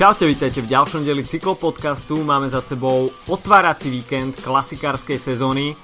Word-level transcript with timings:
Čaute, 0.00 0.24
vítajte 0.24 0.64
v 0.64 0.72
ďalšom 0.72 1.04
deli 1.04 1.20
cyklopodcastu. 1.20 2.24
Máme 2.24 2.48
za 2.48 2.64
sebou 2.64 3.12
otvárací 3.28 3.92
víkend 3.92 4.40
klasikárskej 4.40 5.20
sezóny 5.20 5.76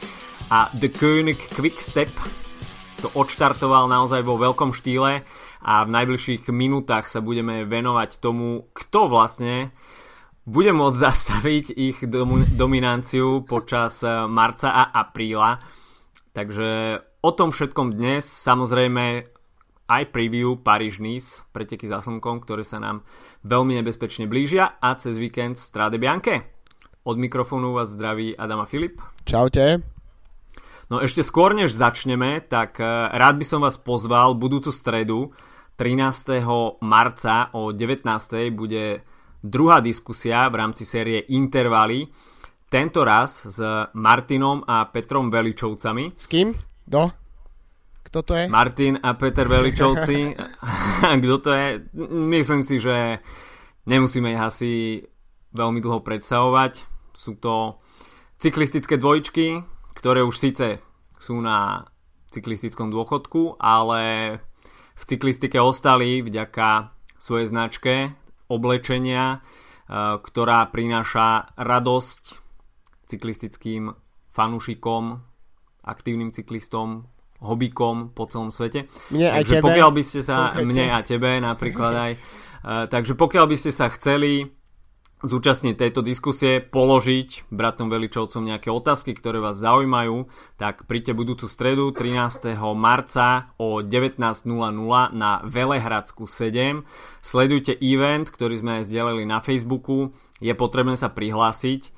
a 0.49 0.73
The 0.73 0.89
König 0.89 1.37
Quickstep 1.53 2.09
to 3.05 3.13
odštartoval 3.13 3.93
naozaj 3.93 4.25
vo 4.25 4.41
veľkom 4.41 4.73
štýle 4.73 5.21
a 5.61 5.75
v 5.85 5.91
najbližších 5.93 6.49
minútach 6.49 7.13
sa 7.13 7.21
budeme 7.21 7.69
venovať 7.69 8.17
tomu, 8.17 8.73
kto 8.73 9.13
vlastne 9.13 9.77
bude 10.49 10.73
môcť 10.73 10.97
zastaviť 11.13 11.77
ich 11.77 12.01
dom- 12.09 12.49
dominanciu 12.57 13.45
počas 13.45 14.01
eh, 14.01 14.25
marca 14.25 14.73
a 14.73 14.97
apríla. 14.97 15.61
Takže 16.33 17.05
o 17.21 17.31
tom 17.37 17.53
všetkom 17.53 17.93
dnes, 17.93 18.25
samozrejme 18.25 19.36
aj 19.87 20.11
preview 20.11 20.59
Paríž-Nice, 20.59 21.47
preteky 21.55 21.87
za 21.87 22.03
slnkom, 22.03 22.43
ktoré 22.43 22.67
sa 22.67 22.83
nám 22.83 23.07
veľmi 23.47 23.79
nebezpečne 23.83 24.27
blížia 24.27 24.79
a 24.83 24.95
cez 24.99 25.19
víkend 25.19 25.59
Strade 25.59 25.99
Bianche. 25.99 26.51
Od 27.07 27.15
mikrofónu 27.15 27.75
vás 27.75 27.95
zdraví 27.95 28.35
Adama 28.35 28.67
Filip. 28.67 28.99
Čaute. 29.23 29.83
No 30.87 31.03
ešte 31.03 31.23
skôr 31.23 31.55
než 31.55 31.75
začneme, 31.75 32.43
tak 32.43 32.79
eh, 32.79 32.87
rád 33.15 33.39
by 33.39 33.47
som 33.47 33.63
vás 33.63 33.79
pozval 33.79 34.35
budúcu 34.39 34.71
stredu 34.71 35.31
13. 35.79 36.43
marca 36.81 37.53
o 37.53 37.71
19. 37.71 38.07
bude 38.51 39.05
druhá 39.45 39.79
diskusia 39.85 40.49
v 40.49 40.55
rámci 40.57 40.89
série 40.89 41.29
Intervaly. 41.31 42.09
Tento 42.67 43.05
raz 43.07 43.47
s 43.47 43.61
Martinom 43.95 44.65
a 44.67 44.89
Petrom 44.91 45.31
Veličovcami. 45.31 46.17
S 46.17 46.27
kým? 46.27 46.51
Do? 46.83 47.26
Kto 48.17 48.33
to 48.33 48.41
je? 48.41 48.49
Martin 48.49 48.97
a 48.97 49.13
Peter 49.13 49.45
Veličovci. 49.45 50.33
Kto 51.21 51.37
to 51.37 51.51
je? 51.53 51.85
Myslím 52.09 52.65
si, 52.65 52.81
že 52.81 53.21
nemusíme 53.85 54.33
ich 54.33 54.41
asi 54.41 55.05
veľmi 55.53 55.85
dlho 55.85 56.01
predstavovať. 56.01 56.81
Sú 57.13 57.37
to 57.37 57.77
cyklistické 58.41 58.97
dvojčky, 58.97 59.61
ktoré 59.93 60.25
už 60.25 60.33
síce 60.33 60.81
sú 61.21 61.45
na 61.45 61.85
cyklistickom 62.33 62.89
dôchodku, 62.89 63.61
ale 63.61 64.41
v 64.97 65.03
cyklistike 65.05 65.61
ostali 65.61 66.25
vďaka 66.25 66.97
svojej 67.21 67.53
značke 67.53 68.17
oblečenia, 68.49 69.45
eh, 69.45 70.17
ktorá 70.25 70.73
prináša 70.73 71.53
radosť 71.61 72.23
cyklistickým 73.13 73.93
fanúšikom, 74.33 75.21
aktívnym 75.85 76.33
cyklistom, 76.33 77.13
hobíkom 77.41 78.13
po 78.17 78.25
celom 78.29 78.49
svete. 78.49 78.89
Mne 79.13 79.33
aj 79.33 79.43
takže 79.45 79.55
tebe. 79.61 79.67
pokiaľ 79.71 79.91
by 79.93 80.03
ste 80.03 80.21
sa, 80.25 80.37
Konkrétne. 80.53 80.67
mne 80.67 80.87
a 80.93 81.01
tebe 81.05 81.31
napríklad 81.41 81.95
aj, 81.95 82.13
uh, 82.17 82.85
takže 82.89 83.13
pokiaľ 83.17 83.45
by 83.49 83.57
ste 83.57 83.71
sa 83.73 83.87
chceli 83.93 84.57
zúčastniť 85.25 85.75
tejto 85.81 86.05
diskusie, 86.05 86.61
položiť 86.61 87.49
bratom 87.49 87.89
Veličovcom 87.89 88.45
nejaké 88.45 88.69
otázky, 88.69 89.17
ktoré 89.17 89.41
vás 89.41 89.57
zaujímajú, 89.57 90.29
tak 90.61 90.85
príďte 90.85 91.17
budúcu 91.17 91.49
stredu 91.49 91.89
13. 91.89 92.53
marca 92.77 93.49
o 93.57 93.81
19.00 93.81 94.21
na 95.17 95.41
Velehradsku 95.41 96.29
7. 96.29 96.85
Sledujte 97.25 97.73
event, 97.81 98.29
ktorý 98.29 98.55
sme 98.61 98.73
aj 98.81 98.93
zdieľali 98.93 99.25
na 99.25 99.41
Facebooku. 99.41 100.13
Je 100.37 100.53
potrebné 100.53 101.01
sa 101.01 101.09
prihlásiť 101.09 101.97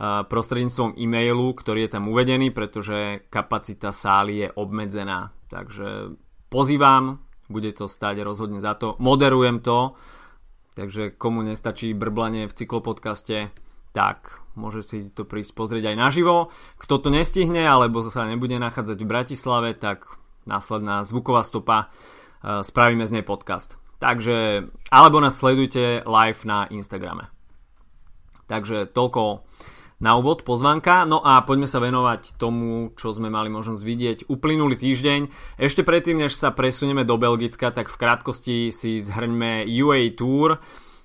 prostredníctvom 0.00 0.96
e-mailu, 0.96 1.52
ktorý 1.52 1.84
je 1.84 1.92
tam 1.92 2.08
uvedený, 2.08 2.56
pretože 2.56 3.28
kapacita 3.28 3.92
sály 3.92 4.46
je 4.46 4.48
obmedzená. 4.56 5.36
Takže 5.52 6.16
pozývam, 6.48 7.20
bude 7.52 7.68
to 7.76 7.84
stať 7.84 8.24
rozhodne 8.24 8.64
za 8.64 8.78
to. 8.80 8.96
Moderujem 8.96 9.60
to, 9.60 9.92
takže 10.72 11.12
komu 11.20 11.44
nestačí 11.44 11.92
brblanie 11.92 12.48
v 12.48 12.56
cyklopodcaste, 12.56 13.52
tak 13.92 14.40
môže 14.56 14.80
si 14.86 15.12
to 15.12 15.28
prísť 15.28 15.52
pozrieť 15.52 15.92
aj 15.92 15.96
naživo. 15.98 16.48
Kto 16.80 17.02
to 17.02 17.08
nestihne, 17.12 17.60
alebo 17.60 18.00
sa 18.06 18.24
nebude 18.24 18.56
nachádzať 18.56 18.98
v 19.02 19.10
Bratislave, 19.10 19.70
tak 19.76 20.06
následná 20.48 21.04
zvuková 21.04 21.44
stopa, 21.44 21.90
uh, 21.90 22.64
spravíme 22.64 23.04
z 23.04 23.20
nej 23.20 23.24
podcast. 23.26 23.76
Takže, 24.00 24.64
alebo 24.88 25.20
nás 25.20 25.36
sledujte 25.36 26.00
live 26.08 26.40
na 26.48 26.64
Instagrame. 26.72 27.28
Takže 28.48 28.88
toľko 28.88 29.44
na 30.00 30.16
úvod 30.16 30.42
pozvanka. 30.42 31.04
No 31.04 31.20
a 31.20 31.44
poďme 31.44 31.68
sa 31.68 31.78
venovať 31.78 32.40
tomu, 32.40 32.96
čo 32.96 33.12
sme 33.12 33.28
mali 33.28 33.52
možnosť 33.52 33.82
vidieť 33.84 34.18
uplynulý 34.32 34.80
týždeň. 34.80 35.20
Ešte 35.60 35.84
predtým, 35.84 36.24
než 36.24 36.32
sa 36.34 36.50
presunieme 36.50 37.04
do 37.04 37.20
Belgicka, 37.20 37.68
tak 37.70 37.92
v 37.92 38.00
krátkosti 38.00 38.58
si 38.72 38.96
zhrňme 38.98 39.68
UAE 39.68 40.16
Tour, 40.16 40.56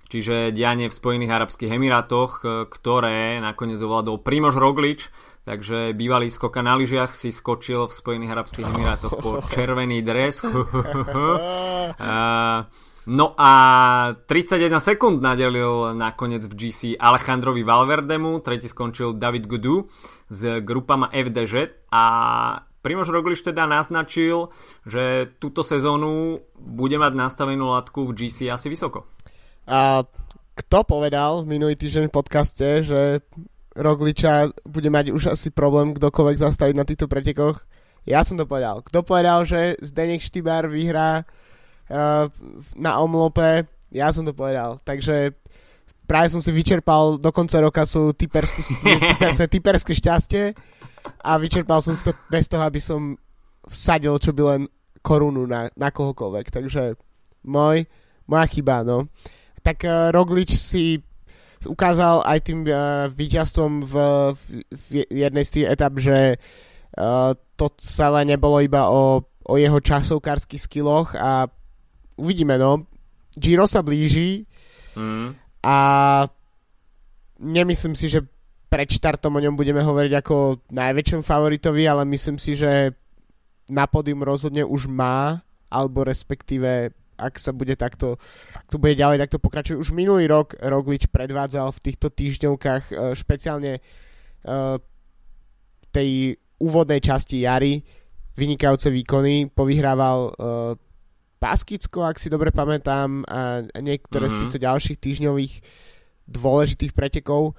čiže 0.08 0.56
dianie 0.56 0.88
v 0.88 0.96
Spojených 0.96 1.36
Arabských 1.36 1.76
Emirátoch, 1.76 2.40
ktoré 2.72 3.44
nakoniec 3.44 3.84
ovládol 3.84 4.24
Primož 4.24 4.56
Roglič, 4.56 5.12
takže 5.44 5.92
bývalý 5.92 6.32
skoka 6.32 6.64
na 6.64 6.80
lyžiach 6.80 7.12
si 7.12 7.36
skočil 7.36 7.92
v 7.92 7.94
Spojených 7.94 8.32
Arabských 8.32 8.66
Emirátoch 8.72 9.14
po 9.20 9.44
červený 9.54 10.02
dres. 10.02 10.40
Uh, 11.96 12.66
No 13.06 13.38
a 13.38 13.52
31 14.26 14.82
sekúnd 14.82 15.22
nadelil 15.22 15.94
nakoniec 15.94 16.42
v 16.50 16.54
GC 16.58 16.82
Alejandrovi 16.98 17.62
Valverdemu, 17.62 18.42
tretí 18.42 18.66
skončil 18.66 19.14
David 19.14 19.46
Gudu 19.46 19.86
s 20.26 20.42
grupama 20.66 21.14
FDŽ 21.14 21.86
a 21.94 22.04
Primož 22.82 23.10
Roglič 23.10 23.42
teda 23.46 23.66
naznačil, 23.70 24.50
že 24.86 25.34
túto 25.42 25.62
sezónu 25.66 26.42
bude 26.58 26.98
mať 26.98 27.14
nastavenú 27.18 27.74
latku 27.74 28.10
v 28.10 28.26
GC 28.26 28.50
asi 28.50 28.70
vysoko. 28.70 29.10
A 29.66 30.06
kto 30.54 30.86
povedal 30.86 31.46
minulý 31.50 31.74
týždeň 31.78 32.10
v 32.10 32.16
podcaste, 32.16 32.68
že 32.86 33.26
Rogliča 33.74 34.54
bude 34.66 34.90
mať 34.90 35.14
už 35.14 35.34
asi 35.34 35.50
problém 35.50 35.98
kdokoľvek 35.98 36.38
zastaviť 36.42 36.76
na 36.78 36.86
týchto 36.86 37.10
pretekoch? 37.10 37.66
Ja 38.06 38.22
som 38.22 38.38
to 38.38 38.46
povedal. 38.46 38.86
Kto 38.86 39.02
povedal, 39.02 39.50
že 39.50 39.82
Zdenek 39.82 40.22
Štybár 40.22 40.70
vyhrá 40.70 41.26
na 42.76 42.92
omlope? 42.98 43.70
Ja 43.94 44.10
som 44.10 44.26
to 44.26 44.34
povedal. 44.34 44.82
Takže 44.82 45.34
práve 46.06 46.30
som 46.30 46.42
si 46.42 46.54
vyčerpal 46.54 47.18
do 47.18 47.30
konca 47.34 47.62
roka 47.62 47.86
sú 47.86 48.14
typerskú, 48.14 48.62
typerské, 48.62 49.46
typerské 49.58 49.94
šťastie 49.98 50.44
a 51.26 51.38
vyčerpal 51.38 51.82
som 51.82 51.94
si 51.94 52.06
to 52.06 52.14
bez 52.30 52.50
toho, 52.50 52.66
aby 52.66 52.82
som 52.82 53.18
vsadil, 53.66 54.18
čo 54.22 54.34
by 54.34 54.42
len 54.56 54.62
korunu 55.02 55.46
na, 55.46 55.70
na 55.78 55.90
kohokoľvek. 55.90 56.46
Takže 56.50 56.98
môj, 57.46 57.86
moja 58.26 58.46
chyba, 58.50 58.82
no. 58.86 59.10
Tak 59.62 59.86
uh, 59.86 60.14
Roglič 60.14 60.54
si 60.54 61.02
ukázal 61.66 62.22
aj 62.26 62.40
tým 62.46 62.62
uh, 62.70 63.10
víťazstvom 63.10 63.72
v, 63.86 63.94
v, 64.34 64.42
v 64.70 64.86
jednej 65.10 65.46
z 65.46 65.52
tých 65.54 65.66
etap, 65.70 65.94
že 65.98 66.38
uh, 66.38 67.34
to 67.58 67.70
celé 67.82 68.26
nebolo 68.26 68.62
iba 68.62 68.90
o, 68.90 69.26
o 69.26 69.54
jeho 69.58 69.78
časovkárskych 69.82 70.62
skilloch 70.62 71.18
a 71.18 71.50
uvidíme, 72.16 72.58
no. 72.58 72.88
Giro 73.36 73.68
sa 73.68 73.84
blíži 73.84 74.48
Mm. 74.96 75.36
a 75.60 75.78
nemyslím 77.40 78.00
si, 78.00 78.08
že 78.08 78.24
pred 78.72 78.88
štartom 78.88 79.36
o 79.36 79.44
ňom 79.44 79.56
budeme 79.60 79.84
hovoriť 79.84 80.14
ako 80.24 80.36
najväčšom 80.72 81.22
favoritovi, 81.22 81.84
ale 81.84 82.08
myslím 82.08 82.40
si, 82.40 82.56
že 82.56 82.96
na 83.68 83.86
pódium 83.92 84.24
rozhodne 84.24 84.64
už 84.64 84.88
má, 84.88 85.44
alebo 85.68 86.08
respektíve 86.08 86.96
ak 87.16 87.40
sa 87.40 87.56
bude 87.56 87.80
takto, 87.80 88.20
ak 88.52 88.68
to 88.68 88.76
bude 88.76 89.00
ďalej 89.00 89.24
takto 89.24 89.40
pokračuje. 89.40 89.80
Už 89.80 89.96
minulý 89.96 90.28
rok 90.28 90.52
Roglič 90.60 91.08
predvádzal 91.08 91.72
v 91.72 91.84
týchto 91.84 92.12
týždňovkách 92.12 92.84
e, 92.92 92.94
špeciálne 93.16 93.80
e, 93.80 93.82
tej 95.96 96.36
úvodnej 96.60 97.00
časti 97.00 97.48
jary 97.48 97.80
vynikajúce 98.36 98.92
výkony, 98.92 99.48
povyhrával 99.48 100.20
e, 100.28 100.32
Baskicko, 101.46 102.02
ak 102.02 102.18
si 102.18 102.34
dobre 102.34 102.50
pamätám, 102.50 103.22
a 103.30 103.62
niektoré 103.78 104.26
mm-hmm. 104.26 104.34
z 104.34 104.42
týchto 104.42 104.60
ďalších 104.66 104.98
týždňových 104.98 105.54
dôležitých 106.26 106.98
pretekov. 106.98 107.54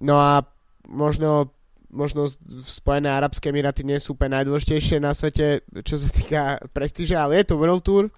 No 0.00 0.16
a 0.16 0.40
možno, 0.88 1.52
možno 1.92 2.32
Spojené 2.64 3.12
Arabské 3.12 3.52
Emiráty 3.52 3.84
nie 3.84 4.00
sú 4.00 4.16
úplne 4.16 4.40
najdôležitejšie 4.40 4.96
na 4.96 5.12
svete, 5.12 5.60
čo 5.84 6.00
sa 6.00 6.08
týka 6.08 6.40
prestíže, 6.72 7.12
ale 7.12 7.44
je 7.44 7.52
to 7.52 7.60
World 7.60 7.84
Tour 7.84 8.08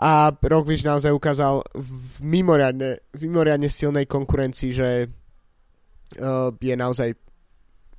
a 0.00 0.32
Roglič 0.32 0.80
naozaj 0.80 1.12
ukázal 1.12 1.60
v 1.76 2.24
mimoriadne, 2.24 3.04
v 3.12 3.20
mimoriadne 3.20 3.68
silnej 3.68 4.08
konkurencii, 4.08 4.70
že 4.72 4.88
uh, 5.04 6.48
je 6.56 6.74
naozaj 6.78 7.12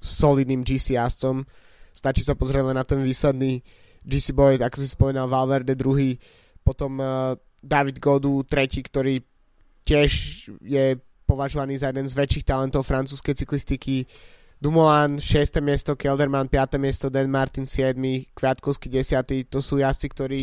solidným 0.02 0.66
GC 0.66 0.98
jazdcom. 0.98 1.46
Stačí 1.94 2.26
sa 2.26 2.34
pozrieť 2.34 2.74
len 2.74 2.78
na 2.80 2.82
ten 2.82 3.06
výsledný 3.06 3.62
GC 4.03 4.33
Boy, 4.33 4.57
ako 4.57 4.77
si 4.81 4.88
spomínal, 4.89 5.30
Valverde 5.30 5.77
druhý, 5.77 6.18
potom 6.62 6.98
uh, 7.01 7.38
David 7.62 8.01
Godu 8.01 8.42
tretí, 8.45 8.81
ktorý 8.81 9.21
tiež 9.86 10.12
je 10.62 10.98
považovaný 11.25 11.80
za 11.80 11.94
jeden 11.94 12.09
z 12.09 12.18
väčších 12.18 12.48
talentov 12.48 12.83
francúzskej 12.83 13.38
cyklistiky. 13.38 14.03
Dumoulin 14.62 15.18
6. 15.18 15.57
miesto, 15.63 15.98
Kelderman 15.98 16.45
5. 16.45 16.77
miesto, 16.77 17.09
Dan 17.09 17.33
Martin 17.33 17.65
7. 17.65 17.98
Kviatkovský 18.36 18.94
10. 18.94 19.50
To 19.50 19.57
sú 19.57 19.81
jazdci, 19.81 20.07
ktorí 20.12 20.39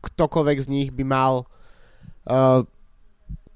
ktokoľvek 0.00 0.58
z 0.64 0.68
nich 0.70 0.88
by 0.94 1.04
mal 1.04 1.44
uh, 2.28 2.62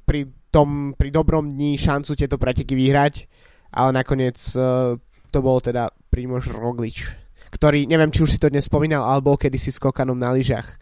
pri 0.05 0.29
tom, 0.53 0.93
pri 0.93 1.09
dobrom 1.09 1.49
dni 1.49 1.81
šancu 1.81 2.13
tieto 2.13 2.37
preteky 2.37 2.77
vyhrať, 2.77 3.25
ale 3.73 3.91
nakoniec 3.97 4.37
uh, 4.53 4.99
to 5.33 5.39
bol 5.41 5.65
teda 5.65 5.89
Primož 6.13 6.53
Roglič, 6.53 7.09
ktorý, 7.53 7.85
neviem, 7.85 8.09
či 8.09 8.25
už 8.25 8.33
si 8.33 8.41
to 8.41 8.49
dnes 8.49 8.65
spomínal, 8.65 9.05
alebo 9.05 9.37
kedy 9.37 9.61
si 9.61 9.69
skokanom 9.69 10.17
na 10.17 10.33
lyžach. 10.33 10.81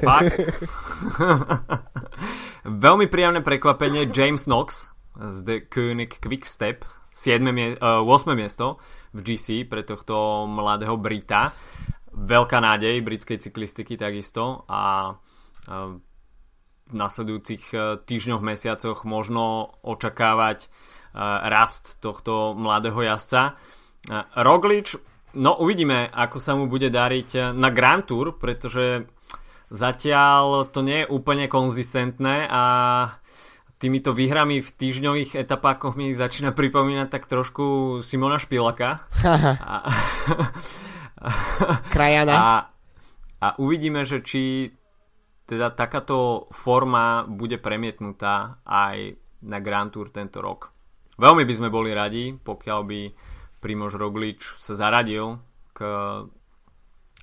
Fakt? 0.00 0.38
Veľmi 2.68 3.06
príjemné 3.10 3.40
prekvapenie 3.42 4.10
James 4.10 4.46
Knox 4.46 4.90
z 5.18 5.36
The 5.44 5.56
Koenig 5.66 6.22
Quickstep 6.22 6.86
7. 7.10 7.42
Mie- 7.50 7.78
uh, 7.80 8.04
8. 8.04 8.34
miesto 8.38 8.78
v 9.10 9.24
GC 9.24 9.66
pre 9.66 9.82
tohto 9.82 10.46
mladého 10.46 10.94
Brita. 11.00 11.50
Veľká 12.14 12.58
nádej 12.58 13.02
britskej 13.02 13.38
cyklistiky 13.42 13.94
takisto 13.98 14.66
a 14.70 15.14
uh, 15.14 15.96
v 16.88 16.94
nasledujúcich 16.94 17.64
uh, 17.74 18.00
týždňoch, 18.02 18.42
mesiacoch 18.42 19.02
možno 19.08 19.74
očakávať 19.82 20.66
uh, 20.66 21.46
rast 21.46 21.98
tohto 21.98 22.54
mladého 22.54 23.02
jazdca. 23.02 23.58
Roglič, 24.40 24.96
no 25.38 25.54
uvidíme, 25.62 26.10
ako 26.10 26.42
sa 26.42 26.58
mu 26.58 26.66
bude 26.66 26.90
dariť 26.90 27.54
na 27.54 27.70
Grand 27.70 28.02
Tour, 28.02 28.34
pretože 28.34 29.06
Zatiaľ 29.68 30.72
to 30.72 30.80
nie 30.80 31.04
je 31.04 31.10
úplne 31.12 31.44
konzistentné 31.44 32.48
a 32.48 32.62
týmito 33.76 34.16
výhrami 34.16 34.64
v 34.64 34.70
týždňových 34.72 35.36
etapákoch 35.36 35.92
mi 35.92 36.16
začína 36.16 36.56
pripomínať 36.56 37.08
tak 37.12 37.28
trošku 37.28 38.00
Simona 38.00 38.40
Špilaka. 38.40 39.04
a, 39.28 39.74
Krajana. 41.94 42.32
A, 42.32 42.48
a 43.44 43.48
uvidíme, 43.60 44.08
že 44.08 44.24
či 44.24 44.72
teda 45.44 45.68
takáto 45.76 46.48
forma 46.56 47.28
bude 47.28 47.60
premietnutá 47.60 48.64
aj 48.64 49.20
na 49.44 49.60
Grand 49.60 49.92
Tour 49.92 50.08
tento 50.08 50.40
rok. 50.40 50.72
Veľmi 51.20 51.44
by 51.44 51.54
sme 51.54 51.68
boli 51.68 51.92
radi, 51.92 52.32
pokiaľ 52.40 52.80
by 52.88 53.00
Primož 53.58 53.98
Roglič 53.98 54.54
sa 54.58 54.78
zaradil 54.78 55.42
k 55.74 55.80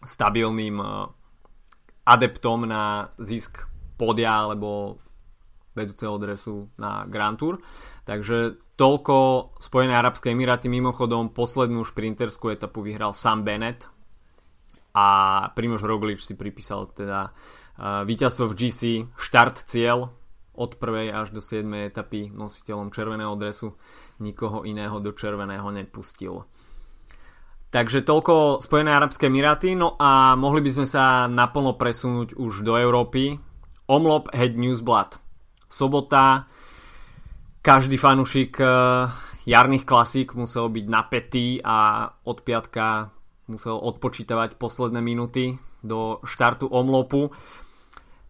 stabilným 0.03 0.77
adeptom 2.05 2.69
na 2.69 3.09
zisk 3.17 3.65
podia 3.95 4.45
alebo 4.45 4.99
vedúceho 5.75 6.15
dresu 6.15 6.71
na 6.79 7.03
Grand 7.07 7.35
Tour. 7.35 7.59
Takže 8.07 8.55
toľko 8.79 9.15
Spojené 9.59 9.95
Arabské 9.95 10.31
Emiráty. 10.31 10.71
Mimochodom 10.71 11.35
poslednú 11.35 11.83
šprinterskú 11.83 12.51
etapu 12.51 12.79
vyhral 12.79 13.11
Sam 13.11 13.43
Bennett 13.43 13.91
a 14.95 15.07
Primož 15.51 15.83
Roglič 15.83 16.23
si 16.23 16.39
pripísal 16.39 16.87
teda 16.95 17.31
uh, 17.31 18.07
víťazstvo 18.07 18.47
v 18.47 18.55
GC, 18.55 18.81
štart 19.19 19.67
cieľ 19.67 20.15
od 20.55 20.79
prvej 20.79 21.11
až 21.11 21.35
do 21.35 21.43
7. 21.43 21.67
etapy 21.91 22.31
nositeľom 22.31 22.95
červeného 22.95 23.35
dresu 23.35 23.75
nikoho 24.19 24.63
iného 24.63 24.99
do 24.99 25.11
červeného 25.11 25.67
nepustil. 25.71 26.47
Takže 27.75 28.07
toľko 28.07 28.63
Spojené 28.63 28.95
Arabské 28.95 29.27
Emiráty. 29.27 29.75
No 29.75 29.99
a 29.99 30.39
mohli 30.39 30.63
by 30.63 30.71
sme 30.71 30.87
sa 30.87 31.27
naplno 31.27 31.75
presunúť 31.75 32.39
už 32.39 32.63
do 32.63 32.79
Európy. 32.79 33.35
Omlop 33.91 34.31
Head 34.31 34.55
Newsblad. 34.55 35.19
Sobota. 35.67 36.47
Každý 37.59 37.99
fanúšik 37.99 38.61
eh, 38.63 38.69
jarných 39.43 39.83
klasík 39.83 40.39
musel 40.39 40.71
byť 40.71 40.85
napätý 40.87 41.59
a 41.59 42.07
od 42.23 42.47
piatka 42.47 43.11
musel 43.51 43.77
odpočítavať 43.77 44.57
posledné 44.57 45.01
minuty 45.03 45.59
do 45.83 46.23
štartu 46.25 46.65
Omlopu. 46.71 47.29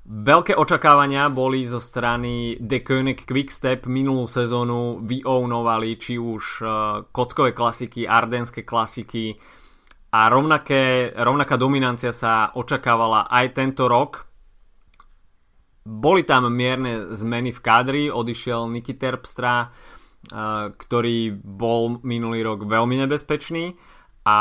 Veľké 0.05 0.53
očakávania 0.53 1.33
boli 1.33 1.65
zo 1.65 1.81
strany 1.81 2.61
The 2.61 2.85
Koenig 2.85 3.25
Quickstep 3.25 3.89
minulú 3.89 4.29
sezónu 4.29 5.01
vyounovali 5.01 5.97
či 5.97 6.21
už 6.21 6.43
uh, 6.61 6.69
kockové 7.09 7.57
klasiky, 7.57 8.05
ardenské 8.05 8.61
klasiky. 8.61 9.33
A 10.13 10.29
rovnaké, 10.29 11.09
rovnaká 11.09 11.57
dominancia 11.57 12.13
sa 12.13 12.53
očakávala 12.53 13.25
aj 13.33 13.57
tento 13.57 13.89
rok. 13.89 14.29
Boli 15.81 16.21
tam 16.21 16.53
mierne 16.53 17.09
zmeny 17.09 17.49
v 17.49 17.59
kádri, 17.65 18.03
odišiel 18.13 18.69
Niky 18.69 18.93
Terpstra, 19.01 19.73
uh, 19.73 20.69
ktorý 20.69 21.33
bol 21.33 21.97
minulý 22.05 22.45
rok 22.45 22.61
veľmi 22.61 22.93
nebezpečný. 23.09 23.73
A 24.29 24.37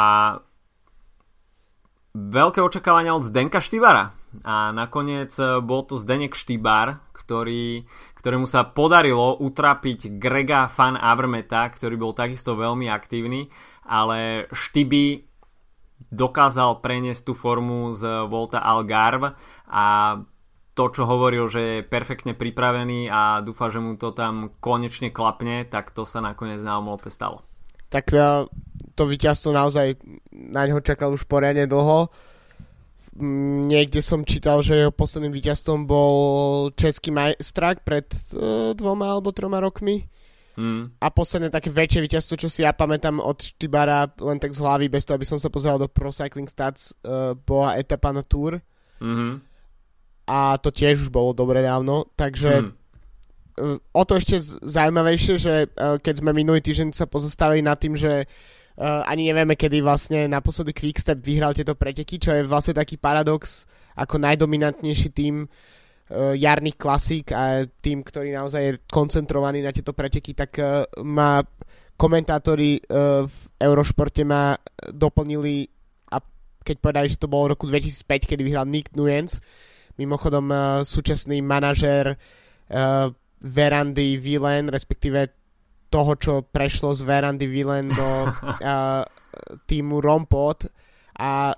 veľké 2.13 2.61
očakávania 2.61 3.17
od 3.17 3.25
Zdenka 3.25 3.65
Štivara 3.65 4.24
a 4.43 4.75
nakoniec 4.75 5.31
e, 5.39 5.63
bol 5.63 5.87
to 5.87 5.95
Zdenek 5.95 6.35
Štýbar, 6.35 7.15
ktorý, 7.15 7.87
ktorému 8.19 8.51
sa 8.51 8.67
podarilo 8.67 9.39
utrapiť 9.39 10.19
Grega 10.19 10.67
Fan 10.67 10.99
Avermeta, 10.99 11.71
ktorý 11.71 11.95
bol 11.95 12.13
takisto 12.17 12.59
veľmi 12.59 12.91
aktívny, 12.91 13.47
ale 13.87 14.51
Štiby 14.51 15.31
dokázal 16.11 16.83
preniesť 16.83 17.31
tú 17.31 17.33
formu 17.39 17.95
z 17.95 18.27
Volta 18.27 18.59
Algarve 18.59 19.39
a 19.71 20.19
to, 20.75 20.91
čo 20.91 21.07
hovoril, 21.07 21.47
že 21.47 21.63
je 21.63 21.87
perfektne 21.87 22.35
pripravený 22.35 23.07
a 23.07 23.39
dúfa, 23.47 23.71
že 23.71 23.79
mu 23.79 23.95
to 23.95 24.11
tam 24.11 24.51
konečne 24.59 25.15
klapne, 25.15 25.63
tak 25.63 25.95
to 25.95 26.03
sa 26.03 26.19
nakoniec 26.19 26.59
na 26.67 26.83
Omlope 26.83 27.07
stalo. 27.15 27.47
Tak 27.95 28.11
e, 28.11 28.51
to 28.99 29.03
víťazstvo 29.07 29.55
naozaj 29.55 29.95
na 30.35 30.67
neho 30.67 30.83
čakal 30.83 31.15
už 31.15 31.31
poriadne 31.31 31.71
dlho 31.71 32.11
niekde 33.19 34.03
som 34.03 34.27
čítal, 34.27 34.63
že 34.63 34.75
jeho 34.75 34.93
posledným 34.95 35.31
víťazstvom 35.31 35.87
bol 35.87 36.15
český 36.75 37.15
majstrák 37.15 37.87
pred 37.87 38.07
uh, 38.35 38.75
dvoma 38.75 39.15
alebo 39.15 39.31
troma 39.31 39.63
rokmi. 39.63 40.07
Mm. 40.55 40.95
A 41.03 41.07
posledné 41.11 41.51
také 41.51 41.71
väčšie 41.71 42.03
víťazstvo, 42.03 42.35
čo 42.39 42.47
si 42.47 42.63
ja 42.63 42.71
pamätám 42.71 43.19
od 43.19 43.43
Štybara, 43.43 44.07
len 44.23 44.39
tak 44.39 44.55
z 44.55 44.63
hlavy, 44.63 44.87
bez 44.87 45.03
toho, 45.03 45.19
aby 45.19 45.27
som 45.27 45.39
sa 45.39 45.51
pozeral 45.51 45.83
do 45.83 45.91
Pro 45.91 46.15
Cycling 46.15 46.47
Stats, 46.47 46.95
uh, 47.03 47.35
bola 47.35 47.75
etapa 47.79 48.15
na 48.15 48.23
Tour. 48.23 48.63
Mm-hmm. 49.03 49.33
A 50.31 50.57
to 50.63 50.71
tiež 50.71 51.07
už 51.07 51.11
bolo 51.11 51.35
dobre 51.35 51.63
dávno, 51.63 52.07
takže 52.15 52.63
mm. 52.63 52.71
uh, 52.71 53.79
o 53.95 54.03
to 54.07 54.19
ešte 54.19 54.39
zaujímavejšie, 54.63 55.35
že 55.39 55.55
uh, 55.75 55.99
keď 55.99 56.23
sme 56.23 56.31
minulý 56.31 56.63
týždeň 56.63 56.95
sa 56.95 57.11
pozostavili 57.11 57.63
nad 57.63 57.79
tým, 57.79 57.99
že 57.99 58.27
uh, 58.27 58.63
Uh, 58.75 59.07
ani 59.07 59.31
nevieme, 59.31 59.55
kedy 59.55 59.79
vlastne 59.87 60.27
naposledy 60.27 60.75
Quickstep 60.75 61.23
vyhral 61.23 61.55
tieto 61.55 61.79
preteky, 61.79 62.19
čo 62.19 62.35
je 62.35 62.43
vlastne 62.43 62.75
taký 62.75 62.99
paradox 62.99 63.71
ako 63.95 64.19
najdominantnejší 64.19 65.15
tým 65.15 65.47
uh, 65.47 66.35
jarných 66.35 66.75
klasík 66.75 67.31
a 67.31 67.63
tým, 67.79 68.03
ktorý 68.03 68.35
naozaj 68.35 68.63
je 68.67 68.73
koncentrovaný 68.91 69.63
na 69.63 69.71
tieto 69.71 69.95
preteky, 69.95 70.35
tak 70.35 70.59
uh, 70.59 70.83
má 71.07 71.39
komentátori 71.95 72.83
uh, 72.91 73.31
v 73.31 73.39
Eurošporte 73.63 74.27
ma 74.27 74.59
doplnili 74.91 75.71
a 76.11 76.19
keď 76.67 76.77
povedali, 76.83 77.07
že 77.07 77.23
to 77.23 77.31
bolo 77.31 77.47
v 77.47 77.53
roku 77.55 77.71
2005, 77.71 78.27
kedy 78.27 78.43
vyhral 78.43 78.67
Nick 78.67 78.91
Nuens, 78.99 79.39
mimochodom 80.03 80.51
uh, 80.51 80.83
súčasný 80.83 81.39
manažer 81.47 82.19
uh, 82.19 83.07
Verandy 83.39 84.19
Vilen, 84.19 84.67
respektíve 84.67 85.44
toho, 85.95 86.13
čo 86.19 86.43
prešlo 86.43 86.91
z 86.91 87.07
Verandy 87.07 87.47
Villen 87.47 87.87
do 87.95 88.09
uh, 88.27 89.07
týmu 89.71 90.03
Rompot 90.03 90.67
a 91.23 91.55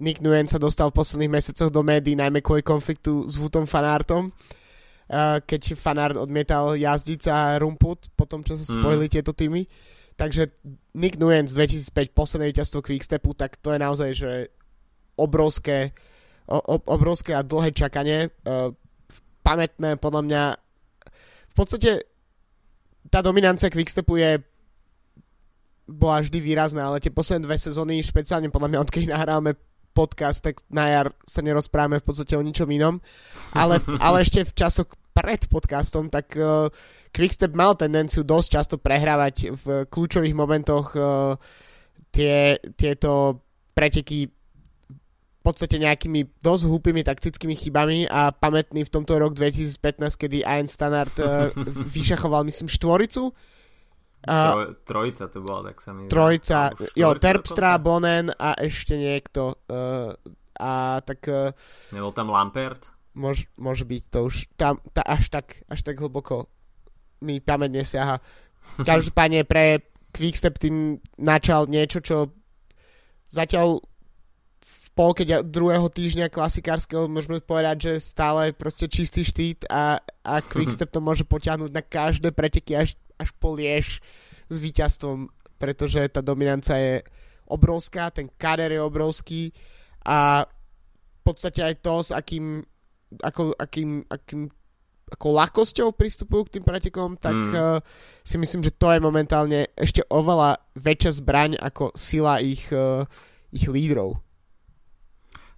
Nick 0.00 0.24
Nguyen 0.24 0.48
sa 0.48 0.56
dostal 0.56 0.88
v 0.88 1.00
posledných 1.00 1.32
mesiacoch 1.32 1.68
do 1.68 1.84
médií, 1.84 2.16
najmä 2.16 2.40
kvôli 2.40 2.64
konfliktu 2.64 3.28
s 3.28 3.36
Vutom 3.36 3.68
Fanartom, 3.68 4.32
uh, 4.32 5.40
keď 5.44 5.76
Fanart 5.76 6.16
odmietal 6.16 6.72
jazdiť 6.72 7.18
za 7.20 7.60
Rumput 7.60 8.08
po 8.16 8.24
tom, 8.24 8.40
čo 8.40 8.56
sa 8.56 8.64
mm. 8.64 8.72
spojili 8.80 9.06
mm. 9.08 9.12
tieto 9.12 9.32
týmy. 9.36 9.68
Takže 10.16 10.48
Nick 10.96 11.20
Nguyen 11.20 11.44
z 11.44 11.60
2005 11.92 12.16
posledné 12.16 12.48
víťazstvo 12.56 12.80
Quickstepu, 12.80 13.36
tak 13.36 13.60
to 13.60 13.76
je 13.76 13.78
naozaj 13.80 14.10
že 14.16 14.32
obrovské, 15.20 15.92
o, 16.48 16.80
obrovské 16.88 17.36
a 17.36 17.44
dlhé 17.44 17.76
čakanie. 17.76 18.32
Uh, 18.40 18.72
pamätné 19.44 20.00
podľa 20.00 20.22
mňa 20.24 20.42
v 21.52 21.54
podstate 21.54 22.15
tá 23.16 23.24
dominancia 23.24 23.72
Quickstepu 23.72 24.20
je 24.20 24.44
bola 25.88 26.20
vždy 26.20 26.36
výrazná, 26.36 26.92
ale 26.92 27.00
tie 27.00 27.08
posledné 27.08 27.48
dve 27.48 27.56
sezóny, 27.56 28.04
špeciálne 28.04 28.52
podľa 28.52 28.68
mňa, 28.76 28.82
odkedy 28.84 29.06
nahráme 29.08 29.56
podcast, 29.96 30.44
tak 30.44 30.60
na 30.68 30.92
jar 30.92 31.06
sa 31.24 31.40
nerozprávame 31.40 31.96
v 32.02 32.04
podstate 32.04 32.36
o 32.36 32.44
ničom 32.44 32.68
inom. 32.68 33.00
Ale, 33.56 33.80
ale 34.04 34.20
ešte 34.20 34.44
v 34.44 34.52
časoch 34.52 34.92
pred 35.16 35.48
podcastom, 35.48 36.12
tak 36.12 36.36
uh, 36.36 36.68
Quickstep 37.08 37.56
mal 37.56 37.72
tendenciu 37.80 38.20
dosť 38.20 38.48
často 38.52 38.76
prehrávať 38.76 39.56
v 39.56 39.64
kľúčových 39.88 40.36
momentoch 40.36 40.92
uh, 40.92 41.40
tie, 42.12 42.60
tieto 42.76 43.40
preteky 43.72 44.28
podstate 45.46 45.78
nejakými 45.78 46.42
dosť 46.42 46.62
hlúpými 46.66 47.06
taktickými 47.06 47.54
chybami 47.54 48.10
a 48.10 48.34
pamätný 48.34 48.82
v 48.82 48.90
tomto 48.90 49.14
rok 49.14 49.38
2015, 49.38 50.02
kedy 50.18 50.42
Ian 50.42 50.66
Stannard 50.66 51.14
uh, 51.22 51.54
vyšachoval, 51.94 52.42
myslím, 52.42 52.66
štvoricu. 52.66 53.30
Uh, 54.26 54.74
trojica 54.82 55.30
to 55.30 55.38
bola, 55.38 55.70
tak 55.70 55.78
sa 55.78 55.94
mi... 55.94 56.10
Trojica, 56.10 56.74
jo, 56.98 57.14
Terpstra, 57.14 57.78
Bonen 57.78 58.34
a 58.34 58.58
ešte 58.58 58.98
niekto. 58.98 59.54
Uh, 59.70 60.10
a 60.58 60.98
tak... 61.06 61.22
Uh, 61.30 61.54
Nebol 61.94 62.10
tam 62.10 62.34
Lampert? 62.34 62.90
Môž, 63.14 63.46
môže 63.54 63.86
byť 63.86 64.02
to 64.10 64.18
už 64.26 64.50
tam, 64.58 64.82
tá, 64.90 65.06
až, 65.06 65.30
tak, 65.30 65.62
až 65.70 65.80
tak 65.86 66.02
hlboko 66.02 66.50
mi 67.22 67.38
pamäť 67.38 67.70
nesiaha. 67.70 68.18
Každopádne 68.82 69.46
pre 69.46 69.86
Quickstep 70.10 70.58
tým 70.58 70.98
načal 71.16 71.70
niečo, 71.70 72.02
čo 72.02 72.34
zatiaľ 73.30 73.80
polke 74.96 75.28
druhého 75.28 75.92
týždňa 75.92 76.32
klasikárskeho 76.32 77.04
môžeme 77.04 77.44
povedať, 77.44 77.76
že 77.92 78.08
stále 78.08 78.56
proste 78.56 78.88
čistý 78.88 79.22
štít 79.22 79.68
a, 79.68 80.00
a 80.24 80.34
Quickstep 80.50 80.88
to 80.88 81.04
môže 81.04 81.28
potiahnuť 81.28 81.70
na 81.70 81.84
každé 81.84 82.32
preteky 82.32 82.72
až, 82.72 82.96
až 83.20 83.28
po 83.36 83.52
liež 83.52 84.00
s 84.48 84.56
víťazstvom, 84.56 85.28
pretože 85.60 86.00
tá 86.08 86.24
dominancia 86.24 86.80
je 86.80 86.94
obrovská, 87.44 88.08
ten 88.08 88.32
kader 88.40 88.72
je 88.72 88.80
obrovský 88.80 89.52
a 90.02 90.48
v 90.48 91.22
podstate 91.22 91.60
aj 91.60 91.74
to, 91.84 91.94
s 92.00 92.10
akým, 92.10 92.64
ako, 93.20 93.52
akým, 93.60 94.02
akým 94.08 94.48
ako 95.06 95.28
ľahkosťou 95.38 95.94
pristupujú 95.94 96.50
k 96.50 96.52
tým 96.58 96.64
pretekom, 96.66 97.14
tak 97.14 97.38
mm. 97.38 97.54
uh, 97.54 97.78
si 98.26 98.42
myslím, 98.42 98.66
že 98.66 98.74
to 98.74 98.90
je 98.90 98.98
momentálne 98.98 99.70
ešte 99.78 100.02
oveľa 100.10 100.58
väčšia 100.74 101.12
zbraň 101.22 101.50
ako 101.62 101.94
sila 101.94 102.42
ich, 102.42 102.66
uh, 102.74 103.06
ich 103.54 103.70
lídrov. 103.70 104.25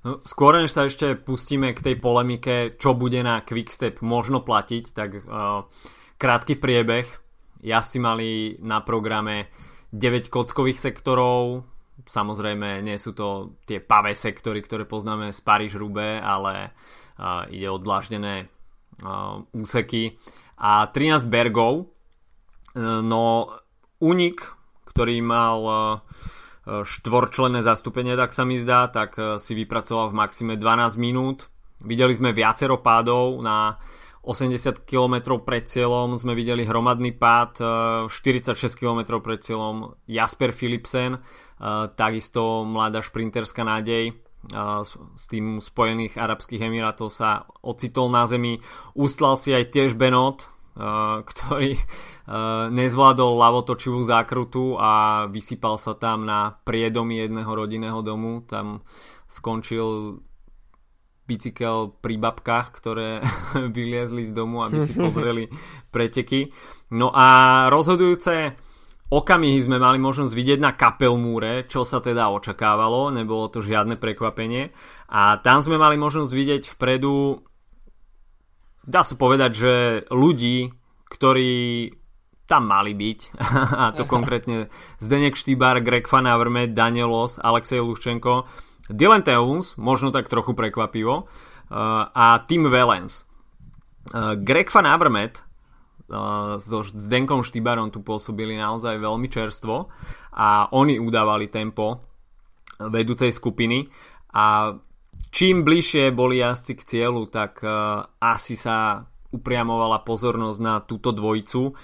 No, 0.09 0.25
skôr 0.25 0.57
než 0.57 0.73
sa 0.73 0.88
ešte 0.88 1.21
pustíme 1.21 1.77
k 1.77 1.85
tej 1.85 2.00
polemike, 2.00 2.81
čo 2.81 2.97
bude 2.97 3.21
na 3.21 3.45
Quickstep 3.45 4.00
možno 4.00 4.41
platiť, 4.41 4.85
tak 4.97 5.21
uh, 5.21 5.69
krátky 6.17 6.57
priebeh. 6.57 7.05
Ja 7.61 7.85
si 7.85 8.00
mali 8.00 8.57
na 8.65 8.81
programe 8.81 9.53
9 9.93 10.33
kockových 10.33 10.81
sektorov, 10.81 11.69
samozrejme 12.09 12.81
nie 12.81 12.97
sú 12.97 13.12
to 13.12 13.61
tie 13.69 13.85
pavé 13.85 14.17
sektory, 14.17 14.65
ktoré 14.65 14.88
poznáme 14.88 15.29
z 15.29 15.41
paríž 15.45 15.77
rube 15.77 16.17
ale 16.17 16.73
uh, 17.21 17.45
ide 17.53 17.69
o 17.69 17.77
dláždené 17.77 18.49
uh, 19.05 19.45
úseky 19.53 20.17
a 20.57 20.88
13 20.88 21.29
bergov. 21.29 21.93
Uh, 22.73 23.05
no 23.05 23.53
únik, 24.00 24.41
ktorý 24.88 25.21
mal 25.21 25.59
uh, 25.61 26.00
štvorčlenné 26.69 27.65
zastúpenie, 27.65 28.13
tak 28.19 28.37
sa 28.37 28.45
mi 28.45 28.61
zdá, 28.61 28.93
tak 28.93 29.17
uh, 29.17 29.41
si 29.41 29.57
vypracoval 29.57 30.13
v 30.13 30.19
maxime 30.19 30.55
12 30.61 31.01
minút. 31.01 31.49
Videli 31.81 32.13
sme 32.13 32.37
viacero 32.37 32.83
pádov 32.83 33.41
na 33.41 33.79
80 34.29 34.85
km 34.85 35.41
pred 35.41 35.65
cieľom 35.65 36.19
sme 36.21 36.37
videli 36.37 36.61
hromadný 36.67 37.17
pád, 37.17 37.65
46 38.13 38.61
km 38.77 39.25
pred 39.25 39.41
cieľom 39.41 39.97
Jasper 40.05 40.53
Philipsen, 40.53 41.17
takisto 41.97 42.61
mladá 42.69 43.01
šprinterská 43.01 43.65
nádej 43.65 44.21
s 45.17 45.25
tým 45.27 45.65
Spojených 45.65 46.21
Arabských 46.21 46.61
Emirátov 46.61 47.09
sa 47.11 47.49
ocitol 47.65 48.13
na 48.13 48.29
zemi. 48.29 48.61
Ustlal 48.95 49.41
si 49.41 49.51
aj 49.57 49.73
tiež 49.73 49.97
Benot, 49.97 50.47
ktorý 51.31 51.81
nezvládol 52.69 53.41
lavotočivú 53.41 54.05
zákrutu 54.05 54.77
a 54.77 55.25
vysypal 55.33 55.81
sa 55.81 55.97
tam 55.97 56.29
na 56.29 56.61
priedomy 56.63 57.25
jedného 57.25 57.49
rodinného 57.49 58.05
domu. 58.05 58.45
Tam 58.45 58.85
skončil 59.25 60.21
bicykel 61.29 61.93
pri 62.01 62.17
babkách, 62.17 62.67
ktoré 62.73 63.21
vyliezli 63.77 64.25
z 64.29 64.33
domu, 64.33 64.61
aby 64.65 64.77
si 64.85 64.93
pozreli 65.09 65.49
preteky. 65.89 66.53
No 66.93 67.13
a 67.13 67.69
rozhodujúce 67.73 68.57
okamihy 69.09 69.61
sme 69.61 69.81
mali 69.81 69.97
možnosť 69.97 70.33
vidieť 70.33 70.61
na 70.61 70.77
Kapelmúre, 70.77 71.65
čo 71.65 71.85
sa 71.85 72.01
teda 72.01 72.29
očakávalo, 72.29 73.09
nebolo 73.13 73.49
to 73.49 73.65
žiadne 73.65 73.97
prekvapenie. 73.97 74.73
A 75.09 75.41
tam 75.41 75.65
sme 75.65 75.81
mali 75.81 75.97
možnosť 75.97 76.33
vidieť 76.33 76.63
vpredu, 76.77 77.41
dá 78.85 79.01
sa 79.01 79.17
povedať, 79.17 79.51
že 79.53 79.73
ľudí, 80.13 80.73
ktorí 81.09 81.93
tam 82.49 82.64
mali 82.64 82.97
byť, 82.97 83.19
a 83.85 83.93
to 83.93 84.09
konkrétne 84.09 84.73
Zdenek 84.97 85.37
Štýbar, 85.37 85.85
Greg 85.85 86.09
Van 86.09 86.25
Avermaet, 86.25 86.73
Danielos, 86.73 87.37
Alexej 87.37 87.85
Luščenko, 87.85 88.49
Dylan 88.88 89.21
Teuns, 89.21 89.76
možno 89.76 90.09
tak 90.09 90.33
trochu 90.33 90.57
prekvapivo, 90.57 91.28
uh, 91.28 92.09
a 92.09 92.40
Tim 92.49 92.73
Wellens. 92.73 93.28
Uh, 94.09 94.33
Greg 94.40 94.73
Van 94.73 94.88
Avermaet 94.88 95.45
so 96.57 96.81
Zdenkom 96.88 97.45
Štýbarom 97.45 97.93
tu 97.93 98.00
pôsobili 98.00 98.57
naozaj 98.57 98.97
veľmi 98.97 99.28
čerstvo 99.28 99.93
a 100.33 100.73
oni 100.73 100.97
udávali 100.97 101.52
tempo 101.52 102.00
vedúcej 102.81 103.28
skupiny 103.28 103.85
a 104.33 104.73
čím 105.28 105.69
bližšie 105.69 106.09
boli 106.17 106.40
jazdci 106.40 106.81
k 106.81 106.87
cieľu, 106.88 107.28
tak 107.28 107.61
asi 108.25 108.57
sa 108.57 109.05
upriamovala 109.37 110.00
pozornosť 110.00 110.61
na 110.64 110.81
túto 110.81 111.12
dvojicu. 111.12 111.62
Uh, 111.69 111.76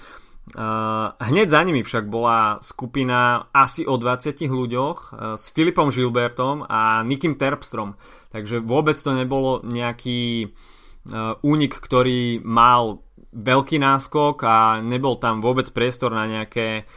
hneď 0.53 1.47
za 1.49 1.61
nimi 1.65 1.81
však 1.81 2.05
bola 2.05 2.61
skupina 2.61 3.49
asi 3.49 3.81
o 3.81 3.97
20 3.97 4.45
ľuďoch 4.45 4.97
uh, 5.09 5.33
s 5.41 5.49
Filipom 5.49 5.89
Žilbertom 5.89 6.69
a 6.69 7.01
Nikim 7.01 7.33
Terpstrom. 7.33 7.97
Takže 8.29 8.61
vôbec 8.61 8.93
to 8.93 9.17
nebolo 9.17 9.65
nejaký 9.65 10.45
uh, 10.45 11.41
únik, 11.41 11.73
ktorý 11.81 12.45
mal 12.45 13.01
veľký 13.35 13.81
náskok 13.81 14.37
a 14.45 14.79
nebol 14.79 15.17
tam 15.19 15.43
vôbec 15.43 15.67
priestor 15.75 16.15
na 16.15 16.23
nejaké 16.23 16.87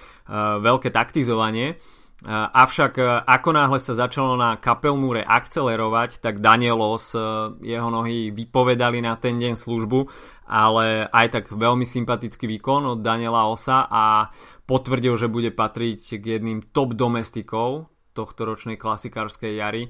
veľké 0.62 0.94
taktizovanie. 0.94 1.80
Avšak 2.26 2.98
uh, 2.98 3.22
ako 3.22 3.50
náhle 3.54 3.78
sa 3.78 3.94
začalo 3.94 4.34
na 4.34 4.58
kapelmúre 4.58 5.22
akcelerovať, 5.22 6.18
tak 6.18 6.42
Danielos, 6.42 7.14
uh, 7.14 7.54
jeho 7.62 7.94
nohy 7.94 8.34
vypovedali 8.34 8.98
na 8.98 9.14
ten 9.14 9.38
deň 9.38 9.54
službu, 9.54 10.10
ale 10.50 11.06
aj 11.14 11.26
tak 11.30 11.44
veľmi 11.54 11.86
sympatický 11.86 12.50
výkon 12.58 12.90
od 12.90 13.06
Daniela 13.06 13.46
Osa 13.46 13.86
a 13.86 14.34
potvrdil, 14.66 15.14
že 15.14 15.30
bude 15.30 15.54
patriť 15.54 16.18
k 16.18 16.24
jedným 16.42 16.74
top 16.74 16.98
domestikov 16.98 17.86
tohto 18.18 18.50
ročnej 18.50 18.74
klasikárskej 18.74 19.52
jary. 19.54 19.86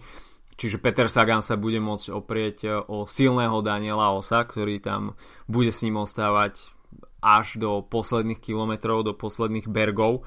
Čiže 0.58 0.82
Peter 0.82 1.08
Sagan 1.08 1.40
sa 1.40 1.54
bude 1.54 1.78
môcť 1.78 2.11
oprieť 2.11 2.56
e, 2.66 2.68
o 2.76 3.06
silného 3.06 3.62
Daniela 3.62 4.11
Osa, 4.12 4.42
ktorý 4.42 4.82
tam 4.82 5.14
bude 5.47 5.70
s 5.70 5.87
ním 5.87 6.02
ostávať 6.02 6.75
až 7.23 7.62
do 7.62 7.80
posledných 7.87 8.42
kilometrov, 8.42 9.06
do 9.06 9.14
posledných 9.14 9.70
bergov. 9.70 10.26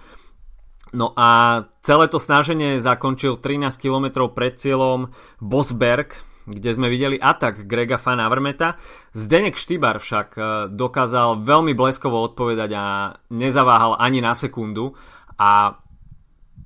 No 0.92 1.16
a 1.16 1.64
celé 1.80 2.12
to 2.12 2.20
snaženie 2.20 2.84
zakončil 2.84 3.40
13 3.40 3.80
km 3.80 4.28
pred 4.28 4.60
cieľom 4.60 5.16
Bosberg, 5.40 6.20
kde 6.44 6.72
sme 6.76 6.92
videli 6.92 7.16
atak 7.16 7.64
Grega 7.64 7.96
Van 7.96 8.20
Avermeta. 8.20 8.76
Zdenek 9.16 9.56
Štýbar 9.56 10.04
však 10.04 10.28
e, 10.36 10.42
dokázal 10.74 11.48
veľmi 11.48 11.72
bleskovo 11.72 12.20
odpovedať 12.28 12.72
a 12.76 12.86
nezaváhal 13.32 13.96
ani 14.04 14.20
na 14.20 14.36
sekundu 14.36 15.00
a 15.40 15.80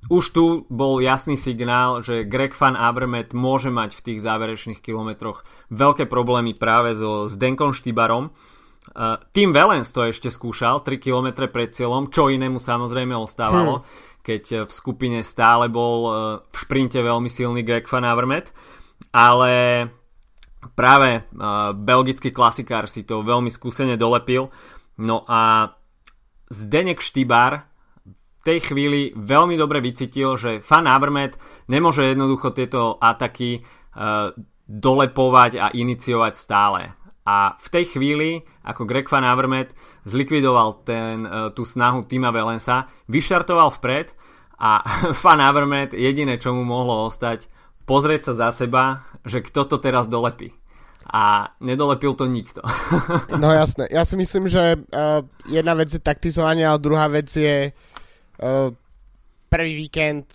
už 0.06 0.24
tu 0.30 0.44
bol 0.70 1.02
jasný 1.02 1.34
signál, 1.34 1.98
že 1.98 2.22
Greg 2.22 2.54
Van 2.54 2.78
Avermaet 2.78 3.34
môže 3.34 3.74
mať 3.74 3.98
v 3.98 4.04
tých 4.10 4.18
záverečných 4.22 4.78
kilometroch 4.78 5.42
veľké 5.74 6.06
problémy 6.06 6.54
práve 6.54 6.94
so 6.94 7.26
Zdenkom 7.26 7.74
Štybarom. 7.74 8.30
Uh, 8.86 9.18
Tim 9.34 9.50
Valens 9.50 9.90
to 9.90 10.06
ešte 10.06 10.30
skúšal 10.30 10.86
3 10.86 11.02
km 11.02 11.50
pred 11.50 11.74
cieľom, 11.74 12.06
čo 12.06 12.30
inému 12.30 12.62
samozrejme 12.62 13.18
ostávalo, 13.18 13.82
hmm. 13.82 13.86
Keď 14.26 14.66
v 14.66 14.72
skupine 14.74 15.22
stále 15.22 15.70
bol 15.70 15.98
uh, 16.02 16.14
v 16.50 16.56
šprinte 16.58 16.98
veľmi 16.98 17.30
silný 17.30 17.62
Greg 17.62 17.86
Van 17.86 18.02
Avermaet, 18.02 18.50
ale 19.14 19.86
práve 20.74 21.22
uh, 21.22 21.70
belgický 21.70 22.34
klasikár 22.34 22.90
si 22.90 23.06
to 23.06 23.22
veľmi 23.22 23.54
skúsene 23.54 23.94
dolepil. 23.94 24.50
No 24.98 25.22
a 25.30 25.70
Zdenek 26.50 26.98
Štybar 26.98 27.70
tej 28.46 28.62
chvíli 28.62 29.10
veľmi 29.18 29.58
dobre 29.58 29.82
vycítil, 29.82 30.38
že 30.38 30.62
Fan 30.62 30.86
Avermet 30.86 31.34
nemôže 31.66 32.06
jednoducho 32.06 32.54
tieto 32.54 32.94
ataky 33.02 33.66
dolepovať 34.66 35.52
a 35.58 35.66
iniciovať 35.74 36.32
stále. 36.38 36.94
A 37.26 37.58
v 37.58 37.68
tej 37.74 37.84
chvíli, 37.90 38.46
ako 38.62 38.86
Greg 38.86 39.10
Van 39.10 39.26
Avermet 39.26 39.74
zlikvidoval 40.06 40.86
ten, 40.86 41.26
uh, 41.26 41.50
tú 41.50 41.66
snahu 41.66 42.06
Tima 42.06 42.30
Velensa, 42.30 42.86
vyštartoval 43.10 43.74
vpred 43.74 44.14
a 44.62 44.86
Fan 45.26 45.42
Avermet 45.42 45.90
jediné, 45.90 46.38
čo 46.38 46.54
mu 46.54 46.62
mohlo 46.62 47.10
ostať, 47.10 47.50
pozrieť 47.82 48.30
sa 48.30 48.46
za 48.46 48.64
seba, 48.64 49.02
že 49.26 49.42
kto 49.42 49.66
to 49.66 49.76
teraz 49.82 50.06
dolepí 50.06 50.54
a 51.06 51.54
nedolepil 51.62 52.18
to 52.18 52.26
nikto. 52.26 52.62
no 53.42 53.50
jasné, 53.54 53.86
ja 53.94 54.02
si 54.02 54.18
myslím, 54.18 54.50
že 54.50 54.74
uh, 54.74 55.22
jedna 55.46 55.74
vec 55.78 55.90
je 55.90 56.02
taktizovanie, 56.02 56.66
a 56.66 56.78
druhá 56.78 57.06
vec 57.06 57.30
je 57.30 57.70
Eh, 58.36 58.70
prvý 59.48 59.72
víkend 59.88 60.28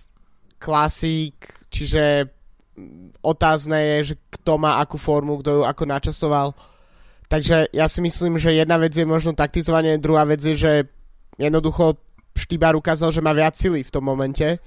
klasík, 0.58 1.54
čiže 1.70 2.26
otázne 3.22 3.78
je, 3.78 3.98
že 4.14 4.16
kto 4.34 4.58
má 4.58 4.82
akú 4.82 4.98
formu, 4.98 5.38
kto 5.42 5.62
ju 5.62 5.64
ako 5.66 5.84
načasoval. 5.86 6.48
Takže 7.32 7.72
ja 7.72 7.88
si 7.88 8.04
myslím, 8.04 8.36
že 8.36 8.52
jedna 8.52 8.76
vec 8.76 8.92
je 8.92 9.08
možno 9.08 9.32
taktizovanie, 9.32 9.96
druhá 9.96 10.28
vec 10.28 10.44
je, 10.44 10.52
že 10.60 10.74
jednoducho 11.40 11.96
Štýbar 12.36 12.76
ukázal, 12.76 13.16
že 13.16 13.24
má 13.24 13.32
viac 13.32 13.56
sily 13.56 13.88
v 13.88 13.94
tom 13.94 14.04
momente 14.04 14.60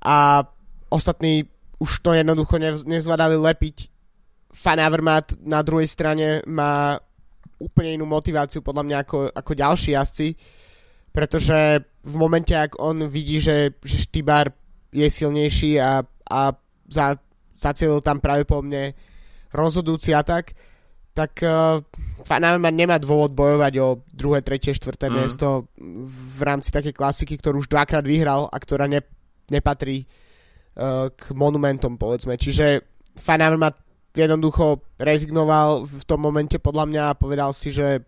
a 0.00 0.40
ostatní 0.88 1.44
už 1.76 2.00
to 2.00 2.16
jednoducho 2.16 2.56
nezvládali 2.88 3.36
lepiť. 3.36 3.92
Fan 4.56 4.80
Avermaet 4.80 5.36
na 5.44 5.60
druhej 5.60 5.84
strane 5.84 6.40
má 6.48 6.96
úplne 7.60 8.00
inú 8.00 8.08
motiváciu 8.08 8.64
podľa 8.64 8.84
mňa 8.84 8.96
ako, 9.04 9.18
ako 9.36 9.52
ďalší 9.52 9.90
jazdci, 9.92 10.28
pretože 11.12 11.84
v 12.04 12.14
momente, 12.16 12.56
ak 12.56 12.80
on 12.80 13.04
vidí, 13.04 13.36
že, 13.36 13.76
že 13.84 14.08
Štýbar 14.08 14.48
je 14.96 15.08
silnejší 15.12 15.76
a, 15.76 16.00
a 16.24 16.40
za, 16.88 17.20
zacielil 17.52 18.00
tam 18.00 18.16
práve 18.20 18.48
po 18.48 18.64
mne 18.64 18.96
rozhodujúci 19.52 20.16
atak, 20.16 20.56
tak 21.16 21.40
uh, 21.40 21.80
Van 22.28 22.44
nemá 22.76 23.00
dôvod 23.00 23.32
bojovať 23.32 23.72
o 23.80 24.04
druhé, 24.12 24.44
tretie, 24.44 24.76
štvrté 24.76 25.08
mm. 25.08 25.14
miesto 25.16 25.72
v 26.04 26.38
rámci 26.44 26.68
takej 26.68 26.92
klasiky, 26.92 27.40
ktorú 27.40 27.64
už 27.64 27.72
dvakrát 27.72 28.04
vyhral 28.04 28.52
a 28.52 28.56
ktorá 28.60 28.84
ne, 28.84 29.00
nepatrí 29.48 30.04
uh, 30.04 31.08
k 31.08 31.32
monumentom, 31.32 31.96
povedzme. 31.96 32.36
Čiže 32.36 32.84
Van 33.24 33.40
jednoducho 34.12 34.84
rezignoval 35.00 35.88
v 35.88 36.04
tom 36.04 36.20
momente 36.20 36.60
podľa 36.60 36.84
mňa 36.84 37.02
a 37.08 37.18
povedal 37.18 37.56
si, 37.56 37.72
že, 37.72 38.04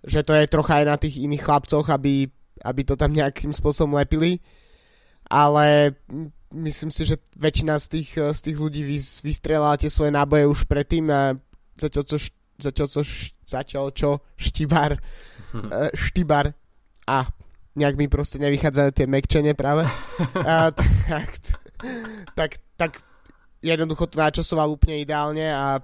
že 0.00 0.24
to 0.24 0.32
je 0.32 0.48
trocha 0.48 0.80
aj 0.80 0.84
na 0.88 0.96
tých 0.96 1.20
iných 1.20 1.44
chlapcoch, 1.44 1.84
aby, 1.92 2.28
aby 2.64 2.80
to 2.88 2.96
tam 2.96 3.12
nejakým 3.12 3.52
spôsobom 3.52 4.00
lepili. 4.00 4.40
Ale 5.28 5.96
myslím 6.52 6.92
si, 6.92 7.08
že 7.08 7.16
väčšina 7.36 7.80
z 7.80 7.86
tých, 7.88 8.10
z 8.16 8.40
tých 8.40 8.56
ľudí 8.56 8.84
vystrelala 9.24 9.80
tie 9.80 9.88
svoje 9.88 10.12
náboje 10.14 10.44
už 10.46 10.68
predtým 10.68 11.08
a 11.10 11.34
zatiaľ 11.78 12.04
čo, 12.06 12.16
zatiaľ 12.58 12.86
čo, 12.88 13.02
zatiaľ 13.44 13.84
čo 13.94 14.10
štibar, 14.38 14.98
štibar 16.06 16.54
a 17.04 17.18
nejak 17.74 17.98
mi 17.98 18.06
proste 18.06 18.38
nevychádzajú 18.38 18.90
tie 18.94 19.06
mekčenie 19.10 19.52
práve. 19.58 19.86
a, 20.48 20.70
tak, 20.70 21.28
tak, 22.34 22.50
tak 22.78 22.92
jednoducho 23.60 24.06
to 24.06 24.16
načasoval 24.20 24.70
úplne 24.70 25.02
ideálne 25.02 25.50
a 25.50 25.82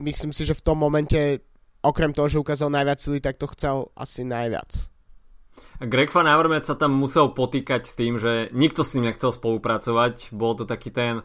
myslím 0.00 0.34
si, 0.34 0.42
že 0.42 0.58
v 0.58 0.64
tom 0.64 0.78
momente 0.80 1.46
okrem 1.80 2.12
toho, 2.12 2.28
že 2.28 2.42
ukázal 2.42 2.68
najviac 2.68 2.98
sily, 3.00 3.18
tak 3.22 3.40
to 3.40 3.48
chcel 3.56 3.88
asi 3.96 4.26
najviac. 4.26 4.90
Greg 5.80 6.12
Van 6.12 6.28
Avermaet 6.28 6.68
sa 6.68 6.76
tam 6.76 6.92
musel 6.92 7.32
potýkať 7.32 7.88
s 7.88 7.96
tým, 7.96 8.20
že 8.20 8.52
nikto 8.52 8.84
s 8.84 8.92
ním 8.92 9.08
nechcel 9.08 9.32
spolupracovať. 9.32 10.28
Bol 10.28 10.52
to 10.52 10.68
taký 10.68 10.92
ten 10.92 11.24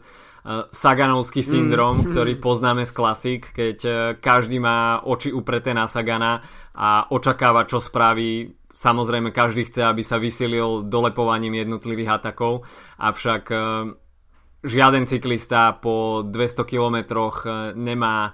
Saganovský 0.70 1.42
mm. 1.42 1.48
syndrom, 1.50 1.94
mm. 2.00 2.06
ktorý 2.14 2.32
poznáme 2.38 2.86
z 2.86 2.92
klasik, 2.94 3.50
keď 3.50 3.78
uh, 3.86 3.94
každý 4.22 4.62
má 4.62 5.02
oči 5.02 5.34
upreté 5.34 5.74
na 5.74 5.90
Sagana 5.90 6.38
a 6.70 7.10
očakáva, 7.10 7.66
čo 7.66 7.82
spraví. 7.82 8.54
Samozrejme, 8.76 9.32
každý 9.32 9.66
chce, 9.66 9.82
aby 9.88 10.04
sa 10.04 10.20
vysilil 10.20 10.84
dolepovaním 10.84 11.64
jednotlivých 11.64 12.20
atakov, 12.20 12.68
avšak 13.00 13.44
uh, 13.48 13.58
žiaden 14.66 15.06
cyklista 15.06 15.78
po 15.78 16.26
200 16.26 16.66
kilometroch 16.66 17.46
e, 17.46 17.48
nemá 17.78 18.30
e, 18.30 18.32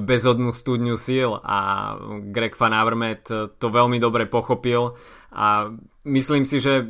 bezodnú 0.00 0.56
studňu 0.56 0.96
síl 0.96 1.36
a 1.36 1.92
Greg 2.32 2.56
Van 2.56 2.72
Avermaet 2.72 3.28
to 3.60 3.66
veľmi 3.68 4.00
dobre 4.00 4.24
pochopil 4.24 4.96
a 5.30 5.68
myslím 6.08 6.48
si, 6.48 6.58
že 6.58 6.88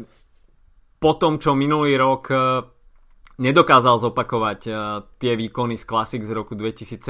po 1.01 1.19
tom, 1.19 1.43
čo 1.43 1.59
minulý 1.59 1.99
rok 1.99 2.23
e, 2.31 2.37
nedokázal 3.41 3.97
zopakovať 3.97 4.61
tie 5.17 5.33
výkony 5.35 5.81
z 5.81 5.85
Classic 5.89 6.21
z 6.21 6.31
roku 6.37 6.53
2017, 6.53 7.01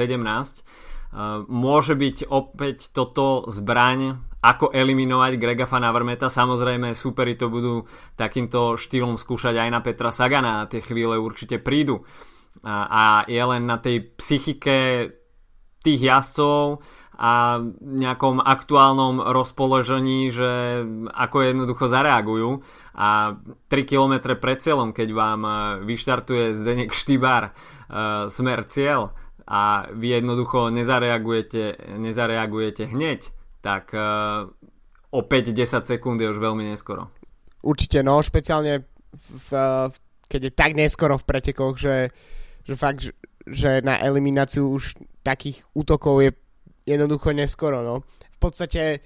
môže 1.51 1.93
byť 1.99 2.31
opäť 2.31 2.95
toto 2.95 3.43
zbraň 3.51 4.15
ako 4.41 4.73
eliminovať 4.73 5.37
Grega 5.37 5.69
Van 5.69 5.85
Avermeta. 5.85 6.31
Samozrejme, 6.31 6.97
superi 6.97 7.37
to 7.37 7.51
budú 7.51 7.85
takýmto 8.17 8.79
štýlom 8.79 9.19
skúšať 9.19 9.59
aj 9.59 9.69
na 9.69 9.83
Petra 9.85 10.09
Sagana 10.09 10.65
a 10.65 10.69
tie 10.71 10.81
chvíle 10.81 11.19
určite 11.19 11.61
prídu. 11.61 12.01
A 12.65 13.27
je 13.29 13.43
len 13.43 13.69
na 13.69 13.77
tej 13.77 14.01
psychike 14.17 15.07
tých 15.85 16.01
jazdcov 16.01 16.81
a 17.21 17.61
nejakom 17.85 18.41
aktuálnom 18.41 19.21
rozpoložení, 19.21 20.33
že 20.33 20.81
ako 21.13 21.37
jednoducho 21.45 21.85
zareagujú 21.85 22.65
a 22.97 23.37
3 23.69 23.85
km 23.85 24.33
pred 24.41 24.57
cieľom, 24.57 24.89
keď 24.89 25.09
vám 25.13 25.41
e, 25.45 25.51
vyštartuje 25.85 26.57
Zdenek 26.57 26.89
Štýbar 26.97 27.53
uh, 27.53 28.25
smer 28.25 28.65
cieľ 28.65 29.13
a 29.45 29.85
vy 29.93 30.17
jednoducho 30.17 30.73
nezareagujete, 30.73 31.93
nezareagujete 32.01 32.89
hneď, 32.89 33.29
tak 33.61 33.93
uh, 33.93 34.49
o 35.13 35.19
5-10 35.21 35.85
sekúnd 35.85 36.17
je 36.17 36.31
už 36.31 36.39
veľmi 36.41 36.73
neskoro. 36.73 37.13
Určite, 37.61 38.01
no, 38.01 38.17
špeciálne 38.17 38.81
v, 39.13 39.51
v, 39.53 39.95
keď 40.25 40.41
je 40.49 40.53
tak 40.57 40.71
neskoro 40.73 41.21
v 41.21 41.27
pretekoch, 41.27 41.77
že, 41.77 42.09
že 42.65 42.73
fakt, 42.73 43.13
že 43.45 43.85
na 43.85 44.01
elimináciu 44.01 44.71
už 44.71 44.97
takých 45.21 45.61
útokov 45.77 46.25
je 46.25 46.31
jednoducho 46.85 47.31
neskoro, 47.31 47.85
no. 47.85 47.95
V 48.35 48.39
podstate, 48.39 48.99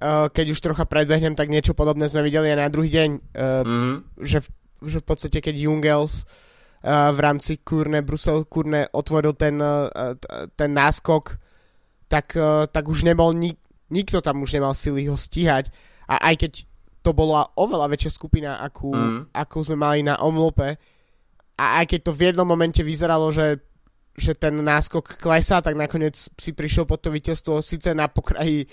uh, 0.00 0.28
keď 0.32 0.46
už 0.52 0.60
trocha 0.60 0.84
predbehnem, 0.88 1.36
tak 1.36 1.52
niečo 1.52 1.76
podobné 1.76 2.08
sme 2.08 2.24
videli 2.24 2.52
aj 2.52 2.58
na 2.58 2.68
druhý 2.72 2.90
deň, 2.90 3.10
mm-hmm. 3.36 3.92
že, 4.24 4.38
v, 4.40 4.48
že 4.88 4.98
v 5.00 5.06
podstate, 5.06 5.38
keď 5.44 5.54
Jungels 5.56 6.24
uh, 6.24 7.12
v 7.12 7.18
rámci 7.20 7.60
Kurne, 7.60 8.00
Brusel 8.00 8.48
Kurne 8.48 8.88
otvoril 8.92 9.36
ten, 9.36 9.60
ten 10.56 10.70
náskok, 10.72 11.36
tak, 12.10 12.34
tak 12.74 12.84
už 12.90 13.06
nebol 13.06 13.30
nik, 13.30 13.54
nikto 13.92 14.18
tam 14.18 14.42
už 14.42 14.58
nemal 14.58 14.74
sily 14.74 15.06
ho 15.06 15.14
stíhať 15.14 15.70
a 16.10 16.30
aj 16.30 16.34
keď 16.42 16.52
to 17.00 17.10
bola 17.16 17.48
oveľa 17.56 17.86
väčšia 17.96 18.12
skupina, 18.12 18.50
akú, 18.60 18.92
mm. 18.92 19.32
akú 19.32 19.62
sme 19.64 19.76
mali 19.78 20.00
na 20.04 20.20
omlope 20.20 20.76
a 21.56 21.64
aj 21.80 21.84
keď 21.96 22.00
to 22.08 22.12
v 22.12 22.24
jednom 22.32 22.48
momente 22.48 22.80
vyzeralo, 22.80 23.32
že, 23.32 23.60
že 24.20 24.36
ten 24.36 24.54
náskok 24.60 25.16
klesá, 25.16 25.64
tak 25.64 25.74
nakoniec 25.74 26.14
si 26.14 26.50
prišiel 26.52 26.84
pod 26.84 27.00
to 27.00 27.08
víťazstvo 27.08 27.64
síce 27.64 27.90
na 27.96 28.06
pokraji 28.06 28.68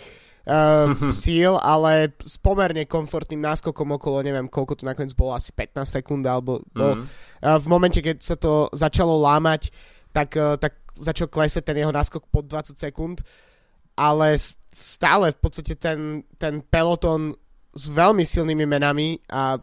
uh, 0.45 0.91
síl, 1.23 1.55
ale 1.57 2.12
s 2.19 2.36
pomerne 2.38 2.83
komfortným 2.83 3.41
náskokom 3.41 3.95
okolo, 3.95 4.21
neviem, 4.21 4.51
koľko 4.51 4.77
to 4.77 4.83
nakoniec 4.83 5.15
bolo, 5.15 5.39
asi 5.39 5.55
15 5.55 6.03
sekúnd, 6.03 6.23
alebo 6.27 6.60
mm. 6.75 6.83
uh, 6.83 7.57
v 7.57 7.65
momente, 7.71 8.03
keď 8.03 8.17
sa 8.19 8.36
to 8.36 8.67
začalo 8.75 9.15
lámať, 9.23 9.71
tak, 10.12 10.36
uh, 10.36 10.60
tak 10.60 10.75
začal 10.99 11.31
klesať 11.31 11.63
ten 11.63 11.79
jeho 11.79 11.95
náskok 11.95 12.27
pod 12.27 12.45
20 12.45 12.75
sekúnd 12.75 13.23
ale 13.97 14.38
stále 14.69 15.33
v 15.33 15.39
podstate 15.41 15.73
ten, 15.73 16.21
ten 16.38 16.62
peloton 16.62 17.33
s 17.73 17.89
veľmi 17.89 18.21
silnými 18.21 18.65
menami 18.69 19.17
a 19.33 19.57